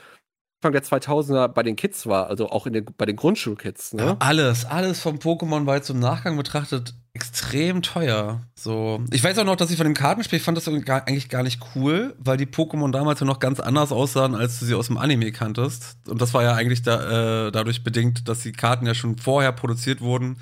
Anfang 0.60 0.72
der 0.72 0.84
2000er 0.84 1.50
bei 1.50 1.62
den 1.62 1.76
Kids 1.76 2.08
war, 2.08 2.28
also 2.28 2.50
auch 2.50 2.65
in 2.65 2.74
den, 2.74 2.86
bei 2.98 3.06
den 3.06 3.15
Grundschulkids. 3.15 3.93
Ne? 3.93 4.04
Ja, 4.04 4.15
alles, 4.20 4.65
alles 4.65 5.00
vom 5.00 5.17
Pokémon 5.17 5.67
war 5.67 5.76
jetzt 5.76 5.91
im 5.91 6.00
Nachgang 6.00 6.36
betrachtet 6.36 6.96
extrem 7.13 7.84
teuer. 7.84 8.41
So, 8.56 9.04
ich 9.12 9.24
weiß 9.24 9.38
auch 9.38 9.43
noch, 9.43 9.56
dass 9.56 9.70
ich 9.70 9.78
von 9.78 9.86
dem 9.86 9.93
Kartenspiel 9.93 10.39
fand 10.39 10.58
das 10.58 10.67
eigentlich 10.67 11.30
gar 11.30 11.43
nicht 11.43 11.62
cool, 11.76 12.15
weil 12.17 12.38
die 12.38 12.48
Pokémon 12.48 12.91
damals 12.91 13.20
ja 13.20 13.28
noch 13.28 13.39
ganz 13.39 13.60
anders 13.60 13.91
aussahen, 13.91 14.34
als 14.34 14.60
du 14.60 14.65
sie 14.65 14.74
aus 14.74 14.88
dem 14.88 14.98
Anime 14.98 15.32
kanntest. 15.32 15.98
Und 16.08 16.22
das 16.22 16.34
war 16.34 16.41
ja 16.41 16.54
eigentlich 16.54 16.82
da, 16.82 17.48
äh, 17.48 17.52
dadurch 17.52 17.84
bedingt, 17.84 18.28
dass 18.28 18.41
die 18.41 18.52
Karten 18.52 18.88
ja 18.88 18.96
schon 18.96 19.17
vorher 19.17 19.52
produziert 19.52 20.02
wurden, 20.02 20.38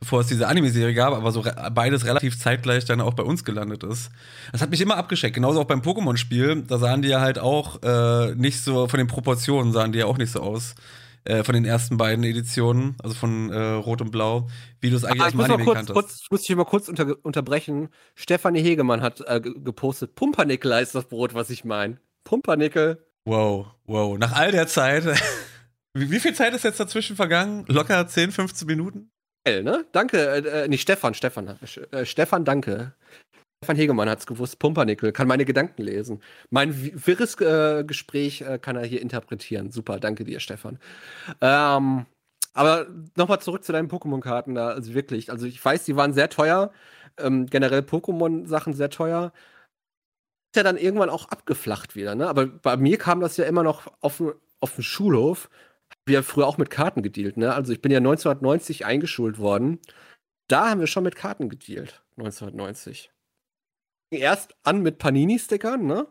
bevor 0.00 0.20
es 0.20 0.26
diese 0.26 0.48
Anime-Serie 0.48 0.94
gab, 0.94 1.12
aber 1.12 1.30
so 1.30 1.40
re 1.40 1.70
beides 1.72 2.04
relativ 2.04 2.38
zeitgleich 2.38 2.84
dann 2.86 3.00
auch 3.00 3.14
bei 3.14 3.22
uns 3.22 3.44
gelandet 3.44 3.84
ist. 3.84 4.10
Das 4.50 4.62
hat 4.62 4.70
mich 4.70 4.80
immer 4.80 4.96
abgeschreckt. 4.96 5.34
Genauso 5.34 5.60
auch 5.60 5.66
beim 5.66 5.82
Pokémon-Spiel. 5.82 6.62
Da 6.66 6.78
sahen 6.78 7.02
die 7.02 7.08
ja 7.08 7.20
halt 7.20 7.38
auch 7.38 7.82
äh, 7.82 8.34
nicht 8.34 8.60
so, 8.62 8.88
von 8.88 8.98
den 8.98 9.06
Proportionen 9.06 9.72
sahen 9.72 9.92
die 9.92 10.00
ja 10.00 10.06
auch 10.06 10.18
nicht 10.18 10.32
so 10.32 10.40
aus 10.40 10.74
äh, 11.24 11.44
von 11.44 11.54
den 11.54 11.64
ersten 11.64 11.96
beiden 11.96 12.24
Editionen, 12.24 12.96
also 13.02 13.14
von 13.14 13.50
äh, 13.50 13.58
Rot 13.58 14.00
und 14.00 14.10
Blau, 14.10 14.48
wie 14.80 14.90
du 14.90 14.96
es 14.96 15.04
eigentlich 15.04 15.22
ah, 15.22 15.26
aus 15.26 15.32
dem 15.32 15.40
Anime 15.40 15.64
kurz, 15.64 15.76
kanntest. 15.76 15.94
Kurz, 15.94 16.20
ich 16.22 16.30
muss 16.30 16.42
dich 16.42 16.56
mal 16.56 16.64
kurz 16.64 16.88
unter, 16.88 17.14
unterbrechen. 17.22 17.88
Stefanie 18.14 18.62
Hegemann 18.62 19.02
hat 19.02 19.20
äh, 19.26 19.40
gepostet, 19.40 20.14
Pumpernickel 20.14 20.74
heißt 20.74 20.94
das 20.94 21.06
Brot, 21.06 21.34
was 21.34 21.50
ich 21.50 21.64
meine. 21.64 21.98
Pumpernickel. 22.24 23.04
Wow, 23.24 23.66
wow. 23.84 24.18
Nach 24.18 24.32
all 24.32 24.50
der 24.50 24.66
Zeit. 24.66 25.04
wie, 25.94 26.20
viel 26.20 26.34
Zeit 26.34 26.54
ist 26.54 26.64
jetzt 26.64 26.80
dazwischen 26.80 27.16
vergangen? 27.16 27.64
Locker 27.68 28.06
10, 28.06 28.32
15 28.32 28.66
Minuten? 28.66 29.09
Ne? 29.46 29.86
Danke, 29.92 30.18
äh, 30.18 30.64
äh 30.64 30.68
nicht 30.68 30.82
Stefan, 30.82 31.14
Stefan. 31.14 31.58
Äh, 31.92 32.04
Stefan, 32.04 32.44
danke. 32.44 32.92
Stefan 33.62 33.76
Hegemann 33.76 34.08
hat 34.08 34.20
es 34.20 34.26
gewusst, 34.26 34.58
Pumpernickel, 34.58 35.12
kann 35.12 35.28
meine 35.28 35.44
Gedanken 35.44 35.82
lesen. 35.82 36.22
Mein 36.48 36.74
wirres 37.06 37.38
äh, 37.40 37.84
Gespräch 37.84 38.40
äh, 38.40 38.58
kann 38.58 38.76
er 38.76 38.86
hier 38.86 39.02
interpretieren. 39.02 39.70
Super, 39.70 40.00
danke 40.00 40.24
dir, 40.24 40.40
Stefan. 40.40 40.78
Ähm, 41.42 42.06
aber 42.54 42.86
nochmal 43.16 43.40
zurück 43.40 43.62
zu 43.62 43.72
deinen 43.72 43.88
Pokémon-Karten 43.88 44.54
da. 44.54 44.68
Also 44.68 44.94
wirklich, 44.94 45.30
also 45.30 45.46
ich 45.46 45.62
weiß, 45.62 45.84
die 45.84 45.96
waren 45.96 46.14
sehr 46.14 46.30
teuer. 46.30 46.72
Ähm, 47.18 47.46
generell 47.46 47.80
Pokémon-Sachen 47.80 48.72
sehr 48.72 48.90
teuer. 48.90 49.32
Ist 50.52 50.56
ja 50.56 50.62
dann 50.62 50.78
irgendwann 50.78 51.10
auch 51.10 51.28
abgeflacht 51.28 51.94
wieder, 51.94 52.14
ne? 52.14 52.28
Aber 52.28 52.46
bei 52.46 52.76
mir 52.76 52.98
kam 52.98 53.20
das 53.20 53.36
ja 53.36 53.44
immer 53.44 53.62
noch 53.62 53.92
auf, 54.00 54.22
auf 54.60 54.74
dem 54.74 54.82
Schulhof. 54.82 55.50
Wir 56.10 56.18
haben 56.18 56.24
früher 56.24 56.46
auch 56.46 56.58
mit 56.58 56.70
Karten 56.70 57.02
gedealt, 57.02 57.36
ne? 57.36 57.54
Also 57.54 57.72
ich 57.72 57.80
bin 57.80 57.90
ja 57.90 57.98
1990 57.98 58.84
eingeschult 58.84 59.38
worden. 59.38 59.78
Da 60.48 60.70
haben 60.70 60.80
wir 60.80 60.86
schon 60.86 61.04
mit 61.04 61.16
Karten 61.16 61.48
gedealt. 61.48 62.02
1990 62.18 63.10
erst 64.10 64.54
an 64.62 64.82
mit 64.82 64.98
Panini-Stickern, 64.98 65.86
ne? 65.86 66.06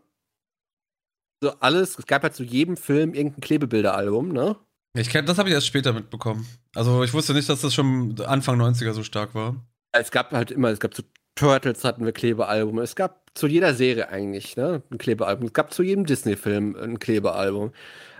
So 1.42 1.52
alles, 1.60 1.98
es 1.98 2.06
gab 2.06 2.24
ja 2.24 2.32
zu 2.32 2.44
jedem 2.44 2.76
Film 2.76 3.14
irgendein 3.14 3.42
Klebebilderalbum, 3.42 4.30
ne? 4.30 4.58
Ich 4.94 5.10
kenn, 5.10 5.26
das 5.26 5.38
habe 5.38 5.50
ich 5.50 5.56
erst 5.56 5.68
später 5.68 5.94
mitbekommen. 5.94 6.48
Also 6.76 7.04
ich 7.04 7.14
wusste 7.14 7.34
nicht, 7.34 7.48
dass 7.48 7.62
das 7.62 7.74
schon 7.74 8.20
Anfang 8.22 8.60
90er 8.60 8.94
so 8.94 9.04
stark 9.04 9.36
war. 9.36 9.56
Es 9.92 10.12
gab 10.12 10.32
halt 10.32 10.52
immer, 10.52 10.70
es 10.70 10.80
gab 10.80 10.94
zu 10.94 11.04
Turtles 11.40 11.86
hatten 11.86 12.04
wir 12.04 12.12
Klebealbum. 12.12 12.80
Es 12.80 12.98
gab 12.98 13.22
zu 13.34 13.48
jeder 13.48 13.74
Serie 13.74 14.10
eigentlich, 14.10 14.58
ne? 14.58 14.84
Ein 14.92 14.98
Klebealbum. 14.98 15.48
Es 15.48 15.54
gab 15.54 15.72
zu 15.74 15.84
jedem 15.84 16.06
Disney-Film 16.06 16.76
ein 16.76 17.00
Klebealbum. 17.00 17.72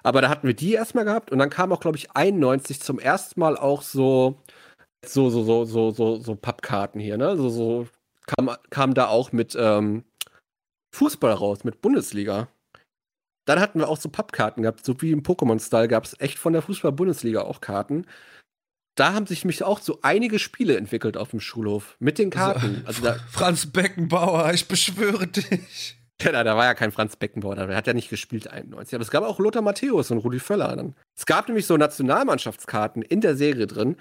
Aber 0.04 0.22
da 0.22 0.30
hatten 0.30 0.48
wir 0.48 0.54
die 0.54 0.74
erstmal 0.74 1.04
gehabt 1.04 1.30
und 1.30 1.38
dann 1.40 1.50
kam 1.50 1.74
auch, 1.74 1.82
glaube 1.82 1.98
ich, 1.98 2.12
91 2.12 2.80
zum 2.80 2.98
ersten 2.98 3.38
Mal 3.42 3.58
auch 3.58 3.82
so, 3.82 4.42
so, 5.06 5.30
so, 5.30 5.44
so, 5.44 5.66
so, 5.66 5.92
so, 5.92 6.16
so 6.16 6.36
Pappkarten 6.36 7.02
hier, 7.02 7.18
ne? 7.18 7.36
So, 7.36 7.50
so 7.50 7.88
kam, 8.26 8.56
kam 8.70 8.94
da 8.94 9.08
auch 9.08 9.34
mit 9.34 9.54
ähm, 9.60 10.06
Fußball 10.96 11.34
raus, 11.34 11.66
mit 11.66 11.82
Bundesliga. 11.82 12.48
Dann 13.46 13.60
hatten 13.60 13.80
wir 13.80 13.90
auch 13.90 13.98
so 13.98 14.08
Pappkarten 14.08 14.64
gehabt, 14.64 14.86
so 14.86 15.02
wie 15.02 15.12
im 15.12 15.24
Pokémon-Style 15.24 15.90
gab 15.90 16.06
es 16.06 16.18
echt 16.22 16.40
von 16.40 16.54
der 16.54 16.62
Fußball-Bundesliga 16.62 17.42
auch 17.42 17.60
Karten. 17.60 18.06
Da 19.00 19.14
haben 19.14 19.26
sich 19.28 19.46
mich 19.46 19.64
auch 19.64 19.80
so 19.80 20.00
einige 20.02 20.40
Spiele 20.40 20.76
entwickelt 20.76 21.16
auf 21.16 21.30
dem 21.30 21.40
Schulhof 21.40 21.96
mit 22.00 22.18
den 22.18 22.30
Karten. 22.30 22.84
Also, 22.86 23.08
also 23.08 23.22
Franz 23.32 23.66
Beckenbauer, 23.68 24.52
ich 24.54 24.68
beschwöre 24.68 25.26
dich. 25.26 25.98
Ja, 26.22 26.44
da 26.44 26.58
war 26.58 26.66
ja 26.66 26.74
kein 26.74 26.92
Franz 26.92 27.16
Beckenbauer, 27.16 27.56
der 27.56 27.78
hat 27.78 27.88
ja 27.88 27.94
nicht 27.94 28.10
gespielt 28.10 28.50
91. 28.50 28.96
Aber 28.96 29.02
es 29.02 29.10
gab 29.10 29.24
auch 29.24 29.40
Lothar 29.40 29.62
Matthäus 29.62 30.12
und 30.12 30.18
Rudi 30.18 30.40
Völler 30.40 30.76
dann. 30.76 30.96
Es 31.16 31.26
gab 31.26 31.48
nämlich 31.48 31.66
so 31.66 31.78
Nationalmannschaftskarten 31.78 33.02
in 33.02 33.22
der 33.22 33.38
Serie 33.38 33.68
drin, 33.68 33.96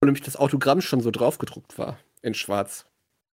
wo 0.00 0.04
nämlich 0.04 0.22
das 0.22 0.36
Autogramm 0.36 0.82
schon 0.82 1.00
so 1.00 1.10
draufgedruckt 1.10 1.78
war 1.78 1.98
in 2.20 2.34
schwarz 2.34 2.84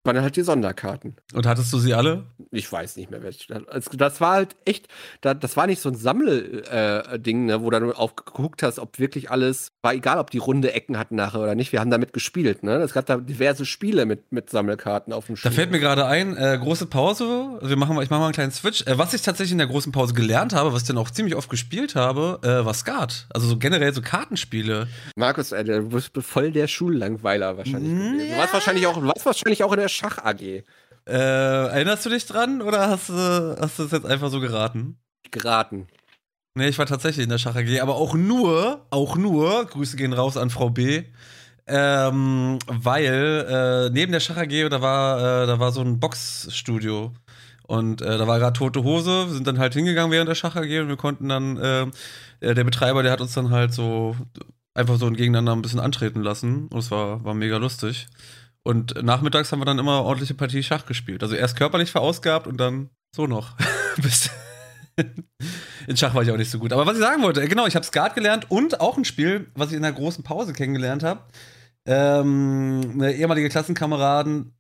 waren 0.03 0.21
halt 0.21 0.35
die 0.35 0.41
Sonderkarten. 0.41 1.15
Und 1.33 1.45
hattest 1.45 1.71
du 1.73 1.77
sie 1.77 1.93
alle? 1.93 2.23
Ich 2.51 2.71
weiß 2.71 2.97
nicht 2.97 3.11
mehr, 3.11 3.21
welche. 3.21 3.61
Also 3.69 3.91
das 3.95 4.19
war 4.19 4.33
halt 4.33 4.55
echt, 4.65 4.87
das 5.21 5.55
war 5.55 5.67
nicht 5.67 5.81
so 5.81 5.89
ein 5.89 5.95
Sammelding, 5.95 7.49
äh, 7.49 7.51
ne, 7.51 7.61
wo 7.61 7.69
du 7.69 7.97
auch 7.97 8.15
geguckt 8.15 8.63
hast, 8.63 8.79
ob 8.79 8.99
wirklich 8.99 9.29
alles, 9.29 9.71
war 9.81 9.93
egal, 9.93 10.17
ob 10.17 10.31
die 10.31 10.39
runde 10.39 10.73
Ecken 10.73 10.97
hatten 10.97 11.15
nachher 11.15 11.39
oder 11.39 11.55
nicht. 11.55 11.71
Wir 11.71 11.79
haben 11.79 11.91
damit 11.91 12.13
gespielt. 12.13 12.63
Ne? 12.63 12.77
Es 12.77 12.93
gab 12.93 13.05
da 13.05 13.17
diverse 13.17 13.65
Spiele 13.65 14.05
mit, 14.05 14.31
mit 14.31 14.49
Sammelkarten 14.49 15.13
auf 15.13 15.27
dem 15.27 15.35
Spiel. 15.35 15.51
Da 15.51 15.55
fällt 15.55 15.71
mir 15.71 15.79
gerade 15.79 16.05
ein, 16.05 16.35
äh, 16.35 16.57
große 16.59 16.87
Pause. 16.87 17.59
Wir 17.61 17.75
machen, 17.75 18.01
ich 18.01 18.09
mache 18.09 18.19
mal 18.19 18.25
einen 18.25 18.33
kleinen 18.33 18.51
Switch. 18.51 18.85
Äh, 18.87 18.97
was 18.97 19.13
ich 19.13 19.21
tatsächlich 19.21 19.51
in 19.51 19.59
der 19.59 19.67
großen 19.67 19.91
Pause 19.91 20.13
gelernt 20.13 20.53
habe, 20.53 20.73
was 20.73 20.81
ich 20.81 20.87
dann 20.87 20.97
auch 20.97 21.11
ziemlich 21.11 21.35
oft 21.35 21.49
gespielt 21.49 21.95
habe, 21.95 22.39
äh, 22.43 22.65
war 22.65 22.73
Skat. 22.73 23.27
Also 23.29 23.47
so 23.47 23.57
generell 23.57 23.93
so 23.93 24.01
Kartenspiele. 24.01 24.87
Markus, 25.15 25.51
äh, 25.51 25.63
du 25.63 25.89
bist 25.89 26.11
voll 26.19 26.51
der 26.51 26.67
Schullangweiler 26.67 27.57
wahrscheinlich. 27.57 28.29
Ja. 28.29 28.35
Du 28.35 28.41
warst 28.41 28.53
wahrscheinlich 28.53 28.87
auch, 28.87 28.95
du 28.95 29.07
warst 29.07 29.25
wahrscheinlich 29.25 29.63
auch 29.63 29.71
in 29.73 29.79
der 29.79 29.90
Schach 29.91 30.17
AG. 30.19 30.41
Äh, 30.41 30.63
erinnerst 31.07 32.05
du 32.05 32.09
dich 32.09 32.25
dran 32.25 32.61
oder 32.61 32.89
hast 32.89 33.09
du, 33.09 33.57
hast 33.59 33.79
du 33.79 33.83
es 33.83 33.91
jetzt 33.91 34.05
einfach 34.05 34.29
so 34.29 34.39
geraten? 34.39 34.97
Geraten. 35.31 35.87
Nee, 36.55 36.67
ich 36.67 36.77
war 36.77 36.85
tatsächlich 36.85 37.23
in 37.23 37.29
der 37.29 37.37
Schach 37.37 37.55
AG, 37.55 37.79
aber 37.81 37.95
auch 37.95 38.13
nur, 38.13 38.85
auch 38.89 39.15
nur, 39.15 39.65
Grüße 39.65 39.95
gehen 39.95 40.13
raus 40.13 40.37
an 40.37 40.49
Frau 40.49 40.69
B. 40.69 41.03
Ähm, 41.67 42.59
weil 42.67 43.45
äh, 43.47 43.89
neben 43.93 44.11
der 44.11 44.19
Schach 44.19 44.37
AG, 44.37 44.69
da 44.69 44.81
war, 44.81 45.43
äh, 45.43 45.47
da 45.47 45.59
war 45.59 45.71
so 45.71 45.81
ein 45.81 45.99
Boxstudio. 45.99 47.13
Und 47.67 48.01
äh, 48.01 48.17
da 48.17 48.27
war 48.27 48.39
gerade 48.39 48.57
tote 48.57 48.83
Hose, 48.83 49.27
wir 49.27 49.33
sind 49.33 49.47
dann 49.47 49.59
halt 49.59 49.73
hingegangen 49.73 50.11
während 50.11 50.27
der 50.27 50.35
Schach 50.35 50.57
AG 50.57 50.81
und 50.81 50.89
wir 50.89 50.97
konnten 50.97 51.29
dann, 51.29 51.57
äh, 51.57 51.87
äh, 52.41 52.53
der 52.53 52.65
Betreiber, 52.65 53.01
der 53.01 53.13
hat 53.13 53.21
uns 53.21 53.33
dann 53.33 53.49
halt 53.49 53.73
so 53.73 54.17
einfach 54.73 54.97
so 54.97 55.09
gegeneinander 55.09 55.53
ein 55.53 55.61
bisschen 55.61 55.79
antreten 55.79 56.21
lassen. 56.21 56.67
Und 56.67 56.79
es 56.79 56.91
war, 56.91 57.23
war 57.23 57.33
mega 57.33 57.57
lustig. 57.57 58.07
Und 58.63 59.01
nachmittags 59.03 59.51
haben 59.51 59.59
wir 59.59 59.65
dann 59.65 59.79
immer 59.79 60.03
ordentliche 60.03 60.35
Partie 60.35 60.63
Schach 60.63 60.85
gespielt. 60.85 61.23
Also 61.23 61.35
erst 61.35 61.55
körperlich 61.57 61.91
verausgabt 61.91 62.47
und 62.47 62.57
dann 62.57 62.89
so 63.15 63.27
noch. 63.27 63.55
in 65.87 65.97
Schach 65.97 66.13
war 66.13 66.23
ich 66.23 66.31
auch 66.31 66.37
nicht 66.37 66.51
so 66.51 66.59
gut. 66.59 66.73
Aber 66.73 66.85
was 66.85 66.95
ich 66.95 67.03
sagen 67.03 67.23
wollte, 67.23 67.47
genau, 67.47 67.65
ich 67.65 67.75
habe 67.75 67.85
Skat 67.85 68.15
gelernt 68.15 68.49
und 68.49 68.79
auch 68.79 68.97
ein 68.97 69.05
Spiel, 69.05 69.49
was 69.55 69.69
ich 69.69 69.77
in 69.77 69.81
der 69.81 69.93
großen 69.93 70.23
Pause 70.23 70.53
kennengelernt 70.53 71.03
habe. 71.03 71.21
Ähm, 71.87 72.91
eine 72.93 73.13
ehemalige 73.13 73.49
Klassenkameradin, 73.49 74.53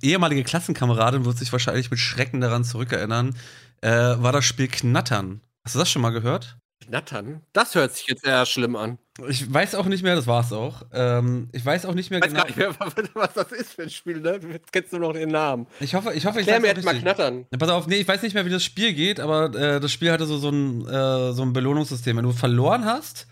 ehemalige 0.00 0.44
Klassenkameradin 0.44 1.24
wird 1.24 1.36
sich 1.36 1.50
wahrscheinlich 1.50 1.90
mit 1.90 1.98
Schrecken 1.98 2.40
daran 2.40 2.62
zurückerinnern, 2.62 3.34
äh, 3.80 3.90
war 3.90 4.30
das 4.30 4.44
Spiel 4.44 4.68
Knattern. 4.68 5.40
Hast 5.64 5.74
du 5.74 5.80
das 5.80 5.90
schon 5.90 6.02
mal 6.02 6.10
gehört? 6.10 6.58
Knattern? 6.86 7.42
Das 7.52 7.74
hört 7.74 7.94
sich 7.94 8.06
jetzt 8.06 8.26
eher 8.26 8.46
schlimm 8.46 8.76
an. 8.76 8.98
Ich 9.28 9.52
weiß 9.52 9.74
auch 9.74 9.86
nicht 9.86 10.02
mehr, 10.02 10.14
das 10.14 10.26
war's 10.26 10.52
auch. 10.52 10.82
Ähm, 10.92 11.48
ich 11.52 11.64
weiß 11.64 11.86
auch 11.86 11.94
nicht 11.94 12.10
mehr 12.10 12.20
weiß 12.20 12.32
genau. 12.32 12.44
Nicht 12.44 12.56
mehr, 12.56 12.74
was 13.14 13.34
das 13.34 13.52
ist 13.52 13.74
für 13.74 13.82
ein 13.82 13.90
Spiel, 13.90 14.20
ne? 14.20 14.40
Du 14.40 14.48
kennst 14.72 14.92
nur 14.92 15.00
noch 15.00 15.12
den 15.12 15.28
Namen. 15.28 15.66
Ich 15.80 15.94
hoffe, 15.94 16.12
ich 16.14 16.24
hoffe, 16.24 16.40
ich 16.40 16.46
Klär 16.46 16.60
mir 16.60 16.68
jetzt 16.68 16.84
mal 16.84 16.98
knattern. 16.98 17.46
Ja, 17.50 17.58
pass 17.58 17.68
auf, 17.68 17.86
nee, 17.86 17.96
ich 17.96 18.08
weiß 18.08 18.22
nicht 18.22 18.34
mehr, 18.34 18.46
wie 18.46 18.50
das 18.50 18.64
Spiel 18.64 18.94
geht, 18.94 19.20
aber 19.20 19.54
äh, 19.54 19.80
das 19.80 19.92
Spiel 19.92 20.10
hatte 20.10 20.24
so, 20.24 20.38
so, 20.38 20.48
ein, 20.48 20.86
äh, 20.86 21.32
so 21.32 21.42
ein 21.42 21.52
Belohnungssystem. 21.52 22.16
Wenn 22.16 22.24
du 22.24 22.32
verloren 22.32 22.84
hast, 22.84 23.26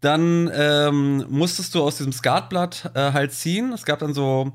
dann 0.00 0.50
ähm, 0.54 1.26
musstest 1.28 1.74
du 1.74 1.82
aus 1.82 1.96
diesem 1.96 2.12
Skatblatt 2.12 2.92
äh, 2.94 3.12
halt 3.12 3.32
ziehen. 3.32 3.72
Es 3.72 3.84
gab 3.84 3.98
dann 3.98 4.14
so, 4.14 4.52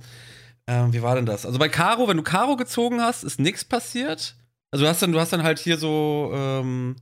ähm, 0.67 0.93
wie 0.93 1.01
war 1.01 1.15
denn 1.15 1.25
das? 1.25 1.45
Also 1.45 1.59
bei 1.59 1.69
Karo, 1.69 2.07
wenn 2.07 2.17
du 2.17 2.23
Karo 2.23 2.55
gezogen 2.55 3.01
hast, 3.01 3.23
ist 3.23 3.39
nichts 3.39 3.65
passiert. 3.65 4.35
Also 4.71 4.85
du 4.85 4.89
hast 4.89 5.01
dann, 5.01 5.11
du 5.11 5.19
hast 5.19 5.33
dann 5.33 5.43
halt 5.43 5.59
hier 5.59 5.77
so, 5.77 6.31
ähm, 6.33 6.95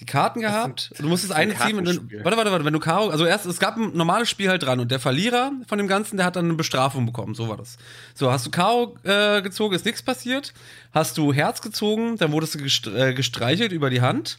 die 0.00 0.06
Karten 0.06 0.40
gehabt. 0.40 0.92
Du 0.98 1.06
musstest 1.06 1.32
eine 1.32 1.54
ziehen. 1.54 1.76
Wenn 1.76 1.84
du, 1.84 2.24
warte, 2.24 2.36
warte, 2.36 2.50
warte. 2.50 2.64
Wenn 2.64 2.72
du 2.72 2.80
Karo, 2.80 3.10
also 3.10 3.26
erst, 3.26 3.46
es 3.46 3.58
gab 3.58 3.76
ein 3.76 3.96
normales 3.96 4.30
Spiel 4.30 4.48
halt 4.48 4.62
dran 4.62 4.80
und 4.80 4.90
der 4.90 4.98
Verlierer 4.98 5.52
von 5.68 5.78
dem 5.78 5.88
Ganzen, 5.88 6.16
der 6.16 6.26
hat 6.26 6.36
dann 6.36 6.46
eine 6.46 6.54
Bestrafung 6.54 7.06
bekommen. 7.06 7.34
So 7.34 7.48
war 7.48 7.58
das. 7.58 7.76
So, 8.14 8.32
hast 8.32 8.46
du 8.46 8.50
Karo 8.50 8.96
äh, 9.04 9.42
gezogen, 9.42 9.74
ist 9.74 9.84
nichts 9.84 10.02
passiert. 10.02 10.54
Hast 10.92 11.18
du 11.18 11.32
Herz 11.32 11.60
gezogen, 11.60 12.16
dann 12.16 12.32
wurdest 12.32 12.54
du 12.54 12.90
äh, 12.90 13.12
gestreichelt 13.12 13.72
über 13.72 13.90
die 13.90 14.00
Hand. 14.00 14.38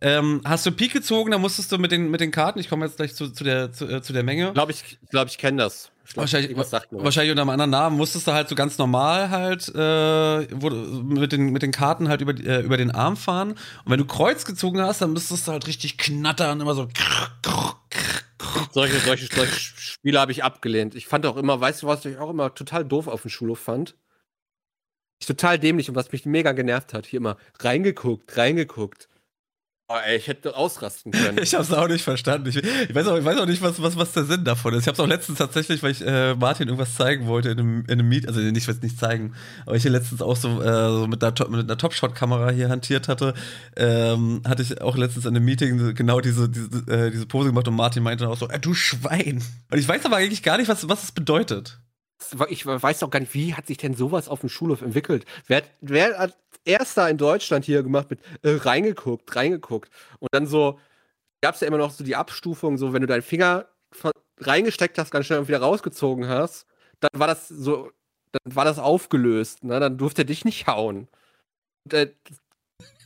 Ähm, 0.00 0.42
hast 0.44 0.66
du 0.66 0.72
Pik 0.72 0.92
gezogen, 0.92 1.30
dann 1.30 1.40
musstest 1.40 1.72
du 1.72 1.78
mit 1.78 1.90
den, 1.90 2.10
mit 2.10 2.20
den 2.20 2.30
Karten, 2.30 2.58
ich 2.58 2.68
komme 2.68 2.84
jetzt 2.84 2.96
gleich 2.96 3.14
zu, 3.14 3.30
zu, 3.30 3.44
der, 3.44 3.72
zu, 3.72 3.86
äh, 3.86 4.02
zu 4.02 4.12
der 4.12 4.24
Menge. 4.24 4.52
Glaube 4.52 4.72
ich, 4.72 4.98
glaube 5.10 5.30
ich 5.30 5.38
kenne 5.38 5.62
das. 5.62 5.90
Glaub, 6.12 6.22
wahrscheinlich, 6.22 6.56
wahrscheinlich 6.56 7.30
unter 7.30 7.42
einem 7.42 7.50
anderen 7.50 7.70
Namen 7.70 7.96
musstest 7.96 8.26
du 8.26 8.32
halt 8.32 8.48
so 8.48 8.54
ganz 8.54 8.78
normal 8.78 9.30
halt 9.30 9.68
äh, 9.68 10.60
wurde, 10.60 10.76
mit, 10.76 11.32
den, 11.32 11.50
mit 11.50 11.62
den 11.62 11.72
Karten 11.72 12.08
halt 12.08 12.20
über, 12.20 12.32
äh, 12.32 12.60
über 12.60 12.76
den 12.76 12.90
Arm 12.90 13.16
fahren. 13.16 13.50
Und 13.52 13.90
wenn 13.90 13.98
du 13.98 14.04
Kreuz 14.04 14.44
gezogen 14.44 14.80
hast, 14.80 15.02
dann 15.02 15.12
müsstest 15.12 15.48
du 15.48 15.52
halt 15.52 15.66
richtig 15.66 15.98
knattern, 15.98 16.60
immer 16.60 16.74
so. 16.74 16.88
Solche, 18.72 18.98
solche, 19.00 19.26
solche 19.34 19.54
Spiele 19.54 20.20
habe 20.20 20.32
ich 20.32 20.44
abgelehnt. 20.44 20.94
Ich 20.94 21.06
fand 21.06 21.26
auch 21.26 21.36
immer, 21.36 21.60
weißt 21.60 21.82
du, 21.82 21.86
was 21.86 22.04
ich 22.04 22.18
auch 22.18 22.30
immer 22.30 22.54
total 22.54 22.84
doof 22.84 23.08
auf 23.08 23.22
dem 23.22 23.30
Schulhof 23.30 23.58
fand? 23.58 23.96
Ich 25.18 25.26
total 25.26 25.58
dämlich 25.58 25.88
und 25.88 25.96
was 25.96 26.12
mich 26.12 26.26
mega 26.26 26.52
genervt 26.52 26.92
hat. 26.92 27.06
Hier 27.06 27.18
immer 27.18 27.36
reingeguckt, 27.58 28.36
reingeguckt. 28.36 29.08
Oh, 29.88 29.94
ey, 30.04 30.16
ich 30.16 30.26
hätte 30.26 30.56
ausrasten 30.56 31.12
können. 31.12 31.38
ich 31.42 31.54
hab's 31.54 31.72
auch 31.72 31.86
nicht 31.86 32.02
verstanden. 32.02 32.48
Ich, 32.48 32.56
ich, 32.56 32.94
weiß, 32.94 33.06
auch, 33.06 33.18
ich 33.18 33.24
weiß 33.24 33.38
auch 33.38 33.46
nicht, 33.46 33.62
was, 33.62 33.80
was, 33.80 33.96
was 33.96 34.12
der 34.12 34.24
Sinn 34.24 34.44
davon 34.44 34.74
ist. 34.74 34.82
Ich 34.82 34.88
hab's 34.88 34.98
auch 34.98 35.06
letztens 35.06 35.38
tatsächlich, 35.38 35.80
weil 35.84 35.92
ich 35.92 36.04
äh, 36.04 36.34
Martin 36.34 36.66
irgendwas 36.66 36.96
zeigen 36.96 37.28
wollte 37.28 37.50
in 37.50 37.60
einem, 37.60 37.84
in 37.84 37.92
einem 37.92 38.08
Meet, 38.08 38.26
also 38.26 38.40
nicht, 38.40 38.68
ich 38.68 38.82
nicht 38.82 38.98
zeigen, 38.98 39.34
aber 39.64 39.76
ich 39.76 39.82
hier 39.82 39.92
letztens 39.92 40.22
auch 40.22 40.34
so, 40.34 40.60
äh, 40.60 40.88
so 40.88 41.06
mit 41.06 41.22
einer, 41.22 41.48
mit 41.48 41.60
einer 41.60 41.78
Top-Shot-Kamera 41.78 42.50
hier 42.50 42.68
hantiert 42.68 43.06
hatte, 43.06 43.34
ähm, 43.76 44.42
hatte 44.44 44.62
ich 44.62 44.80
auch 44.80 44.96
letztens 44.96 45.24
in 45.24 45.36
einem 45.36 45.44
Meeting 45.44 45.94
genau 45.94 46.20
diese, 46.20 46.48
diese, 46.48 46.68
äh, 46.90 47.12
diese 47.12 47.26
Pose 47.26 47.50
gemacht 47.50 47.68
und 47.68 47.76
Martin 47.76 48.02
meinte 48.02 48.24
dann 48.24 48.32
auch 48.32 48.38
so, 48.38 48.48
äh, 48.48 48.58
du 48.58 48.74
Schwein. 48.74 49.40
Und 49.70 49.78
ich 49.78 49.86
weiß 49.86 50.04
aber 50.04 50.16
eigentlich 50.16 50.42
gar 50.42 50.58
nicht, 50.58 50.68
was, 50.68 50.88
was 50.88 51.04
es 51.04 51.12
bedeutet. 51.12 51.78
Ich 52.48 52.66
weiß 52.66 53.02
auch 53.02 53.10
gar 53.10 53.20
nicht, 53.20 53.34
wie 53.34 53.54
hat 53.54 53.66
sich 53.66 53.76
denn 53.76 53.94
sowas 53.94 54.28
auf 54.28 54.40
dem 54.40 54.48
Schulhof 54.48 54.82
entwickelt? 54.82 55.26
Wer, 55.46 55.62
wer 55.80 56.18
hat 56.18 56.36
erster 56.66 57.08
in 57.08 57.16
Deutschland 57.16 57.64
hier 57.64 57.82
gemacht 57.82 58.10
mit 58.10 58.20
äh, 58.42 58.56
reingeguckt, 58.56 59.34
reingeguckt. 59.34 59.90
Und 60.18 60.28
dann 60.32 60.46
so, 60.46 60.78
gab 61.40 61.54
es 61.54 61.60
ja 61.60 61.68
immer 61.68 61.78
noch 61.78 61.90
so 61.90 62.04
die 62.04 62.16
Abstufung, 62.16 62.76
so 62.76 62.92
wenn 62.92 63.00
du 63.00 63.06
deinen 63.06 63.22
Finger 63.22 63.66
reingesteckt 64.38 64.98
hast, 64.98 65.10
ganz 65.10 65.26
schnell 65.26 65.38
und 65.38 65.48
wieder 65.48 65.60
rausgezogen 65.60 66.28
hast, 66.28 66.66
dann 67.00 67.10
war 67.14 67.26
das 67.26 67.48
so, 67.48 67.90
dann 68.32 68.54
war 68.54 68.64
das 68.64 68.78
aufgelöst, 68.78 69.64
ne? 69.64 69.80
Dann 69.80 69.96
durfte 69.96 70.22
er 70.22 70.26
dich 70.26 70.44
nicht 70.44 70.66
hauen. 70.66 71.08
Und, 71.84 71.94
äh, 71.94 72.12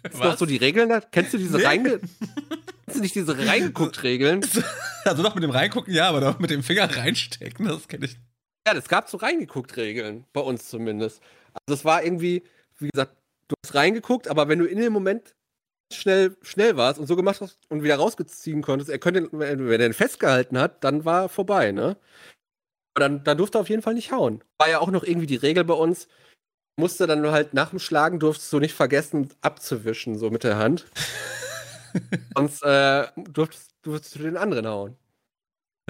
das 0.03 0.15
ist 0.15 0.25
doch 0.25 0.39
so 0.39 0.47
die 0.47 0.57
Regeln 0.57 0.89
da? 0.89 1.01
Kennst 1.01 1.35
du 1.35 1.39
diese 1.39 1.59
nee. 1.59 1.65
reinge 1.65 2.01
Kennst 2.01 2.97
du 2.97 3.01
nicht 3.01 3.15
diese 3.15 3.39
reingeguckt-Regeln? 3.39 4.45
Also 5.03 5.23
doch 5.23 5.35
mit 5.35 5.43
dem 5.43 5.51
Reingucken, 5.51 5.95
ja, 5.95 6.11
aber 6.11 6.21
doch 6.21 6.39
mit 6.41 6.51
dem 6.51 6.63
Finger 6.63 6.85
reinstecken, 6.95 7.67
das 7.67 7.89
kenne 7.89 8.05
ich. 8.05 8.19
Ja, 8.67 8.75
das 8.75 8.87
gab 8.87 9.09
so 9.09 9.17
reingeguckt-Regeln, 9.17 10.27
bei 10.35 10.43
uns 10.43 10.69
zumindest. 10.69 11.23
Also 11.55 11.81
es 11.81 11.85
war 11.87 12.05
irgendwie, 12.05 12.43
wie 12.79 12.91
gesagt, 12.93 13.17
du 13.51 13.57
hast 13.65 13.75
reingeguckt, 13.75 14.29
aber 14.29 14.49
wenn 14.49 14.59
du 14.59 14.65
in 14.65 14.79
dem 14.79 14.93
Moment 14.93 15.35
schnell, 15.93 16.37
schnell 16.43 16.77
warst 16.77 16.99
und 16.99 17.07
so 17.07 17.17
gemacht 17.17 17.41
hast 17.41 17.59
und 17.69 17.83
wieder 17.83 17.97
rausziehen 17.97 18.63
konntest, 18.63 18.91
er 18.91 18.99
könnte, 18.99 19.29
wenn 19.33 19.71
er 19.71 19.79
den 19.79 19.93
festgehalten 19.93 20.59
hat, 20.59 20.83
dann 20.85 21.05
war 21.05 21.29
vorbei, 21.29 21.73
ne? 21.73 21.97
Aber 22.95 23.09
dann, 23.09 23.25
dann 23.25 23.39
durfte 23.39 23.59
er 23.59 23.63
auf 23.63 23.69
jeden 23.69 23.83
Fall 23.83 23.95
nicht 23.95 24.13
hauen. 24.13 24.43
War 24.59 24.69
ja 24.69 24.81
auch 24.81 24.91
noch 24.91 25.05
irgendwie 25.05 25.27
die 25.27 25.37
Regel 25.37 25.65
bei 25.65 25.75
uns, 25.75 26.09
musste 26.79 27.07
dann 27.07 27.27
halt 27.31 27.55
nach 27.55 27.71
dem 27.71 27.79
Schlagen 27.79 28.19
durftest 28.21 28.53
du 28.53 28.59
nicht 28.59 28.75
vergessen 28.75 29.29
abzuwischen, 29.41 30.19
so 30.19 30.31
mit 30.31 30.45
der 30.45 30.57
Hand. 30.57 30.87
Sonst 32.37 32.63
äh, 32.63 33.07
durftest, 33.17 33.71
durftest 33.83 34.17
du 34.17 34.21
den 34.21 34.37
anderen 34.37 34.67
hauen. 34.67 34.97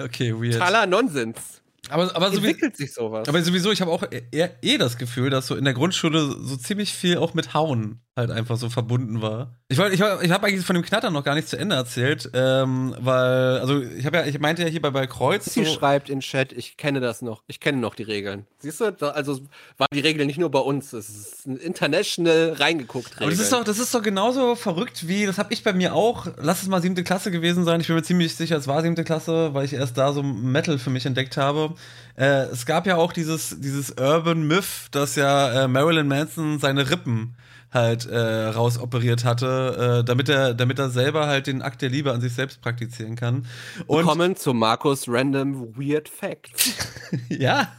Okay, 0.01 0.33
weird. 0.33 0.53
Totaler 0.53 0.87
Nonsens. 0.87 1.60
Aber, 1.91 2.15
aber 2.15 2.27
entwickelt 2.27 2.77
sich 2.77 2.93
sowas. 2.93 3.27
Aber 3.27 3.41
sowieso, 3.41 3.71
ich 3.71 3.81
habe 3.81 3.91
auch 3.91 4.03
eher, 4.31 4.51
eh 4.63 4.77
das 4.77 4.97
Gefühl, 4.97 5.29
dass 5.29 5.47
so 5.47 5.55
in 5.55 5.65
der 5.65 5.73
Grundschule 5.73 6.37
so 6.39 6.55
ziemlich 6.55 6.93
viel 6.93 7.17
auch 7.17 7.33
mit 7.33 7.53
Hauen 7.53 8.01
halt 8.17 8.29
einfach 8.29 8.57
so 8.57 8.69
verbunden 8.69 9.21
war. 9.21 9.55
Ich 9.69 9.77
wollte, 9.77 9.95
ich, 9.95 10.01
ich 10.01 10.31
habe 10.31 10.47
eigentlich 10.47 10.65
von 10.65 10.73
dem 10.73 10.83
Knattern 10.83 11.13
noch 11.13 11.23
gar 11.23 11.33
nicht 11.33 11.47
zu 11.47 11.57
Ende 11.57 11.75
erzählt, 11.75 12.29
ähm, 12.33 12.93
weil, 12.99 13.59
also 13.59 13.81
ich 13.81 14.05
habe 14.05 14.17
ja, 14.17 14.25
ich 14.25 14.37
meinte 14.37 14.63
ja 14.63 14.67
hier 14.67 14.81
bei, 14.81 14.89
bei 14.89 15.07
Kreuz. 15.07 15.45
Sie 15.45 15.63
so, 15.63 15.73
schreibt 15.73 16.09
in 16.09 16.19
Chat, 16.19 16.51
ich 16.51 16.75
kenne 16.75 16.99
das 16.99 17.21
noch, 17.21 17.43
ich 17.47 17.61
kenne 17.61 17.77
noch 17.77 17.95
die 17.95 18.03
Regeln. 18.03 18.45
Siehst 18.59 18.81
du, 18.81 18.91
da, 18.91 19.11
also 19.11 19.39
waren 19.77 19.87
die 19.93 20.01
Regeln 20.01 20.27
nicht 20.27 20.39
nur 20.39 20.51
bei 20.51 20.59
uns, 20.59 20.91
es 20.91 21.09
ist 21.09 21.47
ein 21.47 21.55
international 21.55 22.53
reingeguckt. 22.59 23.11
Regeln. 23.11 23.23
Aber 23.23 23.31
das 23.31 23.39
ist 23.39 23.53
doch, 23.53 23.63
das 23.63 23.79
ist 23.79 23.95
doch 23.95 24.01
genauso 24.01 24.55
verrückt 24.55 25.07
wie, 25.07 25.25
das 25.25 25.37
habe 25.37 25.53
ich 25.53 25.63
bei 25.63 25.71
mir 25.71 25.95
auch. 25.95 26.27
Lass 26.37 26.63
es 26.63 26.67
mal 26.67 26.81
siebte 26.81 27.05
Klasse 27.05 27.31
gewesen 27.31 27.63
sein. 27.63 27.79
Ich 27.79 27.87
bin 27.87 27.95
mir 27.95 28.03
ziemlich 28.03 28.35
sicher, 28.35 28.57
es 28.57 28.67
war 28.67 28.81
siebte 28.81 29.05
Klasse, 29.05 29.53
weil 29.53 29.63
ich 29.63 29.73
erst 29.73 29.97
da 29.97 30.11
so 30.11 30.21
Metal 30.21 30.77
für 30.79 30.89
mich 30.89 31.05
entdeckt 31.05 31.37
habe. 31.37 31.75
Äh, 32.17 32.47
es 32.47 32.65
gab 32.65 32.85
ja 32.87 32.97
auch 32.97 33.13
dieses, 33.13 33.61
dieses 33.61 33.91
Urban 33.91 34.45
Myth, 34.45 34.89
dass 34.91 35.15
ja 35.15 35.63
äh, 35.63 35.67
Marilyn 35.69 36.09
Manson 36.09 36.59
seine 36.59 36.89
Rippen 36.89 37.35
halt 37.71 38.05
äh, 38.05 38.17
rausoperiert 38.17 39.23
hatte, 39.23 40.01
äh, 40.01 40.03
damit 40.03 40.29
er, 40.29 40.53
damit 40.53 40.77
er 40.79 40.89
selber 40.89 41.27
halt 41.27 41.47
den 41.47 41.61
Akt 41.61 41.81
der 41.81 41.89
Liebe 41.89 42.11
an 42.11 42.21
sich 42.21 42.33
selbst 42.33 42.61
praktizieren 42.61 43.15
kann. 43.15 43.47
Und 43.87 43.99
Willkommen 43.99 44.35
zu 44.35 44.53
Markus 44.53 45.05
Random 45.07 45.75
Weird 45.77 46.09
Facts. 46.09 46.73
ja. 47.29 47.71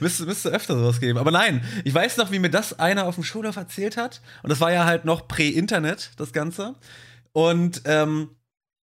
Müsste, 0.00 0.26
müsste 0.26 0.50
öfter 0.50 0.78
sowas 0.78 1.00
geben. 1.00 1.18
Aber 1.18 1.30
nein, 1.30 1.64
ich 1.84 1.92
weiß 1.92 2.16
noch, 2.16 2.30
wie 2.30 2.38
mir 2.38 2.50
das 2.50 2.78
einer 2.78 3.06
auf 3.06 3.16
dem 3.16 3.24
Schulhof 3.24 3.56
erzählt 3.56 3.96
hat. 3.96 4.20
Und 4.42 4.50
das 4.50 4.60
war 4.60 4.72
ja 4.72 4.84
halt 4.84 5.04
noch 5.04 5.26
Prä-Internet, 5.26 6.12
das 6.18 6.32
Ganze. 6.32 6.76
Und, 7.32 7.82
ähm, 7.86 8.30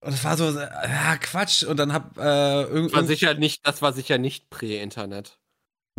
und 0.01 0.13
das 0.13 0.25
war 0.25 0.37
so, 0.37 0.59
ja, 0.59 1.17
Quatsch. 1.21 1.63
Und 1.63 1.77
dann 1.79 1.93
hab 1.93 2.19
äh, 2.19 2.63
irgendwann. 2.63 3.07
sicher 3.07 3.35
nicht, 3.35 3.67
das 3.67 3.81
war 3.81 3.93
sicher 3.93 4.19
nicht 4.19 4.51
Prä-Internet. 4.51 5.39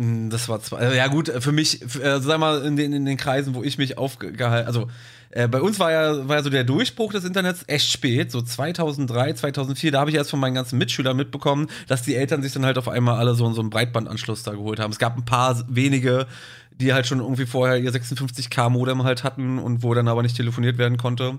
Hm, 0.00 0.30
das 0.30 0.48
war 0.48 0.62
zwar, 0.62 0.94
ja 0.94 1.08
gut, 1.08 1.30
für 1.40 1.52
mich, 1.52 1.82
äh, 1.82 2.20
sag 2.20 2.40
mal, 2.40 2.64
in 2.64 2.76
den, 2.76 2.94
in 2.94 3.04
den 3.04 3.18
Kreisen, 3.18 3.54
wo 3.54 3.62
ich 3.62 3.76
mich 3.76 3.98
aufgehalten, 3.98 4.66
also 4.66 4.88
äh, 5.28 5.46
bei 5.46 5.60
uns 5.60 5.78
war 5.78 5.92
ja, 5.92 6.26
war 6.26 6.36
ja 6.36 6.42
so 6.42 6.48
der 6.48 6.64
Durchbruch 6.64 7.12
des 7.12 7.24
Internets 7.24 7.64
echt 7.66 7.92
spät, 7.92 8.32
so 8.32 8.40
2003, 8.40 9.34
2004, 9.34 9.92
da 9.92 10.00
habe 10.00 10.08
ich 10.08 10.16
erst 10.16 10.30
von 10.30 10.40
meinen 10.40 10.54
ganzen 10.54 10.78
Mitschülern 10.78 11.14
mitbekommen, 11.18 11.68
dass 11.86 12.00
die 12.00 12.16
Eltern 12.16 12.42
sich 12.42 12.54
dann 12.54 12.64
halt 12.64 12.78
auf 12.78 12.88
einmal 12.88 13.18
alle 13.18 13.34
so, 13.34 13.52
so 13.52 13.60
einen 13.60 13.68
Breitbandanschluss 13.68 14.42
da 14.42 14.52
geholt 14.52 14.80
haben. 14.80 14.90
Es 14.90 14.98
gab 14.98 15.18
ein 15.18 15.26
paar 15.26 15.62
wenige, 15.68 16.26
die 16.70 16.94
halt 16.94 17.06
schon 17.06 17.20
irgendwie 17.20 17.44
vorher 17.44 17.76
ihr 17.76 17.92
56k 17.92 18.70
Modem 18.70 19.04
halt 19.04 19.22
hatten 19.22 19.58
und 19.58 19.82
wo 19.82 19.92
dann 19.92 20.08
aber 20.08 20.22
nicht 20.22 20.36
telefoniert 20.36 20.78
werden 20.78 20.96
konnte. 20.96 21.34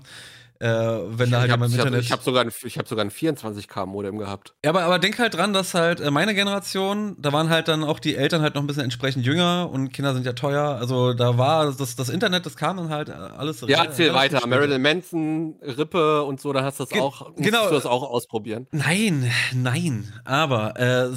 Äh, 0.62 1.18
wenn 1.18 1.28
da 1.32 1.40
halt 1.40 1.50
hab, 1.50 1.58
jemand 1.58 1.74
im 1.74 1.80
Internet. 1.80 2.02
Ich 2.02 2.12
habe 2.12 2.22
sogar, 2.22 2.44
ein, 2.44 2.50
hab 2.50 2.86
sogar 2.86 3.04
ein 3.04 3.10
24K-Modem 3.10 4.16
gehabt. 4.16 4.54
Ja, 4.64 4.70
aber, 4.70 4.84
aber 4.84 5.00
denk 5.00 5.18
halt 5.18 5.34
dran, 5.34 5.52
dass 5.52 5.74
halt 5.74 6.00
äh, 6.00 6.12
meine 6.12 6.36
Generation, 6.36 7.16
da 7.18 7.32
waren 7.32 7.50
halt 7.50 7.66
dann 7.66 7.82
auch 7.82 7.98
die 7.98 8.14
Eltern 8.14 8.42
halt 8.42 8.54
noch 8.54 8.62
ein 8.62 8.68
bisschen 8.68 8.84
entsprechend 8.84 9.26
jünger 9.26 9.68
und 9.72 9.92
Kinder 9.92 10.14
sind 10.14 10.24
ja 10.24 10.34
teuer. 10.34 10.62
Also 10.62 11.14
da 11.14 11.36
war 11.36 11.72
das, 11.72 11.96
das 11.96 12.08
Internet, 12.08 12.46
das 12.46 12.54
kam 12.54 12.76
dann 12.76 12.90
halt 12.90 13.08
äh, 13.08 13.12
alles. 13.12 13.62
Ja, 13.66 13.82
erzähl 13.82 14.14
weiter. 14.14 14.46
Marilyn 14.46 14.80
Manson, 14.80 15.56
Rippe 15.62 16.22
und 16.22 16.40
so, 16.40 16.52
da 16.52 16.62
hast 16.62 16.78
du 16.78 16.84
das 16.84 16.90
Ge 16.90 17.00
auch, 17.00 17.34
genau. 17.34 17.66
du 17.66 17.74
das 17.74 17.84
auch 17.84 18.08
ausprobieren. 18.08 18.68
Nein, 18.70 19.28
nein. 19.52 20.12
Aber 20.24 20.78
äh, 20.78 21.08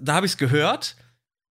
da 0.00 0.14
habe 0.14 0.24
ich 0.24 0.32
es 0.32 0.38
gehört 0.38 0.96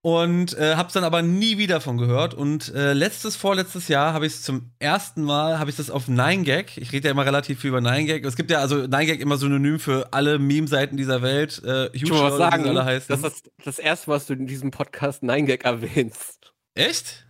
und 0.05 0.55
äh, 0.59 0.75
hab's 0.75 0.93
dann 0.93 1.03
aber 1.03 1.23
nie 1.23 1.57
wieder 1.57 1.81
von 1.81 1.97
gehört 1.97 2.35
und 2.35 2.71
äh, 2.75 2.93
letztes 2.93 3.35
vorletztes 3.35 3.87
Jahr 3.87 4.13
habe 4.13 4.27
ich 4.27 4.33
es 4.33 4.43
zum 4.43 4.69
ersten 4.77 5.23
Mal 5.23 5.57
habe 5.57 5.71
ich 5.71 5.77
das 5.77 5.89
auf 5.89 6.07
9gag. 6.07 6.79
Ich 6.79 6.91
rede 6.91 7.07
ja 7.07 7.11
immer 7.11 7.25
relativ 7.25 7.61
viel 7.61 7.69
über 7.69 7.79
9gag. 7.79 8.23
Es 8.23 8.35
gibt 8.35 8.51
ja 8.51 8.59
also 8.59 8.75
9gag 8.81 9.17
immer 9.17 9.37
synonym 9.37 9.79
für 9.79 10.13
alle 10.13 10.37
Meme 10.37 10.67
Seiten 10.67 10.95
dieser 10.95 11.23
Welt. 11.23 11.59
Äh, 11.65 11.89
ich 11.91 12.07
muss 12.07 12.21
was 12.21 12.37
sagen, 12.37 12.67
alle 12.67 12.85
heißen. 12.85 13.19
das 13.19 13.33
ist 13.33 13.51
das 13.63 13.79
erste, 13.79 14.09
was 14.09 14.27
du 14.27 14.33
in 14.33 14.45
diesem 14.45 14.69
Podcast 14.69 15.23
9gag 15.23 15.63
erwähnst. 15.63 16.53
Echt? 16.75 17.25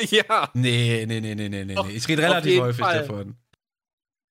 Ja. 0.00 0.50
Nee, 0.54 1.06
nee, 1.08 1.20
nee, 1.20 1.34
nee, 1.34 1.48
nee, 1.48 1.64
nee. 1.64 1.74
Ich 1.92 2.06
rede 2.06 2.22
relativ 2.22 2.60
häufig 2.60 2.84
Fall. 2.84 2.98
davon. 3.00 3.36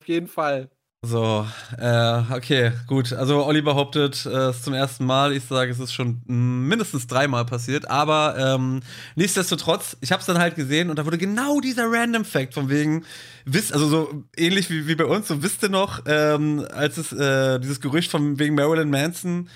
Auf 0.02 0.08
jeden 0.08 0.28
Fall. 0.28 0.70
So, 1.02 1.48
äh, 1.78 2.22
okay, 2.34 2.74
gut. 2.86 3.14
Also 3.14 3.46
Olli 3.46 3.62
behauptet 3.62 4.26
äh, 4.26 4.50
es 4.50 4.64
zum 4.64 4.74
ersten 4.74 5.06
Mal. 5.06 5.32
Ich 5.32 5.46
sage, 5.46 5.72
es 5.72 5.80
ist 5.80 5.94
schon 5.94 6.22
mindestens 6.26 7.08
dreimal 7.08 7.46
passiert. 7.46 7.90
Aber 7.90 8.36
ähm, 8.38 8.82
nichtsdestotrotz, 9.16 9.96
ich 10.02 10.12
habe 10.12 10.20
es 10.20 10.26
dann 10.26 10.40
halt 10.40 10.56
gesehen 10.56 10.90
und 10.90 11.00
da 11.00 11.06
wurde 11.06 11.18
genau 11.18 11.62
dieser 11.62 11.90
Random 11.90 12.26
Fact 12.26 12.54
von 12.54 12.70
wegen, 12.70 13.06
wisst, 13.46 13.72
also 13.72 13.88
so 13.88 14.24
ähnlich 14.36 14.70
wie, 14.70 14.88
wie 14.88 14.96
bei 14.96 15.06
uns, 15.06 15.30
so 15.30 15.42
wisst 15.42 15.64
ihr 15.64 15.70
noch, 15.70 16.02
ähm, 16.06 16.66
als 16.74 16.98
es 16.98 17.14
äh, 17.14 17.60
dieses 17.60 17.80
Gerücht 17.80 18.12
von 18.12 18.38
wegen 18.38 18.56
Marilyn 18.56 18.90
Manson 18.90 19.48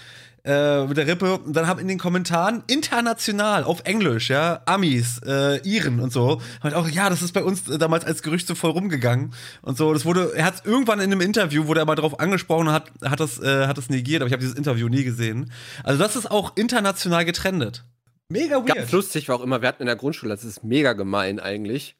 äh, 0.45 0.85
mit 0.85 0.97
der 0.97 1.07
Rippe. 1.07 1.37
Und 1.39 1.53
dann 1.53 1.67
haben 1.67 1.79
in 1.79 1.87
den 1.87 1.97
Kommentaren 1.97 2.63
international 2.67 3.63
auf 3.63 3.81
Englisch, 3.85 4.29
ja, 4.29 4.61
Amis, 4.65 5.21
äh, 5.25 5.57
Iren 5.67 5.99
und 5.99 6.11
so, 6.11 6.41
halt 6.61 6.73
auch, 6.73 6.87
ja, 6.89 7.09
das 7.09 7.21
ist 7.21 7.33
bei 7.33 7.43
uns 7.43 7.63
damals 7.65 8.05
als 8.05 8.23
Gerücht 8.23 8.47
so 8.47 8.55
voll 8.55 8.71
rumgegangen 8.71 9.33
und 9.61 9.77
so. 9.77 9.93
Das 9.93 10.05
wurde, 10.05 10.33
er 10.35 10.45
hat 10.45 10.65
irgendwann 10.65 10.99
in 10.99 11.11
einem 11.11 11.21
Interview, 11.21 11.67
wurde 11.67 11.81
er 11.81 11.85
mal 11.85 11.95
drauf 11.95 12.19
angesprochen 12.19 12.67
und 12.67 12.73
hat, 12.73 12.91
hat 13.03 13.19
das, 13.19 13.39
äh, 13.41 13.67
hat 13.67 13.77
das 13.77 13.89
negiert, 13.89 14.21
aber 14.21 14.27
ich 14.27 14.33
habe 14.33 14.41
dieses 14.41 14.55
Interview 14.55 14.89
nie 14.89 15.03
gesehen. 15.03 15.51
Also 15.83 16.01
das 16.01 16.15
ist 16.15 16.29
auch 16.29 16.55
international 16.55 17.25
getrendet. 17.25 17.83
Mega 18.29 18.57
weird. 18.57 18.75
Ganz 18.75 18.91
lustig 18.91 19.29
war 19.29 19.35
auch 19.35 19.43
immer, 19.43 19.61
wir 19.61 19.67
hatten 19.67 19.83
in 19.83 19.87
der 19.87 19.95
Grundschule, 19.95 20.33
das 20.33 20.43
ist 20.43 20.63
mega 20.63 20.93
gemein 20.93 21.39
eigentlich. 21.39 21.95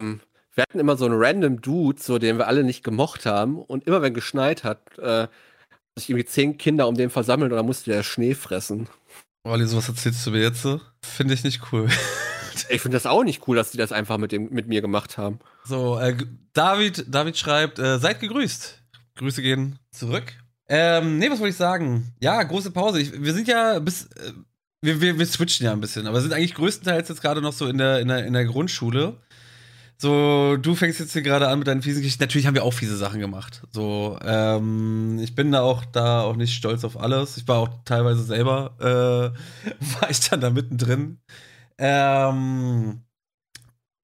Ähm, 0.00 0.20
wir 0.56 0.62
hatten 0.62 0.78
immer 0.78 0.96
so 0.96 1.04
einen 1.04 1.22
random 1.22 1.60
Dude, 1.60 2.00
so 2.00 2.18
den 2.18 2.38
wir 2.38 2.48
alle 2.48 2.64
nicht 2.64 2.82
gemocht 2.82 3.26
haben. 3.26 3.58
Und 3.58 3.86
immer 3.86 4.00
wenn 4.00 4.14
geschneit 4.14 4.64
hat, 4.64 4.98
äh, 4.98 5.28
sich 5.98 6.10
irgendwie 6.10 6.26
zehn 6.26 6.58
Kinder 6.58 6.88
um 6.88 6.94
den 6.94 7.10
versammeln 7.10 7.52
oder 7.52 7.62
musste 7.62 7.90
der 7.90 8.02
Schnee 8.02 8.34
fressen. 8.34 8.88
Olli, 9.44 9.66
sowas 9.66 9.88
erzählst 9.88 10.26
du 10.26 10.30
mir 10.30 10.42
jetzt 10.42 10.62
so? 10.62 10.80
Finde 11.02 11.34
ich 11.34 11.44
nicht 11.44 11.72
cool. 11.72 11.88
ich 12.68 12.80
finde 12.80 12.96
das 12.96 13.06
auch 13.06 13.24
nicht 13.24 13.46
cool, 13.48 13.56
dass 13.56 13.70
die 13.70 13.78
das 13.78 13.92
einfach 13.92 14.18
mit, 14.18 14.32
dem, 14.32 14.52
mit 14.52 14.68
mir 14.68 14.80
gemacht 14.80 15.18
haben. 15.18 15.38
So, 15.64 15.98
äh, 15.98 16.16
David, 16.52 17.06
David 17.08 17.36
schreibt, 17.36 17.78
äh, 17.78 17.98
seid 17.98 18.20
gegrüßt. 18.20 18.82
Grüße 19.16 19.42
gehen 19.42 19.78
zurück. 19.90 20.24
Ähm, 20.68 21.18
nee, 21.18 21.30
was 21.30 21.38
wollte 21.38 21.50
ich 21.50 21.56
sagen? 21.56 22.12
Ja, 22.20 22.42
große 22.42 22.72
Pause. 22.72 23.00
Ich, 23.00 23.22
wir 23.22 23.32
sind 23.32 23.48
ja 23.48 23.78
bis. 23.78 24.06
Äh, 24.06 24.32
wir, 24.82 25.00
wir, 25.00 25.18
wir 25.18 25.26
switchen 25.26 25.64
ja 25.64 25.72
ein 25.72 25.80
bisschen, 25.80 26.06
aber 26.06 26.20
sind 26.20 26.32
eigentlich 26.32 26.54
größtenteils 26.54 27.08
jetzt 27.08 27.22
gerade 27.22 27.40
noch 27.40 27.52
so 27.52 27.66
in 27.66 27.78
der, 27.78 28.00
in 28.00 28.08
der, 28.08 28.26
in 28.26 28.34
der 28.34 28.44
Grundschule 28.44 29.16
so, 29.98 30.56
du 30.58 30.74
fängst 30.74 31.00
jetzt 31.00 31.14
hier 31.14 31.22
gerade 31.22 31.48
an 31.48 31.58
mit 31.58 31.68
deinen 31.68 31.80
fiesen 31.82 32.02
Geschichten. 32.02 32.22
Natürlich 32.22 32.46
haben 32.46 32.54
wir 32.54 32.64
auch 32.64 32.72
fiese 32.72 32.96
Sachen 32.96 33.18
gemacht. 33.20 33.62
So, 33.72 34.18
ähm, 34.22 35.18
ich 35.20 35.34
bin 35.34 35.52
da 35.52 35.62
auch 35.62 35.84
da 35.86 36.22
auch 36.22 36.36
nicht 36.36 36.54
stolz 36.54 36.84
auf 36.84 37.00
alles. 37.00 37.38
Ich 37.38 37.48
war 37.48 37.58
auch 37.58 37.70
teilweise 37.84 38.22
selber, 38.22 38.74
äh, 38.78 39.70
war 40.00 40.10
ich 40.10 40.20
dann 40.20 40.40
da 40.42 40.50
mittendrin. 40.50 41.18
Ähm, 41.78 43.02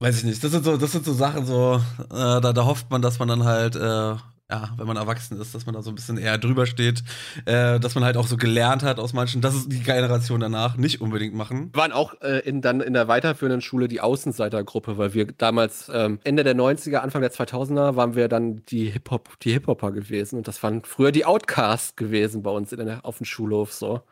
weiß 0.01 0.19
ich 0.19 0.25
nicht. 0.25 0.43
Das 0.43 0.53
sind 0.53 0.65
so, 0.65 0.77
das 0.79 0.93
sind 0.93 1.05
so 1.05 1.13
Sachen, 1.13 1.45
so, 1.45 1.83
äh, 2.11 2.41
da, 2.41 2.53
da 2.53 2.65
hofft 2.65 2.91
man, 2.91 3.03
dass 3.03 3.19
man 3.19 3.29
dann 3.29 3.45
halt, 3.45 3.77
äh, 3.77 4.17
ja, 4.53 4.69
wenn 4.77 4.87
man 4.87 4.99
erwachsen 4.99 5.41
ist, 5.41 5.55
dass 5.55 5.65
man 5.65 5.75
da 5.75 5.81
so 5.81 5.91
ein 5.91 5.95
bisschen 5.95 6.19
eher 6.19 6.37
drüber 6.37 6.67
steht, 6.67 7.03
äh, 7.47 7.81
dass 7.81 7.95
man 7.95 8.05
halt 8.05 8.19
auch 8.19 8.27
so 8.27 8.37
gelernt 8.37 8.83
hat 8.83 8.99
aus 8.99 9.15
manchen, 9.15 9.41
das 9.41 9.55
ist 9.55 9.73
die 9.73 9.83
Generation 9.83 10.41
danach 10.41 10.77
nicht 10.77 11.01
unbedingt 11.01 11.35
machen. 11.35 11.71
Wir 11.73 11.81
waren 11.81 11.93
auch 11.93 12.21
äh, 12.21 12.41
in, 12.41 12.61
dann 12.61 12.83
in 12.83 12.93
der 12.93 13.09
weiterführenden 13.09 13.63
Schule 13.63 13.89
die 13.89 14.03
Außenseitergruppe, 14.03 14.99
weil 14.99 15.15
wir 15.15 15.27
damals 15.27 15.91
ähm, 15.93 16.19
Ende 16.23 16.45
der 16.45 16.55
90er, 16.55 16.97
Anfang 16.99 17.23
der 17.23 17.33
2000er 17.33 17.97
waren 17.97 18.15
wir 18.15 18.29
dann 18.29 18.63
die 18.67 18.91
Hip-Hop, 18.91 19.41
die 19.41 19.53
Hip-Hopper 19.53 19.91
gewesen 19.91 20.37
und 20.37 20.49
das 20.49 20.63
waren 20.63 20.85
früher 20.85 21.13
die 21.13 21.25
Outcasts 21.25 21.97
gewesen 21.97 22.43
bei 22.43 22.51
uns 22.51 22.73
in 22.73 22.85
der, 22.85 23.07
auf 23.07 23.17
dem 23.17 23.25
Schulhof 23.25 23.73
so. 23.73 24.03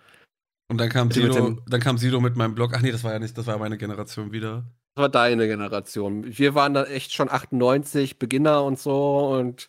Und 0.71 0.79
dann 0.79 0.89
kam 0.89 1.11
Sido, 1.11 1.59
dann 1.69 1.81
kam 1.81 1.99
Sido 1.99 2.21
mit 2.21 2.37
meinem 2.37 2.55
Blog. 2.55 2.73
Ach 2.75 2.81
nee, 2.81 2.93
das 2.93 3.05
war 3.05 3.13
ja 3.13 3.19
nicht, 3.19 3.37
das 3.37 3.47
war 3.47 3.59
meine 3.59 3.77
Generation 3.77 4.33
wieder. 4.33 4.65
Das 4.95 5.03
war 5.03 5.09
deine 5.09 5.49
Generation. 5.49 6.25
Wir 6.27 6.55
waren 6.55 6.75
dann 6.75 6.87
echt 6.87 7.13
schon 7.13 7.29
98, 7.29 8.19
Beginner 8.19 8.65
und 8.65 8.79
so 8.79 9.37
und 9.37 9.69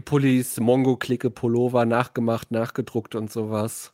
Pullis, 0.00 0.58
Mongo-Klicke, 0.60 1.30
Pullover 1.30 1.84
nachgemacht, 1.84 2.50
nachgedruckt 2.50 3.14
und 3.14 3.30
sowas. 3.32 3.92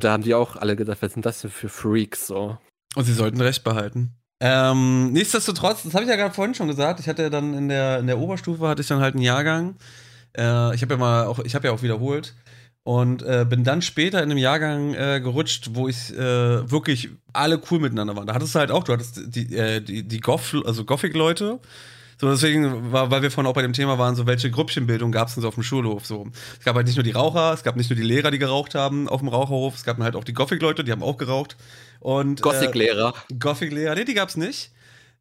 Da 0.00 0.12
haben 0.12 0.22
die 0.22 0.34
auch 0.34 0.56
alle 0.56 0.76
gedacht, 0.76 0.98
was 1.00 1.12
sind 1.12 1.26
das 1.26 1.40
denn 1.42 1.50
für 1.50 1.68
Freaks 1.68 2.26
so? 2.26 2.58
Und 2.94 3.04
sie 3.04 3.12
sollten 3.12 3.40
recht 3.40 3.64
behalten. 3.64 4.14
Ähm, 4.40 5.12
nichtsdestotrotz, 5.12 5.84
das 5.84 5.94
habe 5.94 6.04
ich 6.04 6.10
ja 6.10 6.16
gerade 6.16 6.34
vorhin 6.34 6.54
schon 6.54 6.66
gesagt, 6.66 6.98
ich 6.98 7.08
hatte 7.08 7.30
dann 7.30 7.54
in 7.54 7.68
der, 7.68 8.00
in 8.00 8.08
der 8.08 8.18
Oberstufe 8.18 8.66
hatte 8.66 8.82
ich 8.82 8.88
dann 8.88 9.00
halt 9.00 9.14
einen 9.14 9.22
Jahrgang. 9.22 9.76
Äh, 10.36 10.74
ich 10.74 10.82
habe 10.82 10.94
ja 10.94 10.98
mal 10.98 11.26
auch, 11.26 11.38
ich 11.38 11.54
habe 11.54 11.68
ja 11.68 11.72
auch 11.72 11.82
wiederholt 11.82 12.34
und 12.84 13.22
äh, 13.22 13.46
bin 13.48 13.62
dann 13.62 13.82
später 13.82 14.18
in 14.18 14.30
einem 14.30 14.38
Jahrgang 14.38 14.94
äh, 14.94 15.20
gerutscht, 15.22 15.70
wo 15.74 15.88
ich 15.88 16.12
äh, 16.12 16.70
wirklich 16.70 17.10
alle 17.32 17.60
cool 17.70 17.78
miteinander 17.78 18.16
waren. 18.16 18.26
Da 18.26 18.34
hattest 18.34 18.54
du 18.54 18.58
halt 18.58 18.72
auch, 18.72 18.82
du 18.82 18.92
hattest 18.92 19.20
die, 19.26 19.54
äh, 19.56 19.80
die, 19.80 20.02
die 20.02 20.20
Goth, 20.20 20.56
also 20.66 20.84
Gothic-Leute, 20.84 21.60
so, 22.22 22.30
deswegen, 22.30 22.92
war, 22.92 23.10
weil 23.10 23.20
wir 23.20 23.32
vorhin 23.32 23.50
auch 23.50 23.54
bei 23.54 23.62
dem 23.62 23.72
Thema 23.72 23.98
waren, 23.98 24.14
so 24.14 24.28
welche 24.28 24.48
Grüppchenbildung 24.48 25.10
gab 25.10 25.26
es 25.26 25.34
denn 25.34 25.42
so 25.42 25.48
auf 25.48 25.54
dem 25.54 25.64
Schulhof? 25.64 26.06
So, 26.06 26.28
es 26.56 26.64
gab 26.64 26.76
halt 26.76 26.86
nicht 26.86 26.94
nur 26.94 27.02
die 27.02 27.10
Raucher, 27.10 27.52
es 27.52 27.64
gab 27.64 27.74
nicht 27.74 27.90
nur 27.90 27.96
die 27.96 28.04
Lehrer, 28.04 28.30
die 28.30 28.38
geraucht 28.38 28.76
haben 28.76 29.08
auf 29.08 29.18
dem 29.18 29.28
Raucherhof, 29.28 29.74
es 29.74 29.82
gab 29.82 29.98
halt 29.98 30.14
auch 30.14 30.22
die 30.22 30.32
Gothic-Leute, 30.32 30.84
die 30.84 30.92
haben 30.92 31.02
auch 31.02 31.16
geraucht. 31.16 31.56
Und, 31.98 32.38
äh, 32.38 32.42
Gothic-Lehrer. 32.44 33.12
Äh, 33.28 33.34
Gothic-Lehrer, 33.34 33.96
nee, 33.96 34.04
die 34.04 34.14
gab's 34.14 34.36
nicht. 34.36 34.70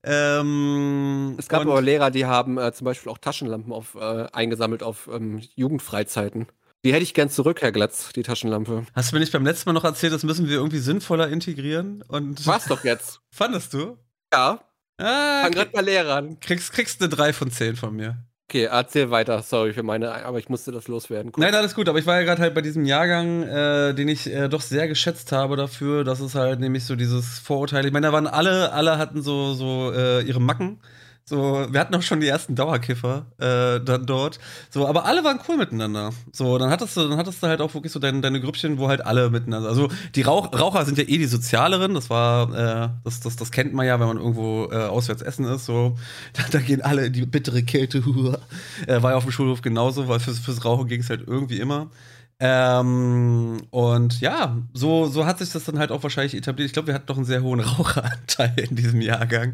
Ähm, 0.03 1.33
es 1.39 1.49
gab 1.49 1.61
aber 1.61 1.81
Lehrer, 1.81 2.11
die 2.11 2.27
haben 2.27 2.59
äh, 2.59 2.71
zum 2.71 2.85
Beispiel 2.85 3.11
auch 3.11 3.17
Taschenlampen 3.17 3.73
auf, 3.73 3.95
äh, 3.95 4.27
eingesammelt 4.31 4.83
auf 4.83 5.09
ähm, 5.11 5.41
Jugendfreizeiten. 5.55 6.45
Die 6.85 6.93
hätte 6.93 7.01
ich 7.01 7.15
gern 7.15 7.31
zurück, 7.31 7.63
Herr 7.63 7.71
Glatz, 7.71 8.13
die 8.13 8.21
Taschenlampe. 8.21 8.85
Hast 8.93 9.11
du 9.11 9.15
mir 9.15 9.21
nicht 9.21 9.31
beim 9.31 9.43
letzten 9.43 9.69
Mal 9.69 9.73
noch 9.73 9.85
erzählt, 9.85 10.13
das 10.13 10.21
müssen 10.21 10.47
wir 10.47 10.57
irgendwie 10.57 10.77
sinnvoller 10.77 11.29
integrieren? 11.29 12.03
Und 12.07 12.45
Was 12.45 12.65
doch 12.65 12.83
jetzt? 12.83 13.21
Fandest 13.31 13.73
du? 13.73 13.97
Ja. 14.31 14.63
Ah, 15.01 15.41
Fang 15.43 15.51
gerade 15.51 15.71
mal 15.73 15.83
Lehrern. 15.83 16.39
Kriegst, 16.39 16.73
kriegst 16.73 17.01
eine 17.01 17.09
3 17.09 17.33
von 17.33 17.51
10 17.51 17.75
von 17.75 17.95
mir. 17.95 18.17
Okay, 18.51 18.65
erzähl 18.65 19.09
weiter. 19.11 19.41
Sorry 19.43 19.71
für 19.71 19.81
meine, 19.81 20.25
aber 20.25 20.37
ich 20.37 20.49
musste 20.49 20.73
das 20.73 20.89
loswerden. 20.89 21.31
Cool. 21.33 21.41
Nein, 21.41 21.55
alles 21.55 21.73
gut, 21.73 21.87
aber 21.87 21.99
ich 21.99 22.05
war 22.05 22.19
ja 22.19 22.25
gerade 22.25 22.41
halt 22.41 22.53
bei 22.53 22.59
diesem 22.61 22.83
Jahrgang, 22.83 23.43
äh, 23.43 23.93
den 23.93 24.09
ich 24.09 24.27
äh, 24.27 24.49
doch 24.49 24.59
sehr 24.59 24.89
geschätzt 24.89 25.31
habe 25.31 25.55
dafür, 25.55 26.03
dass 26.03 26.19
es 26.19 26.35
halt 26.35 26.59
nämlich 26.59 26.83
so 26.83 26.97
dieses 26.97 27.39
Vorurteil, 27.39 27.85
ich 27.85 27.93
meine, 27.93 28.07
da 28.07 28.13
waren 28.13 28.27
alle, 28.27 28.73
alle 28.73 28.97
hatten 28.97 29.21
so, 29.21 29.53
so 29.53 29.93
äh, 29.95 30.21
ihre 30.23 30.41
Macken. 30.41 30.81
So, 31.31 31.65
wir 31.71 31.79
hatten 31.79 31.95
auch 31.95 32.01
schon 32.01 32.19
die 32.19 32.27
ersten 32.27 32.55
Dauerkiffer 32.55 33.25
äh, 33.37 33.79
dann 33.79 34.05
dort. 34.05 34.37
So, 34.69 34.85
aber 34.85 35.05
alle 35.05 35.23
waren 35.23 35.39
cool 35.47 35.55
miteinander. 35.55 36.11
So, 36.33 36.57
dann 36.57 36.69
hattest 36.69 36.97
du, 36.97 37.07
dann 37.07 37.17
hattest 37.17 37.41
du 37.41 37.47
halt 37.47 37.61
auch 37.61 37.73
wirklich 37.73 37.93
so 37.93 37.99
deine, 37.99 38.19
deine 38.19 38.41
Grüppchen, 38.41 38.77
wo 38.77 38.89
halt 38.89 39.05
alle 39.05 39.29
miteinander. 39.29 39.69
Also 39.69 39.87
die 40.15 40.23
Rauch, 40.23 40.51
Raucher 40.51 40.83
sind 40.83 40.97
ja 40.97 41.05
eh 41.05 41.17
die 41.17 41.27
sozialeren. 41.27 41.93
Das 41.93 42.09
war, 42.09 42.49
äh, 42.53 42.89
das, 43.05 43.21
das, 43.21 43.37
das 43.37 43.51
kennt 43.51 43.73
man 43.73 43.85
ja, 43.85 43.97
wenn 44.01 44.07
man 44.07 44.17
irgendwo 44.17 44.67
äh, 44.73 44.75
auswärts 44.75 45.21
essen 45.21 45.45
ist. 45.45 45.65
So, 45.65 45.95
da, 46.33 46.43
da 46.51 46.59
gehen 46.59 46.81
alle 46.81 47.05
in 47.05 47.13
die 47.13 47.25
bittere 47.25 47.63
Kälte. 47.63 47.99
äh, 48.87 49.01
war 49.01 49.11
ja 49.11 49.17
auf 49.17 49.23
dem 49.23 49.31
Schulhof 49.31 49.61
genauso, 49.61 50.09
weil 50.09 50.19
fürs, 50.19 50.39
fürs 50.39 50.65
Rauchen 50.65 50.89
ging 50.89 50.99
es 50.99 51.09
halt 51.09 51.25
irgendwie 51.25 51.61
immer. 51.61 51.89
Ähm, 52.43 53.61
und 53.69 54.19
ja, 54.19 54.57
so, 54.73 55.05
so 55.05 55.27
hat 55.27 55.37
sich 55.37 55.51
das 55.51 55.63
dann 55.65 55.77
halt 55.77 55.91
auch 55.91 56.01
wahrscheinlich 56.01 56.33
etabliert. 56.33 56.65
Ich 56.65 56.73
glaube, 56.73 56.87
wir 56.87 56.95
hatten 56.95 57.05
doch 57.05 57.17
einen 57.17 57.25
sehr 57.25 57.43
hohen 57.43 57.59
Raucheranteil 57.59 58.55
in 58.57 58.75
diesem 58.75 58.99
Jahrgang. 58.99 59.53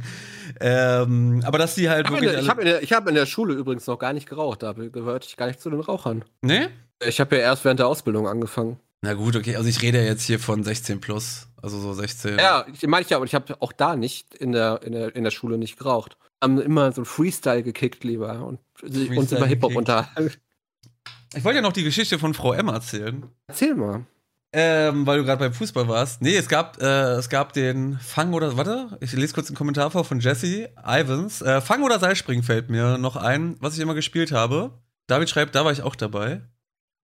Ähm, 0.61 1.43
aber 1.45 1.57
dass 1.57 1.75
die 1.75 1.89
halt 1.89 2.05
ich 2.05 2.11
wirklich. 2.13 2.39
ich 2.39 2.49
habe 2.49 2.61
in, 2.61 2.89
hab 2.89 3.07
in, 3.09 3.15
der 3.15 3.25
Schule 3.25 3.55
übrigens 3.55 3.85
noch 3.87 3.99
gar 3.99 4.13
nicht 4.13 4.29
geraucht. 4.29 4.63
Da 4.63 4.71
gehörte 4.71 5.27
ich 5.29 5.35
gar 5.35 5.47
nicht 5.47 5.59
zu 5.59 5.69
den 5.69 5.81
Rauchern. 5.81 6.23
Nee? 6.41 6.69
Ich 7.05 7.19
habe 7.19 7.35
ja 7.35 7.41
erst 7.41 7.65
während 7.65 7.81
der 7.81 7.87
Ausbildung 7.87 8.25
angefangen. 8.25 8.79
Na 9.01 9.15
gut, 9.15 9.35
okay. 9.35 9.57
Also 9.57 9.67
ich 9.67 9.81
rede 9.81 9.97
ja 9.97 10.05
jetzt 10.05 10.23
hier 10.23 10.39
von 10.39 10.63
16 10.63 11.01
plus. 11.01 11.49
Also 11.61 11.79
so 11.79 11.91
16. 11.91 12.39
Ja, 12.39 12.65
ich 12.71 12.87
meine 12.87 13.05
ja, 13.09 13.17
aber 13.17 13.25
ich 13.25 13.35
habe 13.35 13.57
auch 13.59 13.73
da 13.73 13.97
nicht 13.97 14.33
in 14.33 14.53
der, 14.53 14.81
in, 14.83 14.93
der, 14.93 15.13
in 15.13 15.25
der 15.25 15.31
Schule 15.31 15.57
nicht 15.57 15.77
geraucht. 15.77 16.17
Haben 16.41 16.61
immer 16.61 16.93
so 16.93 17.03
Freestyle 17.03 17.63
gekickt 17.63 18.05
lieber 18.05 18.45
und 18.45 18.59
Freestyle 18.75 19.19
uns 19.19 19.33
über 19.33 19.45
Hip-Hop 19.45 19.75
unterhalten. 19.75 20.31
Ich 21.35 21.43
wollte 21.43 21.57
ja 21.57 21.61
noch 21.61 21.73
die 21.73 21.83
Geschichte 21.83 22.19
von 22.19 22.33
Frau 22.33 22.53
M 22.53 22.67
erzählen. 22.67 23.25
Erzähl 23.47 23.75
mal. 23.75 24.05
Ähm, 24.53 25.05
weil 25.05 25.19
du 25.19 25.25
gerade 25.25 25.39
beim 25.39 25.53
Fußball 25.53 25.87
warst. 25.87 26.21
Nee, 26.21 26.35
es 26.35 26.47
gab, 26.47 26.81
äh, 26.81 27.15
es 27.15 27.27
gab 27.29 27.51
den 27.53 27.99
Fang 27.99 28.33
oder, 28.33 28.55
warte, 28.55 28.97
ich 29.01 29.11
lese 29.11 29.33
kurz 29.33 29.49
einen 29.49 29.57
Kommentar 29.57 29.91
vor 29.91 30.05
von 30.05 30.19
Jesse 30.21 30.69
Ivans. 30.85 31.41
Äh, 31.41 31.59
Fang 31.59 31.83
oder 31.83 31.99
Seilspringen 31.99 32.43
fällt 32.43 32.69
mir 32.69 32.97
noch 32.97 33.17
ein, 33.17 33.57
was 33.59 33.75
ich 33.75 33.81
immer 33.81 33.93
gespielt 33.93 34.31
habe. 34.31 34.71
David 35.07 35.29
schreibt, 35.29 35.53
da 35.55 35.65
war 35.65 35.73
ich 35.73 35.81
auch 35.81 35.95
dabei. 35.95 36.41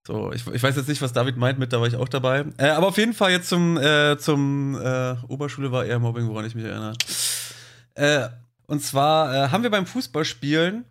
So, 0.06 0.32
ich, 0.32 0.46
ich 0.46 0.62
weiß 0.62 0.76
jetzt 0.76 0.88
nicht, 0.88 1.02
was 1.02 1.12
David 1.12 1.36
meint 1.36 1.58
mit, 1.58 1.72
da 1.72 1.80
war 1.80 1.86
ich 1.86 1.96
auch 1.96 2.08
dabei. 2.08 2.44
Äh, 2.58 2.68
aber 2.70 2.88
auf 2.88 2.98
jeden 2.98 3.12
Fall 3.12 3.32
jetzt 3.32 3.48
zum, 3.48 3.76
äh, 3.76 4.16
zum 4.18 4.80
äh, 4.80 5.16
Oberschule 5.28 5.72
war 5.72 5.84
eher 5.84 5.98
Mobbing, 5.98 6.28
woran 6.28 6.44
ich 6.44 6.54
mich 6.54 6.64
erinnere. 6.64 6.94
Äh, 7.94 8.28
und 8.66 8.82
zwar 8.82 9.34
äh, 9.34 9.48
haben 9.48 9.62
wir 9.62 9.70
beim 9.70 9.86
Fußballspielen 9.86 10.84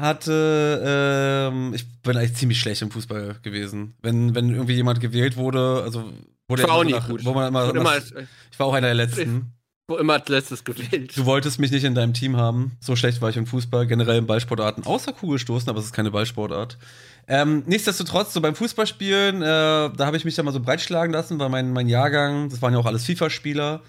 hatte, 0.00 1.50
ähm, 1.52 1.74
ich 1.74 1.86
bin 2.02 2.16
eigentlich 2.16 2.34
ziemlich 2.34 2.58
schlecht 2.58 2.82
im 2.82 2.90
Fußball 2.90 3.36
gewesen. 3.42 3.94
Wenn, 4.02 4.34
wenn 4.34 4.50
irgendwie 4.50 4.74
jemand 4.74 5.00
gewählt 5.00 5.36
wurde, 5.36 5.82
also 5.82 6.12
wurde 6.48 6.62
ich 6.62 6.68
war 6.68 6.76
auch 6.76 6.84
nicht 6.84 7.08
gut. 7.08 7.24
Wo 7.24 7.32
man 7.32 7.48
immer, 7.48 7.70
immer, 7.70 7.80
immer 7.80 7.90
als, 7.90 8.12
ich 8.50 8.58
war 8.58 8.66
auch 8.66 8.74
einer 8.74 8.88
der 8.88 8.94
letzten. 8.94 9.52
Wo 9.88 9.96
immer 9.96 10.14
als 10.14 10.28
letztes 10.28 10.64
gewählt. 10.64 11.16
Du 11.16 11.24
wolltest 11.26 11.58
mich 11.58 11.70
nicht 11.70 11.84
in 11.84 11.94
deinem 11.94 12.14
Team 12.14 12.36
haben. 12.36 12.72
So 12.80 12.94
schlecht 12.96 13.20
war 13.20 13.30
ich 13.30 13.36
im 13.36 13.46
Fußball, 13.46 13.86
generell 13.86 14.18
in 14.18 14.26
Ballsportarten, 14.26 14.86
außer 14.86 15.12
Kugelstoßen, 15.12 15.68
aber 15.68 15.80
es 15.80 15.86
ist 15.86 15.92
keine 15.92 16.10
Ballsportart. 16.10 16.78
Ähm, 17.26 17.62
nichtsdestotrotz, 17.66 18.32
so 18.32 18.40
beim 18.40 18.54
Fußballspielen, 18.54 19.42
äh, 19.42 19.44
da 19.46 19.94
habe 19.98 20.16
ich 20.16 20.24
mich 20.24 20.34
dann 20.34 20.44
mal 20.44 20.52
so 20.52 20.60
breitschlagen 20.60 21.12
lassen, 21.12 21.38
weil 21.38 21.48
mein, 21.48 21.72
mein 21.72 21.88
Jahrgang, 21.88 22.48
das 22.48 22.62
waren 22.62 22.72
ja 22.72 22.78
auch 22.78 22.86
alles 22.86 23.04
FIFA-Spieler. 23.04 23.82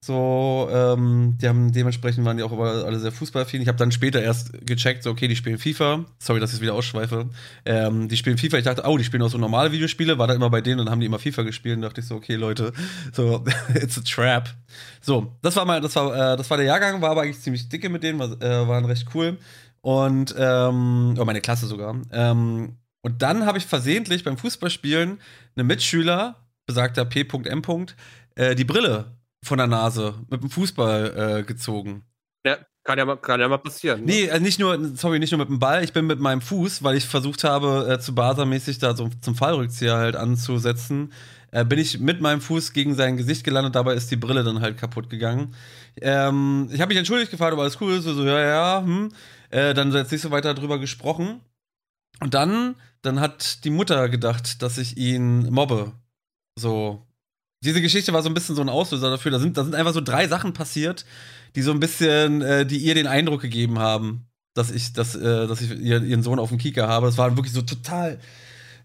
So, 0.00 0.68
ähm, 0.70 1.36
die 1.42 1.48
haben 1.48 1.72
dementsprechend 1.72 2.24
waren 2.24 2.36
die 2.36 2.44
auch 2.44 2.56
alle 2.56 3.00
sehr 3.00 3.10
fußballaffin. 3.10 3.60
Ich 3.60 3.66
habe 3.66 3.78
dann 3.78 3.90
später 3.90 4.22
erst 4.22 4.52
gecheckt, 4.64 5.02
so, 5.02 5.10
okay, 5.10 5.26
die 5.26 5.34
spielen 5.34 5.58
FIFA. 5.58 6.04
Sorry, 6.20 6.38
dass 6.38 6.50
ich 6.50 6.56
es 6.56 6.60
wieder 6.62 6.74
ausschweife. 6.74 7.28
Ähm, 7.64 8.08
die 8.08 8.16
spielen 8.16 8.38
FIFA. 8.38 8.58
Ich 8.58 8.64
dachte, 8.64 8.84
oh, 8.86 8.96
die 8.96 9.02
spielen 9.02 9.24
auch 9.24 9.30
so 9.30 9.38
normale 9.38 9.72
Videospiele. 9.72 10.16
War 10.16 10.28
da 10.28 10.34
immer 10.34 10.50
bei 10.50 10.60
denen 10.60 10.78
und 10.78 10.88
haben 10.88 11.00
die 11.00 11.06
immer 11.06 11.18
FIFA 11.18 11.42
gespielt. 11.42 11.76
Und 11.76 11.82
dachte 11.82 12.00
ich 12.00 12.06
so, 12.06 12.14
okay, 12.14 12.36
Leute, 12.36 12.72
so, 13.12 13.44
it's 13.74 13.98
a 13.98 14.02
trap. 14.02 14.54
So, 15.00 15.36
das 15.42 15.56
war 15.56 15.64
mal, 15.64 15.80
das 15.80 15.96
war, 15.96 16.14
äh, 16.14 16.36
das 16.36 16.48
war 16.48 16.58
der 16.58 16.66
Jahrgang, 16.66 17.02
war 17.02 17.10
aber 17.10 17.22
eigentlich 17.22 17.40
ziemlich 17.40 17.68
dicke 17.68 17.88
mit 17.88 18.04
denen, 18.04 18.20
war, 18.20 18.30
äh, 18.40 18.68
waren 18.68 18.84
recht 18.84 19.08
cool. 19.14 19.36
Und, 19.80 20.32
ähm, 20.38 21.16
oh, 21.18 21.24
meine 21.24 21.40
Klasse 21.40 21.66
sogar. 21.66 22.00
Ähm, 22.12 22.76
und 23.02 23.22
dann 23.22 23.46
habe 23.46 23.58
ich 23.58 23.66
versehentlich 23.66 24.22
beim 24.22 24.38
Fußballspielen 24.38 25.18
eine 25.56 25.64
Mitschüler, 25.64 26.36
besagter 26.66 27.04
P.M. 27.04 27.62
Äh, 28.36 28.54
die 28.54 28.64
Brille 28.64 29.17
von 29.44 29.58
der 29.58 29.66
Nase 29.66 30.14
mit 30.30 30.42
dem 30.42 30.50
Fußball 30.50 31.40
äh, 31.40 31.42
gezogen. 31.44 32.04
Ja, 32.44 32.58
kann 32.84 32.98
ja, 32.98 33.04
mal, 33.04 33.16
kann 33.16 33.40
ja 33.40 33.48
mal 33.48 33.58
passieren. 33.58 34.00
Ne? 34.00 34.06
Nee, 34.06 34.30
also 34.30 34.42
nicht 34.42 34.58
nur, 34.58 34.96
sorry, 34.96 35.18
nicht 35.18 35.30
nur 35.30 35.38
mit 35.38 35.48
dem 35.48 35.58
Ball, 35.58 35.84
ich 35.84 35.92
bin 35.92 36.06
mit 36.06 36.20
meinem 36.20 36.40
Fuß, 36.40 36.82
weil 36.82 36.96
ich 36.96 37.04
versucht 37.04 37.44
habe, 37.44 37.86
äh, 37.90 38.00
zu 38.00 38.14
basermäßig 38.14 38.78
da 38.78 38.96
so 38.96 39.10
zum 39.20 39.34
Fallrückzieher 39.34 39.96
halt 39.96 40.16
anzusetzen, 40.16 41.12
äh, 41.50 41.64
bin 41.64 41.78
ich 41.78 41.98
mit 41.98 42.20
meinem 42.20 42.40
Fuß 42.40 42.72
gegen 42.72 42.94
sein 42.94 43.16
Gesicht 43.16 43.44
gelandet, 43.44 43.74
dabei 43.74 43.94
ist 43.94 44.10
die 44.10 44.16
Brille 44.16 44.44
dann 44.44 44.60
halt 44.60 44.78
kaputt 44.78 45.10
gegangen. 45.10 45.54
Ähm, 46.00 46.68
ich 46.72 46.80
habe 46.80 46.88
mich 46.88 46.98
entschuldigt 46.98 47.30
gefragt, 47.30 47.52
ob 47.52 47.60
alles 47.60 47.80
cool 47.80 47.92
ist, 47.92 48.04
so, 48.04 48.14
so 48.14 48.24
ja, 48.24 48.40
ja, 48.40 48.82
hm. 48.82 49.10
Äh, 49.50 49.72
dann 49.72 49.92
jetzt 49.92 50.12
nicht 50.12 50.20
so 50.20 50.30
weiter 50.30 50.52
drüber 50.52 50.78
gesprochen. 50.78 51.40
Und 52.20 52.34
dann, 52.34 52.76
dann 53.02 53.20
hat 53.20 53.64
die 53.64 53.70
Mutter 53.70 54.08
gedacht, 54.08 54.62
dass 54.62 54.76
ich 54.76 54.96
ihn 54.98 55.50
mobbe. 55.50 55.92
So, 56.58 57.06
diese 57.64 57.82
Geschichte 57.82 58.12
war 58.12 58.22
so 58.22 58.28
ein 58.28 58.34
bisschen 58.34 58.54
so 58.54 58.62
ein 58.62 58.68
Auslöser 58.68 59.10
dafür. 59.10 59.30
Da 59.30 59.38
sind, 59.38 59.56
da 59.56 59.64
sind 59.64 59.74
einfach 59.74 59.92
so 59.92 60.00
drei 60.00 60.28
Sachen 60.28 60.52
passiert, 60.52 61.04
die 61.56 61.62
so 61.62 61.72
ein 61.72 61.80
bisschen, 61.80 62.42
äh, 62.42 62.66
die 62.66 62.78
ihr 62.78 62.94
den 62.94 63.06
Eindruck 63.06 63.40
gegeben 63.40 63.78
haben, 63.78 64.28
dass 64.54 64.70
ich, 64.70 64.92
dass, 64.92 65.14
äh, 65.14 65.46
dass 65.46 65.60
ich 65.60 65.70
ihren 65.70 66.22
Sohn 66.22 66.38
auf 66.38 66.50
dem 66.50 66.58
Kieker 66.58 66.88
habe. 66.88 67.06
Das 67.06 67.18
war 67.18 67.36
wirklich 67.36 67.52
so 67.52 67.62
total 67.62 68.18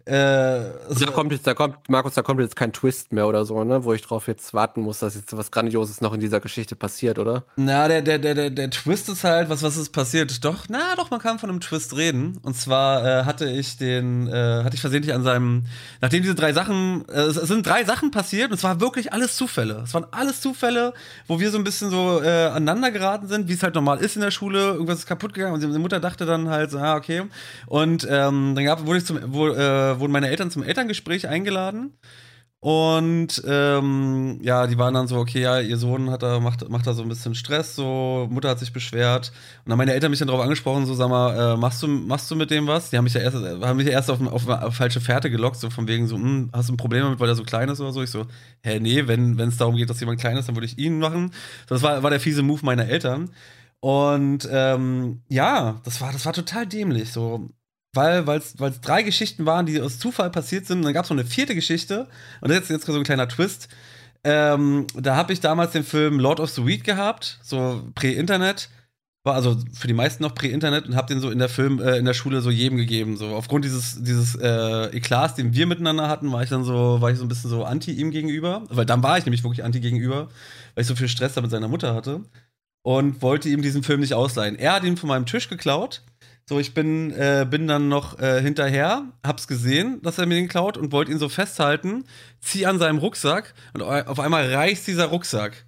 Äh, 0.06 0.12
da 0.12 1.12
kommt 1.14 1.32
jetzt, 1.32 1.48
da 1.48 1.54
kommt, 1.54 1.88
Markus, 1.88 2.16
da 2.16 2.24
kommt 2.24 2.42
jetzt 2.42 2.58
kein 2.58 2.74
Twist 2.74 3.14
mehr 3.14 3.26
oder 3.26 3.46
so, 3.46 3.64
ne? 3.64 3.86
Wo 3.86 3.94
ich 3.94 4.02
drauf 4.02 4.28
jetzt 4.28 4.54
warten 4.54 4.82
muss, 4.82 5.00
dass 5.00 5.16
jetzt 5.16 5.36
was 5.38 5.50
Grandioses 5.50 6.02
noch 6.02 6.14
in 6.14 6.20
dieser 6.20 6.42
Geschichte 6.42 6.76
passiert, 6.76 7.20
oder? 7.20 7.44
Na, 7.56 7.88
der, 7.88 8.02
der, 8.02 8.20
der, 8.20 8.36
der, 8.36 8.50
der 8.50 8.70
Twist 8.70 9.08
ist 9.08 9.24
halt, 9.24 9.50
was, 9.50 9.64
was 9.64 9.78
ist 9.78 9.92
passiert? 9.92 10.44
Doch, 10.44 10.66
na 10.68 10.96
doch, 10.98 11.10
man 11.10 11.22
kann 11.22 11.40
von 11.40 11.50
einem 11.50 11.62
Twist 11.62 11.96
reden. 11.96 12.38
Und 12.44 12.58
zwar 12.58 13.06
äh, 13.06 13.24
hatte 13.24 13.50
ich 13.50 13.78
den, 13.78 14.28
äh, 14.28 14.64
hatte 14.64 14.76
ich 14.76 14.82
versehentlich 14.82 15.14
an 15.14 15.24
seinem, 15.24 15.64
nachdem 16.02 16.22
diese 16.22 16.36
drei 16.36 16.52
Sachen, 16.52 17.08
äh, 17.08 17.22
es, 17.22 17.38
es, 17.38 17.48
sind 17.48 17.66
drei 17.66 17.86
Sachen 17.86 18.12
passiert 18.12 18.50
und 18.50 18.58
es 18.58 18.64
war 18.64 18.82
wirklich 18.82 19.14
alles 19.14 19.38
Zufälle. 19.38 19.84
Es 19.86 19.94
waren 19.94 20.06
alles 20.12 20.42
Zufälle, 20.42 20.94
wo 21.28 21.40
wir 21.40 21.50
so 21.50 21.58
ein 21.58 21.64
bisschen 21.64 21.90
so 21.90 22.22
äh, 22.22 22.48
aneinander 22.48 22.92
geraten 22.92 23.30
sind, 23.30 23.48
wie 23.48 23.54
es 23.54 23.64
halt 23.64 23.76
normal 23.76 24.00
ist 24.00 24.18
in 24.18 24.22
der 24.22 24.32
Schule. 24.32 24.74
Irgendwas 24.74 25.00
ist 25.00 25.06
kaputt 25.06 25.34
gegangen 25.34 25.54
und 25.54 25.62
die 25.62 25.80
Mutter 25.80 26.02
dachte 26.02 26.26
dann 26.26 26.50
halt 26.50 26.72
so, 26.72 26.78
ah, 26.78 26.98
okay. 26.98 27.24
Und 27.68 28.06
ähm, 28.10 28.54
dann 28.56 28.66
gab, 28.66 28.86
wurde 28.86 28.98
ich 28.98 29.06
zum, 29.06 29.20
wo, 29.28 29.48
äh, 29.94 30.00
wurden 30.00 30.12
meine 30.12 30.30
Eltern 30.30 30.52
zum 30.52 30.64
Elterngespräch 30.64 31.28
eingeladen. 31.28 31.98
Und 32.64 33.44
ähm, 33.46 34.40
ja, 34.42 34.68
die 34.68 34.78
waren 34.78 34.94
dann 34.94 35.10
so, 35.10 35.18
okay, 35.18 35.42
ja, 35.42 35.60
ihr 35.60 35.76
Sohn 35.76 36.10
hat 36.10 36.24
da, 36.24 36.40
macht, 36.40 36.70
macht 36.70 36.88
da 36.88 36.94
so 36.94 37.02
ein 37.04 37.10
bisschen 37.10 37.36
Stress, 37.36 37.76
so, 37.76 38.26
Mutter 38.32 38.48
hat 38.48 38.60
sich 38.60 38.72
beschwert. 38.72 39.34
Und 39.34 39.66
dann 39.66 39.74
haben 39.74 39.80
meine 39.80 39.94
Eltern 39.94 40.12
mich 40.12 40.20
dann 40.20 40.30
darauf 40.30 40.42
angesprochen, 40.42 40.86
so, 40.86 40.94
sag 40.94 41.10
mal, 41.10 41.56
äh, 41.56 41.58
machst, 41.58 41.84
du, 41.84 41.88
machst 41.90 42.32
du 42.32 42.38
mit 42.38 42.52
dem 42.52 42.66
was? 42.66 42.90
Die 42.90 42.96
haben 42.96 43.04
mich 43.04 43.16
ja 43.16 43.20
erst, 43.20 43.36
haben 43.36 43.76
mich 43.76 43.88
ja 43.88 43.92
erst 43.92 44.10
auf, 44.10 44.22
auf, 44.22 44.48
auf 44.48 44.76
falsche 44.76 45.02
Fährte 45.02 45.30
gelockt, 45.30 45.58
so 45.58 45.70
von 45.70 45.90
wegen 45.90 46.08
so, 46.08 46.16
hm, 46.16 46.52
hast 46.54 46.70
du 46.70 46.74
ein 46.74 46.78
Problem 46.78 47.04
damit, 47.04 47.20
weil 47.20 47.28
er 47.28 47.36
so 47.36 47.44
klein 47.44 47.68
ist 47.68 47.82
oder 47.82 47.92
so? 47.92 48.02
Ich 48.02 48.12
so, 48.12 48.28
hä, 48.62 48.80
nee, 48.80 49.08
wenn 49.08 49.38
es 49.38 49.58
darum 49.58 49.76
geht, 49.76 49.90
dass 49.90 50.00
jemand 50.00 50.22
klein 50.22 50.38
ist, 50.38 50.48
dann 50.48 50.56
würde 50.56 50.68
ich 50.68 50.78
ihn 50.78 51.00
machen. 51.00 51.32
Das 51.68 51.82
war, 51.82 52.02
war 52.02 52.12
der 52.12 52.22
fiese 52.22 52.44
Move 52.44 52.62
meiner 52.64 52.88
Eltern. 52.88 53.30
Und 53.82 54.48
ähm, 54.50 55.22
ja, 55.28 55.82
das 55.84 56.00
war, 56.00 56.14
das 56.14 56.26
war 56.26 56.32
total 56.32 56.66
dämlich. 56.66 57.12
So, 57.12 57.50
weil 57.94 58.28
es 58.38 58.82
drei 58.82 59.04
Geschichten 59.04 59.46
waren, 59.46 59.66
die 59.66 59.80
aus 59.82 60.00
Zufall 60.00 60.30
passiert 60.30 60.66
sind. 60.66 60.80
Und 60.80 60.86
dann 60.86 60.94
gab 60.94 61.06
es 61.06 61.10
noch 61.10 61.18
eine 61.18 61.28
vierte 61.28 61.56
Geschichte. 61.56 62.08
Und 62.42 62.52
jetzt, 62.52 62.70
jetzt 62.70 62.86
so 62.86 62.94
ein 62.94 63.04
kleiner 63.04 63.28
Twist. 63.28 63.70
Ähm, 64.24 64.88
da 64.96 65.16
habe 65.16 65.34
ich 65.34 65.42
damals 65.42 65.72
den 65.72 65.84
Film 65.84 66.20
Lord 66.20 66.40
of 66.40 66.50
the 66.50 66.66
Week 66.66 66.84
gehabt, 66.84 67.40
so 67.44 67.84
Prä-Internet. 67.94 68.70
War 69.26 69.36
also 69.36 69.58
für 69.74 69.88
die 69.88 69.94
meisten 69.94 70.24
noch 70.24 70.36
Prä-Internet 70.36 70.86
und 70.86 70.96
habe 70.96 71.08
den 71.08 71.22
so 71.22 71.30
in 71.30 71.40
der 71.40 71.48
Film, 71.50 71.80
äh, 71.80 71.98
in 71.98 72.06
der 72.06 72.14
Schule 72.14 72.42
so 72.42 72.50
jedem 72.50 72.78
gegeben. 72.78 73.16
So 73.16 73.28
aufgrund 73.36 73.64
dieses, 73.64 74.02
dieses 74.04 74.36
äh, 74.36 74.96
Eklats, 74.96 75.36
den 75.36 75.54
wir 75.54 75.66
miteinander 75.66 76.10
hatten, 76.10 76.32
war 76.32 76.44
ich 76.44 76.50
dann 76.50 76.64
so, 76.64 77.00
war 77.00 77.12
ich 77.12 77.18
so 77.18 77.26
ein 77.26 77.30
bisschen 77.30 77.50
so 77.50 77.64
anti 77.64 77.92
ihm 77.92 78.12
gegenüber. 78.12 78.64
Weil 78.70 78.86
dann 78.86 79.04
war 79.04 79.18
ich 79.18 79.26
nämlich 79.26 79.44
wirklich 79.44 79.64
anti 79.64 79.80
gegenüber, 79.80 80.30
weil 80.76 80.82
ich 80.82 80.88
so 80.88 80.96
viel 80.96 81.08
Stress 81.08 81.34
da 81.34 81.42
mit 81.42 81.52
seiner 81.52 81.68
Mutter 81.68 81.94
hatte. 81.94 82.22
Und 82.82 83.22
wollte 83.22 83.48
ihm 83.48 83.62
diesen 83.62 83.84
Film 83.84 84.02
nicht 84.02 84.14
ausleihen. 84.14 84.58
Er 84.58 84.74
hat 84.74 84.84
ihn 84.84 84.98
von 84.98 85.08
meinem 85.08 85.26
Tisch 85.26 85.48
geklaut 85.48 86.02
so, 86.48 86.60
ich 86.60 86.74
bin, 86.74 87.12
äh, 87.12 87.48
bin 87.50 87.68
dann 87.68 87.88
noch 87.88 88.20
äh, 88.20 88.42
hinterher, 88.42 89.06
hab's 89.26 89.48
gesehen, 89.48 90.02
dass 90.02 90.18
er 90.18 90.26
mir 90.26 90.36
den 90.36 90.50
klaut 90.50 90.78
und 90.78 90.92
wollte 90.92 91.12
ihn 91.12 91.20
so 91.20 91.30
festhalten, 91.30 92.04
zieh 92.42 92.66
an 92.66 92.80
seinem 92.80 92.98
Rucksack 92.98 93.54
und 93.74 93.82
auf 93.82 94.20
einmal 94.20 94.54
reißt 94.54 94.86
dieser 94.88 95.06
Rucksack. 95.06 95.66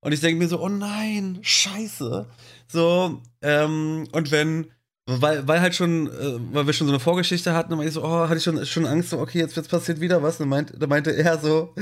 Und 0.00 0.12
ich 0.12 0.20
denke 0.20 0.38
mir 0.38 0.48
so, 0.48 0.60
oh 0.60 0.68
nein, 0.68 1.38
scheiße. 1.42 2.28
So, 2.68 3.22
ähm, 3.42 4.08
und 4.12 4.30
wenn, 4.30 4.70
weil, 5.06 5.46
weil 5.46 5.60
halt 5.60 5.74
schon, 5.74 6.08
äh, 6.08 6.38
weil 6.52 6.66
wir 6.66 6.72
schon 6.72 6.88
so 6.88 6.92
eine 6.92 7.00
Vorgeschichte 7.00 7.54
hatten, 7.54 7.70
dann 7.70 7.78
war 7.78 7.86
ich 7.86 7.94
so, 7.94 8.04
oh, 8.04 8.28
hatte 8.28 8.36
ich 8.36 8.44
schon, 8.44 8.64
schon 8.66 8.86
Angst, 8.86 9.10
so, 9.10 9.18
okay, 9.18 9.38
jetzt, 9.38 9.56
jetzt 9.56 9.70
passiert 9.70 10.00
wieder 10.00 10.22
was. 10.22 10.40
Und 10.40 10.48
meint, 10.48 10.74
da 10.76 10.86
meinte 10.86 11.10
er 11.12 11.38
so, 11.38 11.74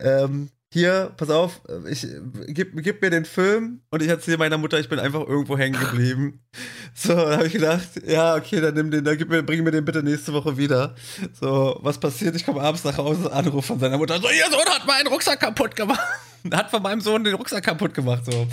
ähm, 0.00 0.50
hier, 0.72 1.12
pass 1.18 1.28
auf, 1.28 1.60
ich 1.86 2.06
gib, 2.46 2.82
gib 2.82 3.02
mir 3.02 3.10
den 3.10 3.26
Film 3.26 3.82
und 3.90 4.02
ich 4.02 4.08
erzähle 4.08 4.38
meiner 4.38 4.56
Mutter, 4.56 4.80
ich 4.80 4.88
bin 4.88 4.98
einfach 4.98 5.20
irgendwo 5.20 5.58
hängen 5.58 5.78
geblieben. 5.78 6.40
So, 6.94 7.14
da 7.14 7.38
habe 7.38 7.46
ich 7.46 7.54
gedacht, 7.54 7.88
ja, 8.06 8.34
okay, 8.34 8.60
dann 8.60 8.74
nimm 8.74 8.90
den, 8.90 9.02
dann 9.02 9.16
gib 9.16 9.30
mir, 9.30 9.42
bring 9.42 9.64
mir 9.64 9.70
den 9.70 9.86
bitte 9.86 10.02
nächste 10.02 10.34
Woche 10.34 10.58
wieder. 10.58 10.94
So, 11.32 11.78
was 11.80 11.98
passiert? 11.98 12.36
Ich 12.36 12.44
komme 12.44 12.60
abends 12.60 12.84
nach 12.84 12.98
Hause, 12.98 13.32
Anruf 13.32 13.64
von 13.64 13.80
seiner 13.80 13.96
Mutter, 13.96 14.20
so, 14.20 14.28
ihr 14.28 14.50
Sohn 14.50 14.66
hat 14.68 14.86
meinen 14.86 15.06
Rucksack 15.06 15.40
kaputt 15.40 15.74
gemacht. 15.74 16.00
hat 16.52 16.70
von 16.70 16.82
meinem 16.82 17.00
Sohn 17.00 17.24
den 17.24 17.34
Rucksack 17.34 17.64
kaputt 17.64 17.94
gemacht, 17.94 18.26
so. 18.26 18.46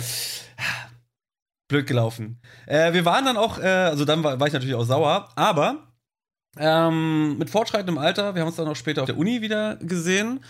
Blöd 1.68 1.86
gelaufen. 1.86 2.40
Äh, 2.66 2.94
wir 2.94 3.04
waren 3.04 3.26
dann 3.26 3.36
auch, 3.36 3.58
äh, 3.58 3.66
also 3.66 4.06
dann 4.06 4.24
war, 4.24 4.40
war 4.40 4.46
ich 4.46 4.54
natürlich 4.54 4.74
auch 4.74 4.84
sauer, 4.84 5.28
aber 5.36 5.86
ähm, 6.56 7.36
mit 7.36 7.50
fortschreitendem 7.50 7.98
Alter, 7.98 8.34
wir 8.34 8.40
haben 8.40 8.48
uns 8.48 8.56
dann 8.56 8.68
auch 8.68 8.76
später 8.76 9.02
auf 9.02 9.06
der 9.06 9.18
Uni 9.18 9.42
wieder 9.42 9.76
gesehen 9.76 10.40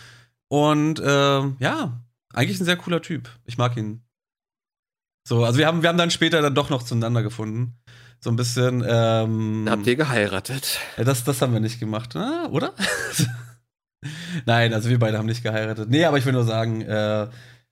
und 0.51 0.99
äh, 0.99 1.43
ja, 1.61 2.01
eigentlich 2.33 2.61
ein 2.61 2.65
sehr 2.65 2.77
cooler 2.77 3.01
Typ. 3.01 3.31
Ich 3.45 3.57
mag 3.57 3.77
ihn. 3.77 4.03
So, 5.27 5.45
also 5.45 5.59
wir 5.59 5.67
haben, 5.67 5.83
wir 5.83 5.89
haben 5.89 5.99
dann 5.99 6.11
später 6.11 6.43
dann 6.43 6.57
doch 6.57 6.71
noch 6.71 6.83
zueinander 6.83 7.23
gefunden. 7.23 7.79
So 8.19 8.31
ein 8.31 8.37
bisschen. 8.37 8.85
Ähm, 8.87 9.67
Habt 9.71 9.87
ihr 9.87 9.95
geheiratet? 9.95 10.81
Das, 10.97 11.23
das 11.23 11.41
haben 11.41 11.53
wir 11.53 11.61
nicht 11.61 11.79
gemacht, 11.79 12.17
ah, 12.17 12.49
oder? 12.51 12.75
Nein, 14.47 14.75
also 14.75 14.89
wir 14.89 14.99
beide 14.99 15.19
haben 15.19 15.27
nicht 15.27 15.45
geheiratet. 15.45 15.89
Nee, 15.89 16.05
aber 16.05 16.19
ich 16.19 16.27
will 16.27 16.33
nur 16.33 16.45
sagen, 16.45 16.81
äh, 16.81 17.29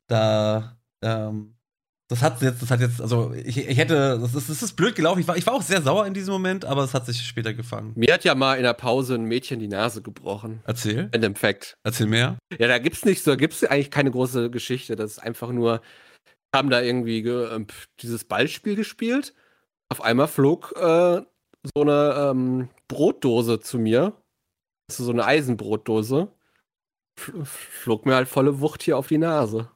da 0.06 0.78
ähm, 1.02 1.57
das 2.08 2.22
hat 2.22 2.40
jetzt, 2.40 2.62
das 2.62 2.70
hat 2.70 2.80
jetzt, 2.80 3.02
also 3.02 3.34
ich, 3.34 3.58
ich 3.58 3.76
hätte, 3.76 4.18
das 4.18 4.34
ist, 4.34 4.48
das 4.48 4.62
ist 4.62 4.72
blöd 4.72 4.94
gelaufen. 4.94 5.20
Ich 5.20 5.28
war, 5.28 5.36
ich 5.36 5.46
war 5.46 5.52
auch 5.52 5.62
sehr 5.62 5.82
sauer 5.82 6.06
in 6.06 6.14
diesem 6.14 6.32
Moment, 6.32 6.64
aber 6.64 6.82
es 6.82 6.94
hat 6.94 7.04
sich 7.04 7.20
später 7.20 7.52
gefangen. 7.52 7.92
Mir 7.96 8.14
hat 8.14 8.24
ja 8.24 8.34
mal 8.34 8.56
in 8.56 8.62
der 8.62 8.72
Pause 8.72 9.14
ein 9.14 9.24
Mädchen 9.24 9.60
die 9.60 9.68
Nase 9.68 10.00
gebrochen. 10.00 10.62
Erzähl. 10.64 11.10
In 11.12 11.20
dem 11.20 11.34
Fact. 11.34 11.76
Erzähl 11.84 12.06
mehr. 12.06 12.38
Ja, 12.58 12.66
da 12.66 12.78
gibt's 12.78 13.04
nicht 13.04 13.22
so, 13.22 13.36
gibt's 13.36 13.62
eigentlich 13.62 13.90
keine 13.90 14.10
große 14.10 14.50
Geschichte. 14.50 14.96
Das 14.96 15.12
ist 15.12 15.18
einfach 15.18 15.52
nur, 15.52 15.82
haben 16.56 16.70
da 16.70 16.80
irgendwie 16.80 17.18
äh, 17.18 17.66
dieses 18.00 18.24
Ballspiel 18.24 18.74
gespielt. 18.74 19.34
Auf 19.90 20.00
einmal 20.00 20.28
flog 20.28 20.72
äh, 20.76 21.20
so 21.74 21.82
eine 21.82 22.30
ähm, 22.30 22.70
Brotdose 22.88 23.60
zu 23.60 23.78
mir. 23.78 24.14
Ist 24.90 24.96
so 24.96 25.10
eine 25.12 25.26
Eisenbrotdose. 25.26 26.32
Flog 27.18 28.06
mir 28.06 28.14
halt 28.14 28.28
volle 28.28 28.60
Wucht 28.60 28.82
hier 28.82 28.96
auf 28.96 29.08
die 29.08 29.18
Nase. 29.18 29.70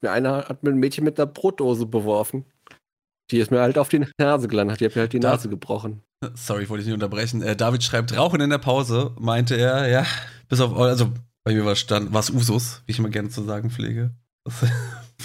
Mir 0.00 0.12
einer 0.12 0.48
hat 0.48 0.62
mir 0.62 0.70
ein 0.70 0.78
Mädchen 0.78 1.04
mit 1.04 1.18
einer 1.18 1.26
Brotdose 1.26 1.86
beworfen. 1.86 2.44
Die 3.30 3.38
ist 3.38 3.50
mir 3.50 3.60
halt 3.60 3.78
auf 3.78 3.88
die 3.88 4.06
Nase 4.18 4.48
gelandet. 4.48 4.80
Die 4.80 4.86
hat 4.86 4.94
mir 4.94 5.02
halt 5.02 5.12
die 5.12 5.20
Nase 5.20 5.48
gebrochen. 5.48 6.02
Sorry, 6.34 6.64
ich 6.64 6.70
wollte 6.70 6.82
dich 6.82 6.86
nicht 6.86 6.94
unterbrechen. 6.94 7.42
Äh, 7.42 7.56
David 7.56 7.82
schreibt, 7.82 8.16
Rauchen 8.16 8.40
in 8.40 8.50
der 8.50 8.58
Pause, 8.58 9.14
meinte 9.18 9.56
er, 9.56 9.88
ja, 9.88 10.06
bis 10.48 10.60
auf, 10.60 10.76
also 10.76 11.12
bei 11.44 11.54
mir 11.54 11.64
war 11.64 11.72
es 11.72 12.30
Usus, 12.30 12.82
wie 12.86 12.92
ich 12.92 12.98
immer 12.98 13.10
gerne 13.10 13.28
zu 13.28 13.42
sagen 13.42 13.70
pflege. 13.70 14.12
Das 14.44 14.62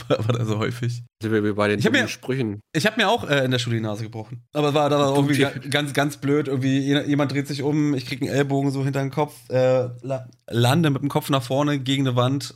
war 0.27 0.33
da 0.33 0.45
so 0.45 0.59
häufig. 0.59 1.03
Sind 1.21 1.31
wir 1.31 1.55
bei 1.55 1.67
den 1.67 1.79
ich 1.79 1.89
mir, 1.89 2.07
Sprüchen. 2.07 2.59
Ich 2.75 2.85
habe 2.85 2.97
mir 2.97 3.09
auch 3.09 3.29
äh, 3.29 3.45
in 3.45 3.51
der 3.51 3.59
Schule 3.59 3.77
die 3.77 3.81
Nase 3.81 4.03
gebrochen. 4.03 4.43
Aber 4.53 4.69
es 4.69 4.73
war 4.73 4.89
da 4.89 4.99
war 4.99 5.15
irgendwie 5.15 5.69
ganz, 5.69 5.93
ganz 5.93 6.17
blöd. 6.17 6.47
Irgendwie 6.47 6.79
jemand 6.79 7.31
dreht 7.31 7.47
sich 7.47 7.63
um, 7.63 7.93
ich 7.93 8.05
krieg 8.05 8.21
einen 8.21 8.31
Ellbogen 8.31 8.71
so 8.71 8.83
hinter 8.83 9.01
den 9.01 9.11
Kopf, 9.11 9.49
äh, 9.49 9.89
lande 10.49 10.89
mit 10.89 11.01
dem 11.01 11.09
Kopf 11.09 11.29
nach 11.29 11.43
vorne 11.43 11.79
gegen 11.79 12.07
eine 12.07 12.15
Wand 12.15 12.55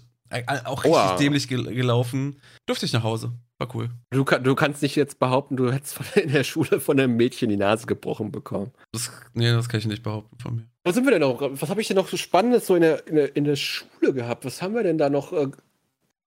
auch 0.66 0.84
richtig 0.84 1.00
Oha. 1.00 1.16
dämlich 1.18 1.48
gel 1.48 1.64
gelaufen. 1.64 2.42
Durfte 2.66 2.86
ich 2.86 2.94
nach 2.94 3.04
Hause. 3.04 3.34
War 3.60 3.74
cool. 3.76 3.90
Du, 4.12 4.24
du, 4.24 4.56
kannst 4.56 4.84
nicht 4.84 4.96
jetzt 4.96 5.18
behaupten, 5.20 5.58
du 5.58 5.72
hättest 5.72 6.00
in 6.16 6.32
der 6.32 6.44
Schule 6.44 6.80
von 6.80 7.00
einem 7.00 7.16
Mädchen 7.18 7.50
die 7.50 7.58
Nase 7.58 7.88
gebrochen 7.88 8.32
bekommen. 8.32 8.72
Das, 8.92 9.12
nee, 9.34 9.52
das 9.52 9.68
kann 9.68 9.80
ich 9.80 9.88
nicht 9.88 10.04
behaupten 10.04 10.38
von 10.40 10.56
mir. 10.58 10.68
Was 10.84 10.96
sind 10.96 11.06
wir 11.06 11.12
denn 11.12 11.22
noch? 11.22 11.42
Was 11.42 11.70
habe 11.70 11.82
ich 11.82 11.88
denn 11.88 11.98
noch 11.98 12.08
so 12.08 12.18
Spannendes 12.18 12.68
so 12.68 12.76
in 12.76 12.82
der, 12.82 13.08
in 13.08 13.16
der, 13.16 13.36
in 13.36 13.44
der 13.46 13.56
Schule 13.56 14.14
gehabt? 14.14 14.46
Was 14.46 14.62
haben 14.62 14.76
wir 14.76 14.84
denn 14.84 14.98
da 14.98 15.10
noch 15.10 15.34
äh, 15.34 15.48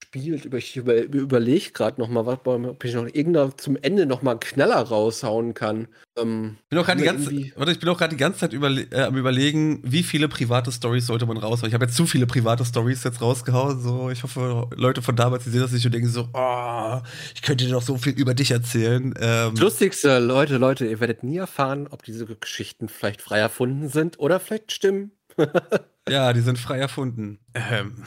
gespielt? 0.00 0.52
Ich 0.54 0.76
über, 0.76 1.02
überlege 1.02 1.70
gerade 1.70 2.00
noch 2.00 2.08
mal, 2.08 2.26
ob 2.26 2.84
ich 2.84 2.94
noch 2.94 3.06
irgendeiner 3.06 3.56
zum 3.56 3.76
Ende 3.76 4.06
noch 4.06 4.22
mal 4.22 4.32
einen 4.32 4.40
Knaller 4.40 4.80
raushauen 4.80 5.54
kann. 5.54 5.88
Ähm, 6.18 6.56
ich 6.62 6.68
bin 6.68 6.78
auch 6.78 6.86
gerade 6.86 7.00
die 7.00 7.06
ganze, 7.06 7.30
warte, 7.56 7.72
ich 7.72 7.80
bin 7.80 7.88
auch 7.88 7.98
gerade 7.98 8.14
die 8.14 8.20
ganze 8.20 8.40
Zeit 8.40 8.52
überle 8.52 8.82
äh, 8.90 9.02
am 9.02 9.16
überlegen, 9.16 9.80
wie 9.84 10.02
viele 10.02 10.28
private 10.28 10.72
Stories 10.72 11.06
sollte 11.06 11.26
man 11.26 11.36
raushauen. 11.36 11.68
Ich 11.68 11.74
habe 11.74 11.84
jetzt 11.84 11.96
zu 11.96 12.06
viele 12.06 12.26
private 12.26 12.64
Stories 12.64 13.04
jetzt 13.04 13.20
rausgehauen. 13.20 13.80
So, 13.80 14.10
ich 14.10 14.22
hoffe, 14.22 14.68
Leute 14.74 15.02
von 15.02 15.16
damals, 15.16 15.44
die 15.44 15.50
sehen 15.50 15.60
das 15.60 15.72
nicht 15.72 15.86
und 15.86 15.92
denken 15.92 16.08
so, 16.08 16.28
oh, 16.32 17.00
ich 17.34 17.42
könnte 17.42 17.64
dir 17.64 17.72
doch 17.72 17.82
so 17.82 17.96
viel 17.96 18.12
über 18.12 18.34
dich 18.34 18.50
erzählen. 18.50 19.14
Ähm, 19.20 19.54
Lustigste, 19.56 20.18
Leute, 20.18 20.56
Leute, 20.58 20.86
ihr 20.86 21.00
werdet 21.00 21.22
nie 21.22 21.36
erfahren, 21.36 21.86
ob 21.90 22.02
diese 22.02 22.26
Geschichten 22.26 22.88
vielleicht 22.88 23.22
frei 23.22 23.38
erfunden 23.38 23.88
sind 23.88 24.18
oder 24.18 24.40
vielleicht 24.40 24.72
stimmen. 24.72 25.12
ja, 26.08 26.32
die 26.32 26.40
sind 26.40 26.58
frei 26.58 26.78
erfunden. 26.78 27.38
Ähm. 27.54 28.04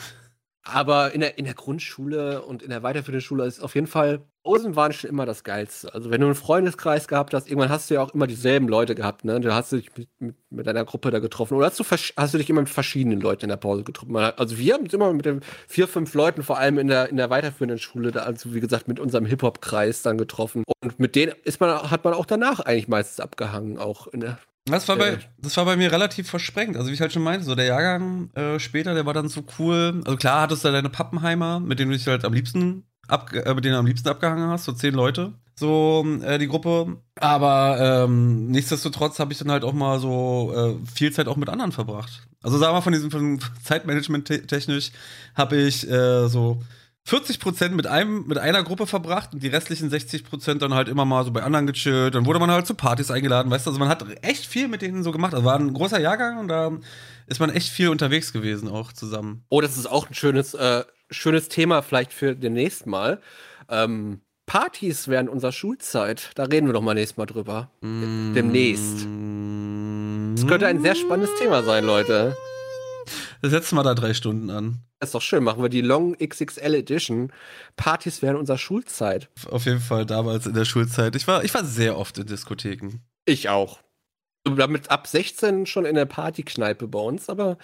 Aber 0.66 1.14
in 1.14 1.20
der, 1.20 1.38
in 1.38 1.44
der 1.44 1.54
Grundschule 1.54 2.42
und 2.42 2.64
in 2.64 2.70
der 2.70 2.84
weiterführenden 2.84 3.22
Schule 3.22 3.46
ist 3.46 3.62
auf 3.62 3.76
jeden 3.76 3.88
Fall, 3.88 4.22
Pausen 4.44 4.76
waren 4.78 4.94
schon 4.94 5.10
immer 5.10 5.26
das 5.26 5.44
Geilste. 5.44 5.94
Also 5.94 6.10
wenn 6.10 6.22
du 6.22 6.28
einen 6.28 6.36
Freundeskreis 6.36 7.08
gehabt 7.08 7.34
hast, 7.34 7.48
irgendwann 7.48 7.70
hast 7.70 7.90
du 7.90 7.96
ja 7.96 8.02
auch 8.02 8.14
immer 8.14 8.28
dieselben 8.28 8.70
Leute 8.70 8.96
gehabt, 8.96 9.26
ne? 9.26 9.40
Du 9.42 9.54
hast 9.54 9.74
dich 9.74 9.90
mit, 9.98 10.10
mit, 10.20 10.36
mit 10.50 10.68
deiner 10.68 10.86
Gruppe 10.86 11.12
da 11.12 11.20
getroffen. 11.20 11.56
Oder 11.56 11.68
hast 11.68 11.80
du, 11.80 11.84
hast 11.84 12.34
du 12.34 12.38
dich 12.38 12.50
immer 12.50 12.62
mit 12.62 12.70
verschiedenen 12.70 13.20
Leuten 13.20 13.44
in 13.44 13.50
der 13.50 13.58
Pause 13.58 13.84
getroffen? 13.84 14.16
Also 14.16 14.58
wir 14.58 14.74
haben 14.74 14.84
uns 14.84 14.94
immer 14.94 15.12
mit 15.12 15.26
den 15.26 15.42
vier, 15.68 15.88
fünf 15.88 16.14
Leuten, 16.14 16.44
vor 16.44 16.58
allem 16.58 16.78
in 16.78 16.88
der, 16.88 17.10
in 17.10 17.18
der 17.18 17.30
weiterführenden 17.30 17.80
Schule, 17.80 18.12
da, 18.12 18.22
also 18.22 18.54
wie 18.54 18.62
gesagt, 18.62 18.88
mit 18.88 19.00
unserem 19.00 19.26
Hip-Hop-Kreis 19.26 20.02
dann 20.02 20.18
getroffen. 20.18 20.64
Und 20.82 21.00
mit 21.00 21.16
denen 21.16 21.34
ist 21.44 21.60
man, 21.60 21.92
hat 21.92 22.06
man 22.06 22.14
auch 22.14 22.26
danach 22.26 22.62
eigentlich 22.62 22.88
meistens 22.88 23.20
abgehangen, 23.20 23.78
auch 23.78 24.08
in 24.08 24.22
der 24.22 24.38
das 24.66 24.88
war, 24.88 24.96
bei, 24.98 25.20
das 25.40 25.58
war 25.58 25.66
bei 25.66 25.76
mir 25.76 25.92
relativ 25.92 26.30
versprengt. 26.30 26.78
Also, 26.78 26.90
wie 26.90 26.94
ich 26.94 27.02
halt 27.02 27.12
schon 27.12 27.24
meinte, 27.24 27.46
so 27.46 27.56
der 27.56 27.66
Jahrgang 27.66 28.30
äh, 28.34 28.60
später, 28.60 28.94
der 28.94 29.06
war 29.06 29.14
dann 29.14 29.28
so 29.28 29.44
cool. 29.60 30.02
Also, 30.06 30.18
klar 30.18 30.42
hattest 30.42 30.64
du 30.64 30.72
deine 30.72 30.90
Pappenheimer, 30.90 31.60
mit 31.60 31.80
denen 31.80 31.92
du 31.92 31.98
dich 31.98 32.08
halt 32.08 32.24
am 32.26 32.34
liebsten, 32.34 32.84
ab, 33.08 33.32
äh, 33.34 33.54
mit 33.54 33.66
denen 33.66 33.76
am 33.76 33.86
liebsten 33.86 34.08
abgehangen 34.10 34.50
hast, 34.50 34.64
so 34.66 34.72
zehn 34.72 34.94
Leute. 34.94 35.34
so 35.56 36.06
äh, 36.24 36.38
die 36.40 36.48
Gruppe. 36.48 36.98
Aber 37.20 38.06
ähm, 38.06 38.48
nichtsdestotrotz 38.48 39.20
habe 39.20 39.34
ich 39.34 39.40
dann 39.40 39.52
halt 39.52 39.64
auch 39.64 39.74
mal 39.74 40.00
so 40.00 40.54
äh, 40.56 40.88
viel 40.96 41.12
Zeit 41.12 41.28
auch 41.28 41.38
mit 41.38 41.50
anderen 41.50 41.72
verbracht. 41.72 42.28
Also 42.42 42.58
sagen 42.58 42.76
wir 42.76 42.82
von 42.82 42.94
diesem 42.94 43.12
von 43.12 43.40
Zeitmanagement 43.64 44.26
technisch 44.48 44.92
habe 45.36 45.58
ich 45.58 45.90
äh, 45.90 46.28
so 46.28 46.62
40 47.06 47.40
Prozent 47.40 47.76
mit 47.76 47.86
einem, 47.86 48.26
mit 48.28 48.38
einer 48.38 48.64
Gruppe 48.64 48.88
verbracht 48.88 49.34
und 49.34 49.44
die 49.44 49.50
restlichen 49.50 49.90
60 49.90 50.24
Prozent 50.24 50.62
dann 50.62 50.74
halt 50.74 50.88
immer 50.88 51.04
mal 51.04 51.26
so 51.26 51.32
bei 51.32 51.44
anderen 51.44 51.68
gechillt. 51.68 52.16
Dann 52.16 52.26
wurde 52.26 52.40
man 52.40 52.50
halt 52.50 52.66
zu 52.66 52.76
Partys 52.76 53.12
eingeladen, 53.12 53.52
weißt 53.52 53.66
du? 53.66 53.72
Also 53.72 53.80
man 53.80 53.90
hat 53.90 54.06
echt 54.22 54.46
viel 54.46 54.70
mit 54.70 54.82
denen 54.82 55.04
so 55.04 55.12
gemacht. 55.12 55.34
Also 55.34 55.46
war 55.46 55.60
ein 55.60 55.74
großer 55.74 56.00
Jahrgang 56.00 56.40
und 56.40 56.48
da 56.48 56.72
ist 57.28 57.42
man 57.42 57.50
echt 57.50 57.70
viel 57.70 57.90
unterwegs 57.90 58.32
gewesen 58.32 58.70
auch 58.70 58.94
zusammen. 58.94 59.44
Oh, 59.50 59.60
das 59.60 59.78
ist 59.78 59.86
auch 59.86 60.08
ein 60.08 60.14
schönes, 60.14 60.54
äh, 60.54 60.86
schönes 61.10 61.50
Thema 61.50 61.82
vielleicht 61.82 62.14
für 62.14 62.36
demnächst 62.36 62.88
mal. 62.88 63.20
Ähm, 63.68 64.22
Partys 64.46 65.10
während 65.10 65.30
unserer 65.30 65.52
Schulzeit. 65.52 66.32
Da 66.36 66.44
reden 66.44 66.68
wir 66.68 66.74
doch 66.74 66.82
mal 66.82 66.94
nächstes 66.94 67.18
Mal 67.18 67.26
drüber. 67.26 67.70
Mm 67.82 68.34
Demnächst. 68.34 69.08
Das 70.36 70.48
könnte 70.48 70.68
ein 70.68 70.82
sehr 70.82 70.96
spannendes 70.96 71.36
Thema 71.38 71.64
sein, 71.64 71.86
Leute. 71.86 72.36
Setzen 73.42 73.76
wir 73.76 73.84
da 73.84 73.94
drei 73.94 74.14
Stunden 74.14 74.50
an. 74.50 74.80
Das 75.00 75.10
ist 75.10 75.16
doch 75.16 75.22
schön. 75.22 75.44
Machen 75.44 75.62
wir 75.62 75.70
die 75.70 75.82
Long 75.82 76.16
XXL 76.18 76.76
Edition. 76.76 77.32
Partys 77.76 78.22
während 78.22 78.40
unserer 78.40 78.58
Schulzeit. 78.58 79.30
Auf 79.50 79.66
jeden 79.66 79.82
Fall 79.82 80.06
damals 80.06 80.46
in 80.46 80.54
der 80.54 80.66
Schulzeit. 80.66 81.16
Ich 81.16 81.28
war, 81.28 81.44
ich 81.44 81.54
war 81.54 81.66
sehr 81.66 81.98
oft 81.98 82.18
in 82.18 82.26
Diskotheken. 82.26 83.02
Ich 83.26 83.50
auch. 83.50 83.80
Damit 84.46 84.92
ab 84.92 85.08
16 85.08 85.66
schon 85.66 85.86
in 85.86 85.96
der 85.96 86.06
Partykneipe 86.06 86.88
bei 86.88 87.00
uns, 87.00 87.30
aber 87.30 87.58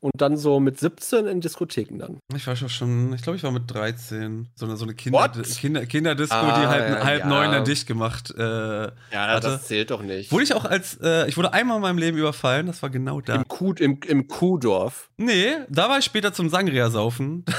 und 0.00 0.12
dann 0.16 0.36
so 0.36 0.60
mit 0.60 0.78
17 0.78 1.26
in 1.26 1.40
Diskotheken 1.40 1.98
dann. 1.98 2.18
Ich 2.34 2.46
war 2.46 2.56
schon, 2.56 3.12
ich 3.14 3.22
glaube, 3.22 3.36
ich 3.36 3.42
war 3.42 3.50
mit 3.50 3.70
13. 3.70 4.48
So 4.54 4.66
eine, 4.66 4.76
so 4.76 4.84
eine 4.84 4.94
Kinder, 4.94 5.28
Kinder, 5.28 5.86
Kinderdisco, 5.86 6.34
ah, 6.34 6.60
die 6.60 6.66
halb, 6.66 6.88
ja, 6.88 7.04
halb 7.04 7.20
ja. 7.20 7.26
neun 7.26 7.52
dann 7.52 7.64
dicht 7.64 7.86
gemacht 7.86 8.32
äh, 8.36 8.42
Ja, 8.42 8.90
hatte. 9.12 9.48
das 9.48 9.66
zählt 9.66 9.90
doch 9.90 10.02
nicht. 10.02 10.32
Wurde 10.32 10.44
ich 10.44 10.54
auch 10.54 10.64
als, 10.64 10.98
äh, 11.02 11.28
ich 11.28 11.36
wurde 11.36 11.52
einmal 11.52 11.76
in 11.76 11.82
meinem 11.82 11.98
Leben 11.98 12.18
überfallen, 12.18 12.66
das 12.66 12.82
war 12.82 12.90
genau 12.90 13.20
da. 13.20 13.36
Im, 13.36 13.48
Kuh, 13.48 13.72
im, 13.74 14.00
im 14.06 14.28
Kuhdorf? 14.28 15.10
Nee, 15.16 15.48
da 15.68 15.88
war 15.88 15.98
ich 15.98 16.04
später 16.04 16.32
zum 16.32 16.48
Sangria 16.48 16.90
saufen. 16.90 17.44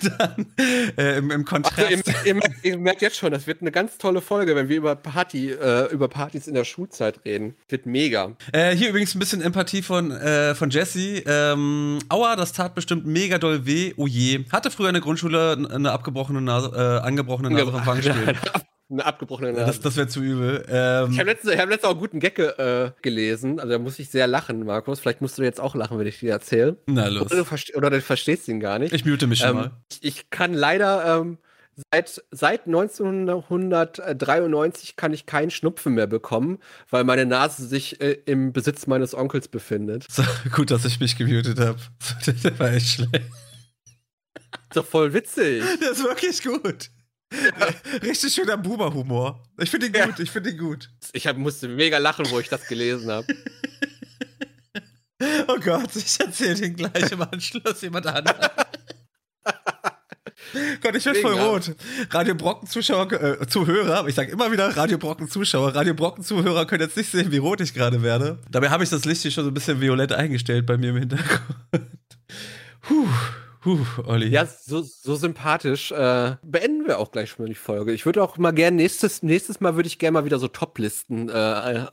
dann 0.18 0.46
äh, 0.96 1.18
im, 1.18 1.30
im 1.30 1.44
Kontrast. 1.44 1.78
Also, 1.78 2.02
im, 2.24 2.38
im, 2.38 2.42
ihr 2.62 2.78
merkt 2.78 3.02
jetzt 3.02 3.16
schon, 3.16 3.32
das 3.32 3.46
wird 3.46 3.60
eine 3.60 3.72
ganz 3.72 3.98
tolle 3.98 4.20
Folge, 4.20 4.54
wenn 4.56 4.68
wir 4.68 4.76
über 4.76 4.96
Party, 4.96 5.50
äh, 5.50 5.92
über 5.92 6.08
Partys 6.08 6.46
in 6.46 6.54
der 6.54 6.64
Schulzeit 6.64 7.20
reden. 7.24 7.54
Wird 7.68 7.86
mega. 7.86 8.36
Äh, 8.52 8.74
hier 8.76 8.90
übrigens 8.90 9.14
ein 9.14 9.18
bisschen 9.18 9.42
Empathie 9.42 9.82
von, 9.82 10.10
äh, 10.10 10.54
von 10.54 10.70
Jesse. 10.70 11.22
Ähm, 11.26 11.98
aua, 12.08 12.36
das 12.36 12.52
tat 12.52 12.74
bestimmt 12.74 13.06
mega 13.06 13.38
doll 13.38 13.66
weh. 13.66 13.92
Oh 13.96 14.06
je. 14.06 14.44
Hatte 14.52 14.70
früher 14.70 14.88
in 14.88 14.94
der 14.94 15.02
Grundschule 15.02 15.68
eine 15.70 15.92
abgebrochene 15.92 16.40
Nase, 16.40 16.72
äh, 16.74 17.06
angebrochene 17.06 17.50
Nase 17.50 17.72
vom 17.72 17.82
Fangspiel. 17.82 18.34
eine 18.88 19.04
abgebrochene 19.04 19.52
Nase. 19.52 19.66
Das, 19.66 19.80
das 19.80 19.96
wäre 19.96 20.06
zu 20.06 20.22
übel. 20.22 20.64
Ähm, 20.68 21.10
ich 21.10 21.18
habe 21.18 21.30
letztens, 21.30 21.56
hab 21.56 21.68
letztens 21.68 21.84
auch 21.84 21.90
einen 21.90 22.00
guten 22.00 22.20
Gag 22.20 22.38
äh, 22.38 22.92
gelesen. 23.02 23.58
Also 23.58 23.72
da 23.72 23.78
muss 23.78 23.98
ich 23.98 24.10
sehr 24.10 24.26
lachen, 24.26 24.64
Markus. 24.64 25.00
Vielleicht 25.00 25.20
musst 25.20 25.38
du 25.38 25.42
jetzt 25.42 25.60
auch 25.60 25.74
lachen, 25.74 25.98
wenn 25.98 26.06
ich 26.06 26.20
dir 26.20 26.30
erzähle. 26.30 26.76
Na 26.86 27.08
los. 27.08 27.32
Oder 27.32 27.42
du, 27.42 27.76
oder 27.76 27.90
du 27.90 28.00
verstehst 28.00 28.48
ihn 28.48 28.60
gar 28.60 28.78
nicht. 28.78 28.94
Ich 28.94 29.04
mute 29.04 29.26
mich 29.26 29.40
schon 29.40 29.50
ähm, 29.50 29.56
mal. 29.56 29.70
Ich, 29.90 30.04
ich, 30.04 30.30
kann 30.30 30.54
leider 30.54 31.18
ähm, 31.18 31.38
seit, 31.92 32.22
seit 32.30 32.66
1993 32.66 34.96
kann 34.96 35.12
ich 35.12 35.26
keinen 35.26 35.50
Schnupfen 35.50 35.94
mehr 35.94 36.06
bekommen, 36.06 36.58
weil 36.90 37.04
meine 37.04 37.26
Nase 37.26 37.66
sich 37.66 38.00
äh, 38.00 38.12
im 38.24 38.52
Besitz 38.52 38.86
meines 38.86 39.14
Onkels 39.14 39.48
befindet. 39.48 40.06
So, 40.10 40.22
gut, 40.54 40.70
dass 40.70 40.84
ich 40.84 41.00
mich 41.00 41.16
gemutet 41.16 41.58
habe. 41.58 41.78
Das 42.24 42.58
war 42.58 42.72
echt 42.72 42.88
schlecht. 42.88 43.12
Das 43.12 43.22
ist 44.70 44.76
doch 44.76 44.86
voll 44.86 45.12
witzig. 45.12 45.62
Das 45.80 45.98
ist 45.98 46.04
wirklich 46.04 46.42
gut. 46.42 46.90
Richtig 48.02 48.34
schöner 48.34 48.56
Boomer-Humor. 48.56 49.42
Ich 49.58 49.70
finde 49.70 49.86
ihn 49.86 49.92
gut, 49.92 50.18
ja. 50.18 50.20
ich 50.22 50.30
finde 50.30 50.50
ihn 50.50 50.58
gut. 50.58 50.90
Ich 51.12 51.26
hab, 51.26 51.36
musste 51.36 51.68
mega 51.68 51.98
lachen, 51.98 52.26
wo 52.30 52.38
ich 52.38 52.48
das 52.48 52.66
gelesen 52.66 53.10
habe. 53.10 53.26
oh 55.48 55.58
Gott, 55.62 55.94
ich 55.96 56.20
erzähle 56.20 56.54
den 56.54 56.76
gleich 56.76 57.10
im 57.10 57.22
Anschluss 57.22 57.80
jemand 57.82 58.06
anderem. 58.06 58.38
Gott, 60.80 60.94
ich 60.94 61.04
werde 61.04 61.20
voll 61.20 61.34
rot. 61.34 61.74
Radio 62.10 62.34
Brocken 62.34 62.68
Zuschauer, 62.68 63.12
äh, 63.12 63.46
Zuhörer, 63.46 64.06
ich 64.06 64.14
sage 64.14 64.30
immer 64.30 64.52
wieder 64.52 64.74
Radio 64.76 64.96
Brocken 64.96 65.28
Zuschauer, 65.28 65.74
Radio 65.74 65.94
Brocken 65.94 66.22
Zuhörer 66.22 66.66
können 66.66 66.82
jetzt 66.82 66.96
nicht 66.96 67.10
sehen, 67.10 67.32
wie 67.32 67.38
rot 67.38 67.60
ich 67.60 67.74
gerade 67.74 68.02
werde. 68.02 68.38
Dabei 68.50 68.70
habe 68.70 68.84
ich 68.84 68.90
das 68.90 69.04
Licht 69.04 69.22
hier 69.22 69.32
schon 69.32 69.44
so 69.44 69.50
ein 69.50 69.54
bisschen 69.54 69.80
violett 69.80 70.12
eingestellt 70.12 70.64
bei 70.64 70.78
mir 70.78 70.90
im 70.90 70.98
Hintergrund. 70.98 71.42
Puh. 72.82 73.08
Puh, 73.66 73.84
Olli. 74.06 74.28
Ja, 74.28 74.46
so, 74.46 74.80
so 74.80 75.16
sympathisch. 75.16 75.90
Äh, 75.90 76.36
beenden 76.44 76.86
wir 76.86 77.00
auch 77.00 77.10
gleich 77.10 77.30
schon 77.30 77.46
mal 77.46 77.48
die 77.48 77.56
Folge. 77.56 77.92
Ich 77.92 78.06
würde 78.06 78.22
auch 78.22 78.38
mal 78.38 78.52
gerne, 78.52 78.76
nächstes, 78.76 79.24
nächstes 79.24 79.58
Mal 79.58 79.74
würde 79.74 79.88
ich 79.88 79.98
gerne 79.98 80.12
mal 80.12 80.24
wieder 80.24 80.38
so 80.38 80.46
Top-Listen 80.46 81.28
äh, 81.28 81.86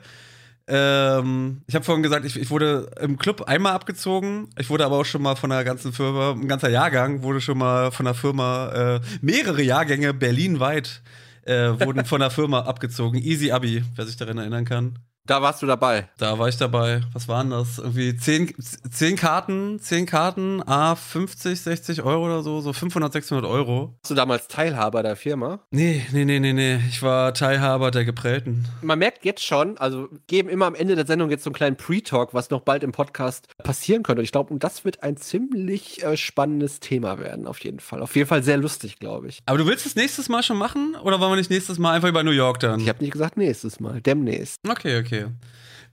ähm, 0.68 1.62
ich 1.68 1.76
habe 1.76 1.86
vorhin 1.86 2.02
gesagt, 2.02 2.26
ich, 2.26 2.40
ich, 2.40 2.50
wurde 2.50 2.90
im 3.00 3.18
Club 3.18 3.44
einmal 3.44 3.74
abgezogen. 3.74 4.50
Ich 4.58 4.70
wurde 4.70 4.86
aber 4.86 4.98
auch 4.98 5.06
schon 5.06 5.22
mal 5.22 5.36
von 5.36 5.52
einer 5.52 5.64
ganzen 5.64 5.94
Firma, 5.94 6.32
ein 6.32 6.48
ganzer 6.48 6.70
Jahrgang 6.70 7.22
wurde 7.22 7.40
schon 7.40 7.60
mal 7.60 7.92
von 7.92 8.06
der 8.06 8.16
Firma, 8.16 8.96
äh, 8.96 9.02
mehrere 9.22 9.62
Jahrgänge 9.62 10.14
berlinweit 10.14 11.04
äh, 11.44 11.70
wurden 11.80 12.06
von 12.06 12.20
der 12.20 12.32
Firma 12.32 12.62
abgezogen. 12.66 13.22
Easy 13.22 13.52
Abi, 13.52 13.84
wer 13.96 14.06
sich 14.08 14.18
daran 14.18 14.40
erinnern 14.40 14.66
kann. 14.66 14.98
Da 15.28 15.42
warst 15.42 15.62
du 15.64 15.66
dabei. 15.66 16.08
Da 16.20 16.38
war 16.38 16.48
ich 16.50 16.58
dabei. 16.58 17.02
Was 17.12 17.28
waren 17.28 17.50
das? 17.50 17.80
Irgendwie 17.80 18.16
10, 18.16 18.54
10 18.92 19.16
Karten, 19.16 19.80
10 19.80 20.06
Karten, 20.06 20.62
A 20.68 20.96
50, 20.96 21.60
60 21.60 22.04
Euro 22.04 22.26
oder 22.26 22.44
so, 22.44 22.62
so 22.62 22.74
500, 22.74 23.12
600 23.12 23.44
Euro. 23.44 23.96
Warst 24.02 24.12
du 24.12 24.14
damals 24.14 24.48
Teilhaber 24.48 25.02
der 25.02 25.16
Firma? 25.16 25.62
Nee, 25.72 26.06
nee, 26.12 26.26
nee, 26.26 26.40
nee, 26.40 26.54
nee. 26.54 26.80
Ich 26.90 27.02
war 27.02 27.34
Teilhaber 27.34 27.90
der 27.90 28.06
Geprellten. 28.06 28.66
Man 28.84 29.00
merkt 29.00 29.26
jetzt 29.26 29.44
schon, 29.44 29.80
also 29.80 30.10
geben 30.28 30.48
immer 30.48 30.68
am 30.68 30.76
Ende 30.76 30.96
der 30.96 31.08
Sendung 31.08 31.32
jetzt 31.32 31.44
so 31.44 31.50
einen 31.50 31.56
kleinen 31.56 31.76
Pre-Talk, 31.76 32.36
was 32.36 32.52
noch 32.52 32.62
bald 32.62 32.84
im 32.84 32.92
Podcast 32.92 33.48
passieren 33.64 34.04
könnte. 34.04 34.20
Und 34.20 34.26
ich 34.26 34.32
glaube, 34.32 34.56
das 34.60 34.86
wird 34.86 35.02
ein 35.02 35.18
ziemlich 35.18 36.04
äh, 36.04 36.18
spannendes 36.18 36.82
Thema 36.82 37.18
werden, 37.18 37.48
auf 37.48 37.60
jeden 37.64 37.80
Fall. 37.80 38.04
Auf 38.04 38.16
jeden 38.16 38.28
Fall 38.28 38.44
sehr 38.44 38.58
lustig, 38.58 39.00
glaube 39.00 39.30
ich. 39.30 39.40
Aber 39.48 39.58
du 39.58 39.66
willst 39.66 39.88
es 39.88 39.96
nächstes 39.96 40.30
Mal 40.30 40.44
schon 40.44 40.58
machen? 40.58 40.96
Oder 41.04 41.20
wollen 41.20 41.32
wir 41.32 41.38
nicht 41.38 41.50
nächstes 41.50 41.80
Mal 41.80 41.94
einfach 41.94 42.10
über 42.10 42.22
New 42.24 42.30
York 42.30 42.60
dann? 42.60 42.80
Ich 42.80 42.90
habe 42.90 43.02
nicht 43.04 43.12
gesagt 43.12 43.38
nächstes 43.38 43.80
Mal, 43.80 44.02
demnächst. 44.02 44.60
Okay, 44.70 45.00
okay. 45.00 45.15
Okay. 45.24 45.32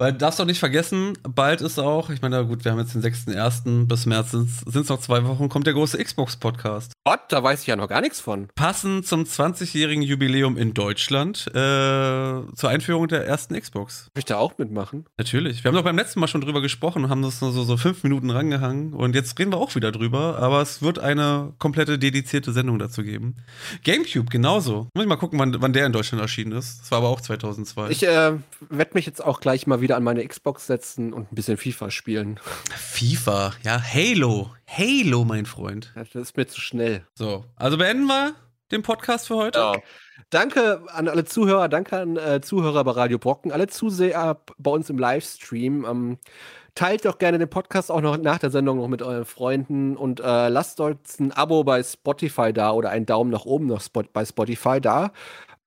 Weil 0.03 0.15
darfst 0.15 0.41
doch 0.41 0.47
nicht 0.47 0.59
vergessen, 0.59 1.17
bald 1.23 1.61
ist 1.61 1.79
auch, 1.79 2.11
ich 2.11 2.23
meine, 2.23 2.45
gut, 2.45 2.65
wir 2.65 2.73
haben 2.73 2.81
jetzt 2.81 2.93
den 2.93 3.03
6.1. 3.03 3.87
bis 3.87 4.05
März 4.05 4.33
sind 4.33 4.49
es 4.67 4.89
noch 4.89 4.99
zwei 4.99 5.25
Wochen, 5.25 5.49
kommt 5.49 5.69
der 5.69 5.75
große 5.75 5.97
Xbox-Podcast. 5.97 6.91
Gott, 7.05 7.21
da 7.29 7.41
weiß 7.41 7.61
ich 7.61 7.69
ja 7.69 7.77
noch 7.77 7.87
gar 7.89 8.01
nichts 8.01 8.21
von. 8.21 8.49
Passend 8.57 9.07
zum 9.07 9.23
20-jährigen 9.23 10.03
Jubiläum 10.03 10.57
in 10.57 10.75
Deutschland 10.75 11.47
äh, 11.49 11.53
zur 11.53 12.69
Einführung 12.69 13.07
der 13.07 13.29
ersten 13.29 13.55
Xbox. 13.55 14.07
Darf 14.07 14.19
ich 14.19 14.25
da 14.25 14.39
auch 14.39 14.59
mitmachen? 14.59 15.05
Natürlich. 15.19 15.63
Wir 15.63 15.69
haben 15.69 15.77
doch 15.77 15.85
beim 15.85 15.97
letzten 15.97 16.19
Mal 16.19 16.27
schon 16.27 16.41
drüber 16.41 16.63
gesprochen 16.63 17.05
und 17.05 17.11
haben 17.11 17.23
das 17.23 17.41
nur 17.41 17.53
so, 17.53 17.63
so 17.63 17.77
fünf 17.77 18.03
Minuten 18.03 18.31
rangehangen. 18.31 18.95
Und 18.95 19.15
jetzt 19.15 19.39
reden 19.39 19.53
wir 19.53 19.59
auch 19.59 19.77
wieder 19.77 19.93
drüber, 19.93 20.39
aber 20.41 20.63
es 20.63 20.83
wird 20.83 20.99
eine 20.99 21.53
komplette 21.61 22.01
dedizierte 22.01 22.51
Sendung 22.51 22.81
dazu 22.81 23.05
geben. 23.05 23.37
Gamecube 23.85 24.31
genauso. 24.31 24.89
Muss 24.95 25.05
ich 25.05 25.09
mal 25.09 25.15
gucken, 25.15 25.39
wann, 25.39 25.61
wann 25.61 25.73
der 25.73 25.87
in 25.87 25.93
Deutschland 25.93 26.21
erschienen 26.21 26.51
ist. 26.51 26.81
Das 26.81 26.91
war 26.91 26.99
aber 26.99 27.09
auch 27.09 27.21
2002. 27.21 27.91
Ich 27.91 28.03
äh, 28.03 28.33
werde 28.69 28.91
mich 28.95 29.07
jetzt 29.07 29.25
auch 29.25 29.39
gleich 29.39 29.69
mal 29.69 29.81
wieder 29.81 29.92
wieder 29.93 29.99
an 29.99 30.05
meine 30.05 30.27
Xbox 30.27 30.67
setzen 30.67 31.13
und 31.13 31.31
ein 31.31 31.35
bisschen 31.35 31.59
FIFA 31.59 31.91
spielen. 31.91 32.41
FIFA, 32.75 33.53
ja, 33.63 33.79
Halo. 33.79 34.51
Halo, 34.67 35.25
mein 35.27 35.45
Freund. 35.45 35.93
Das 35.95 36.15
ist 36.15 36.35
mir 36.35 36.47
zu 36.47 36.63
schnell. 36.63 37.07
So, 37.15 37.45
also 37.57 37.77
beenden 37.77 38.07
wir 38.07 38.35
den 38.71 38.81
Podcast 38.81 39.29
für 39.29 39.37
heute. 39.37 39.59
Ja. 39.59 39.77
Danke 40.31 40.83
an 40.95 41.09
alle 41.09 41.27
Zuhörer, 41.27 41.69
danke 41.69 41.99
an 41.99 42.17
äh, 42.17 42.41
Zuhörer 42.41 42.85
bei 42.85 42.93
Radio 42.93 43.19
Brocken, 43.19 43.53
alle 43.53 43.67
Zuseher 43.67 44.41
bei 44.57 44.71
uns 44.71 44.89
im 44.89 44.97
Livestream. 44.97 45.85
Ähm, 45.85 46.19
Teilt 46.75 47.05
doch 47.05 47.19
gerne 47.19 47.39
den 47.39 47.51
Podcast 47.51 47.91
auch 47.91 48.01
noch 48.01 48.17
nach 48.17 48.39
der 48.39 48.49
Sendung 48.49 48.79
noch 48.79 48.89
mit 48.89 49.03
euren 49.03 49.27
Freunden 49.27 49.95
und 49.95 50.21
äh, 50.21 50.49
lasst 50.49 50.81
uns 50.81 51.21
ein 51.21 51.31
Abo 51.31 51.65
bei 51.65 51.83
Spotify 51.83 52.51
da 52.55 52.73
oder 52.73 52.89
einen 52.89 53.05
Daumen 53.05 53.31
nach 53.31 53.45
oben 53.45 53.67
noch 53.67 53.83
Spot 53.83 54.05
bei 54.11 54.25
Spotify 54.25 54.81
da. 54.81 55.13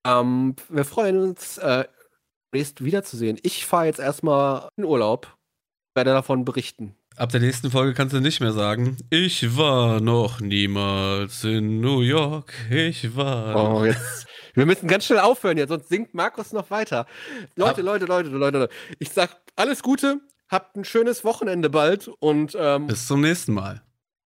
Ähm, 0.04 0.56
wir 0.68 0.84
freuen 0.84 1.20
uns, 1.20 1.60
äh, 1.60 1.84
nächst 2.56 2.84
wiederzusehen. 2.84 3.38
Ich 3.44 3.66
fahre 3.66 3.86
jetzt 3.86 4.00
erstmal 4.00 4.70
in 4.78 4.86
Urlaub, 4.86 5.38
werde 5.94 6.12
davon 6.12 6.46
berichten. 6.46 6.96
Ab 7.18 7.32
der 7.32 7.40
nächsten 7.40 7.72
Folge 7.72 7.94
kannst 7.94 8.14
du 8.14 8.20
nicht 8.20 8.42
mehr 8.42 8.52
sagen, 8.52 8.98
ich 9.10 9.56
war 9.56 10.02
noch 10.02 10.42
niemals 10.42 11.44
in 11.44 11.80
New 11.80 12.02
York. 12.02 12.54
Ich 12.70 13.16
war. 13.16 13.56
Oh, 13.56 13.86
jetzt. 13.86 14.26
Wir 14.56 14.66
müssen 14.66 14.88
ganz 14.88 15.06
schnell 15.06 15.20
aufhören 15.20 15.58
jetzt, 15.58 15.70
sonst 15.70 15.90
singt 15.90 16.14
Markus 16.14 16.54
noch 16.54 16.72
weiter. 16.72 17.06
Leute, 17.56 17.82
Leute, 17.82 18.06
Leute, 18.06 18.30
Leute, 18.30 18.58
Leute. 18.58 18.74
Ich 19.00 19.10
sag 19.10 19.30
alles 19.58 19.84
Gute, 19.84 20.22
habt 20.48 20.78
ein 20.78 20.86
schönes 20.86 21.26
Wochenende 21.26 21.70
bald 21.70 22.08
und 22.20 22.56
ähm, 22.58 22.88
bis 22.88 23.06
zum 23.06 23.20
nächsten 23.20 23.54
Mal. 23.54 23.85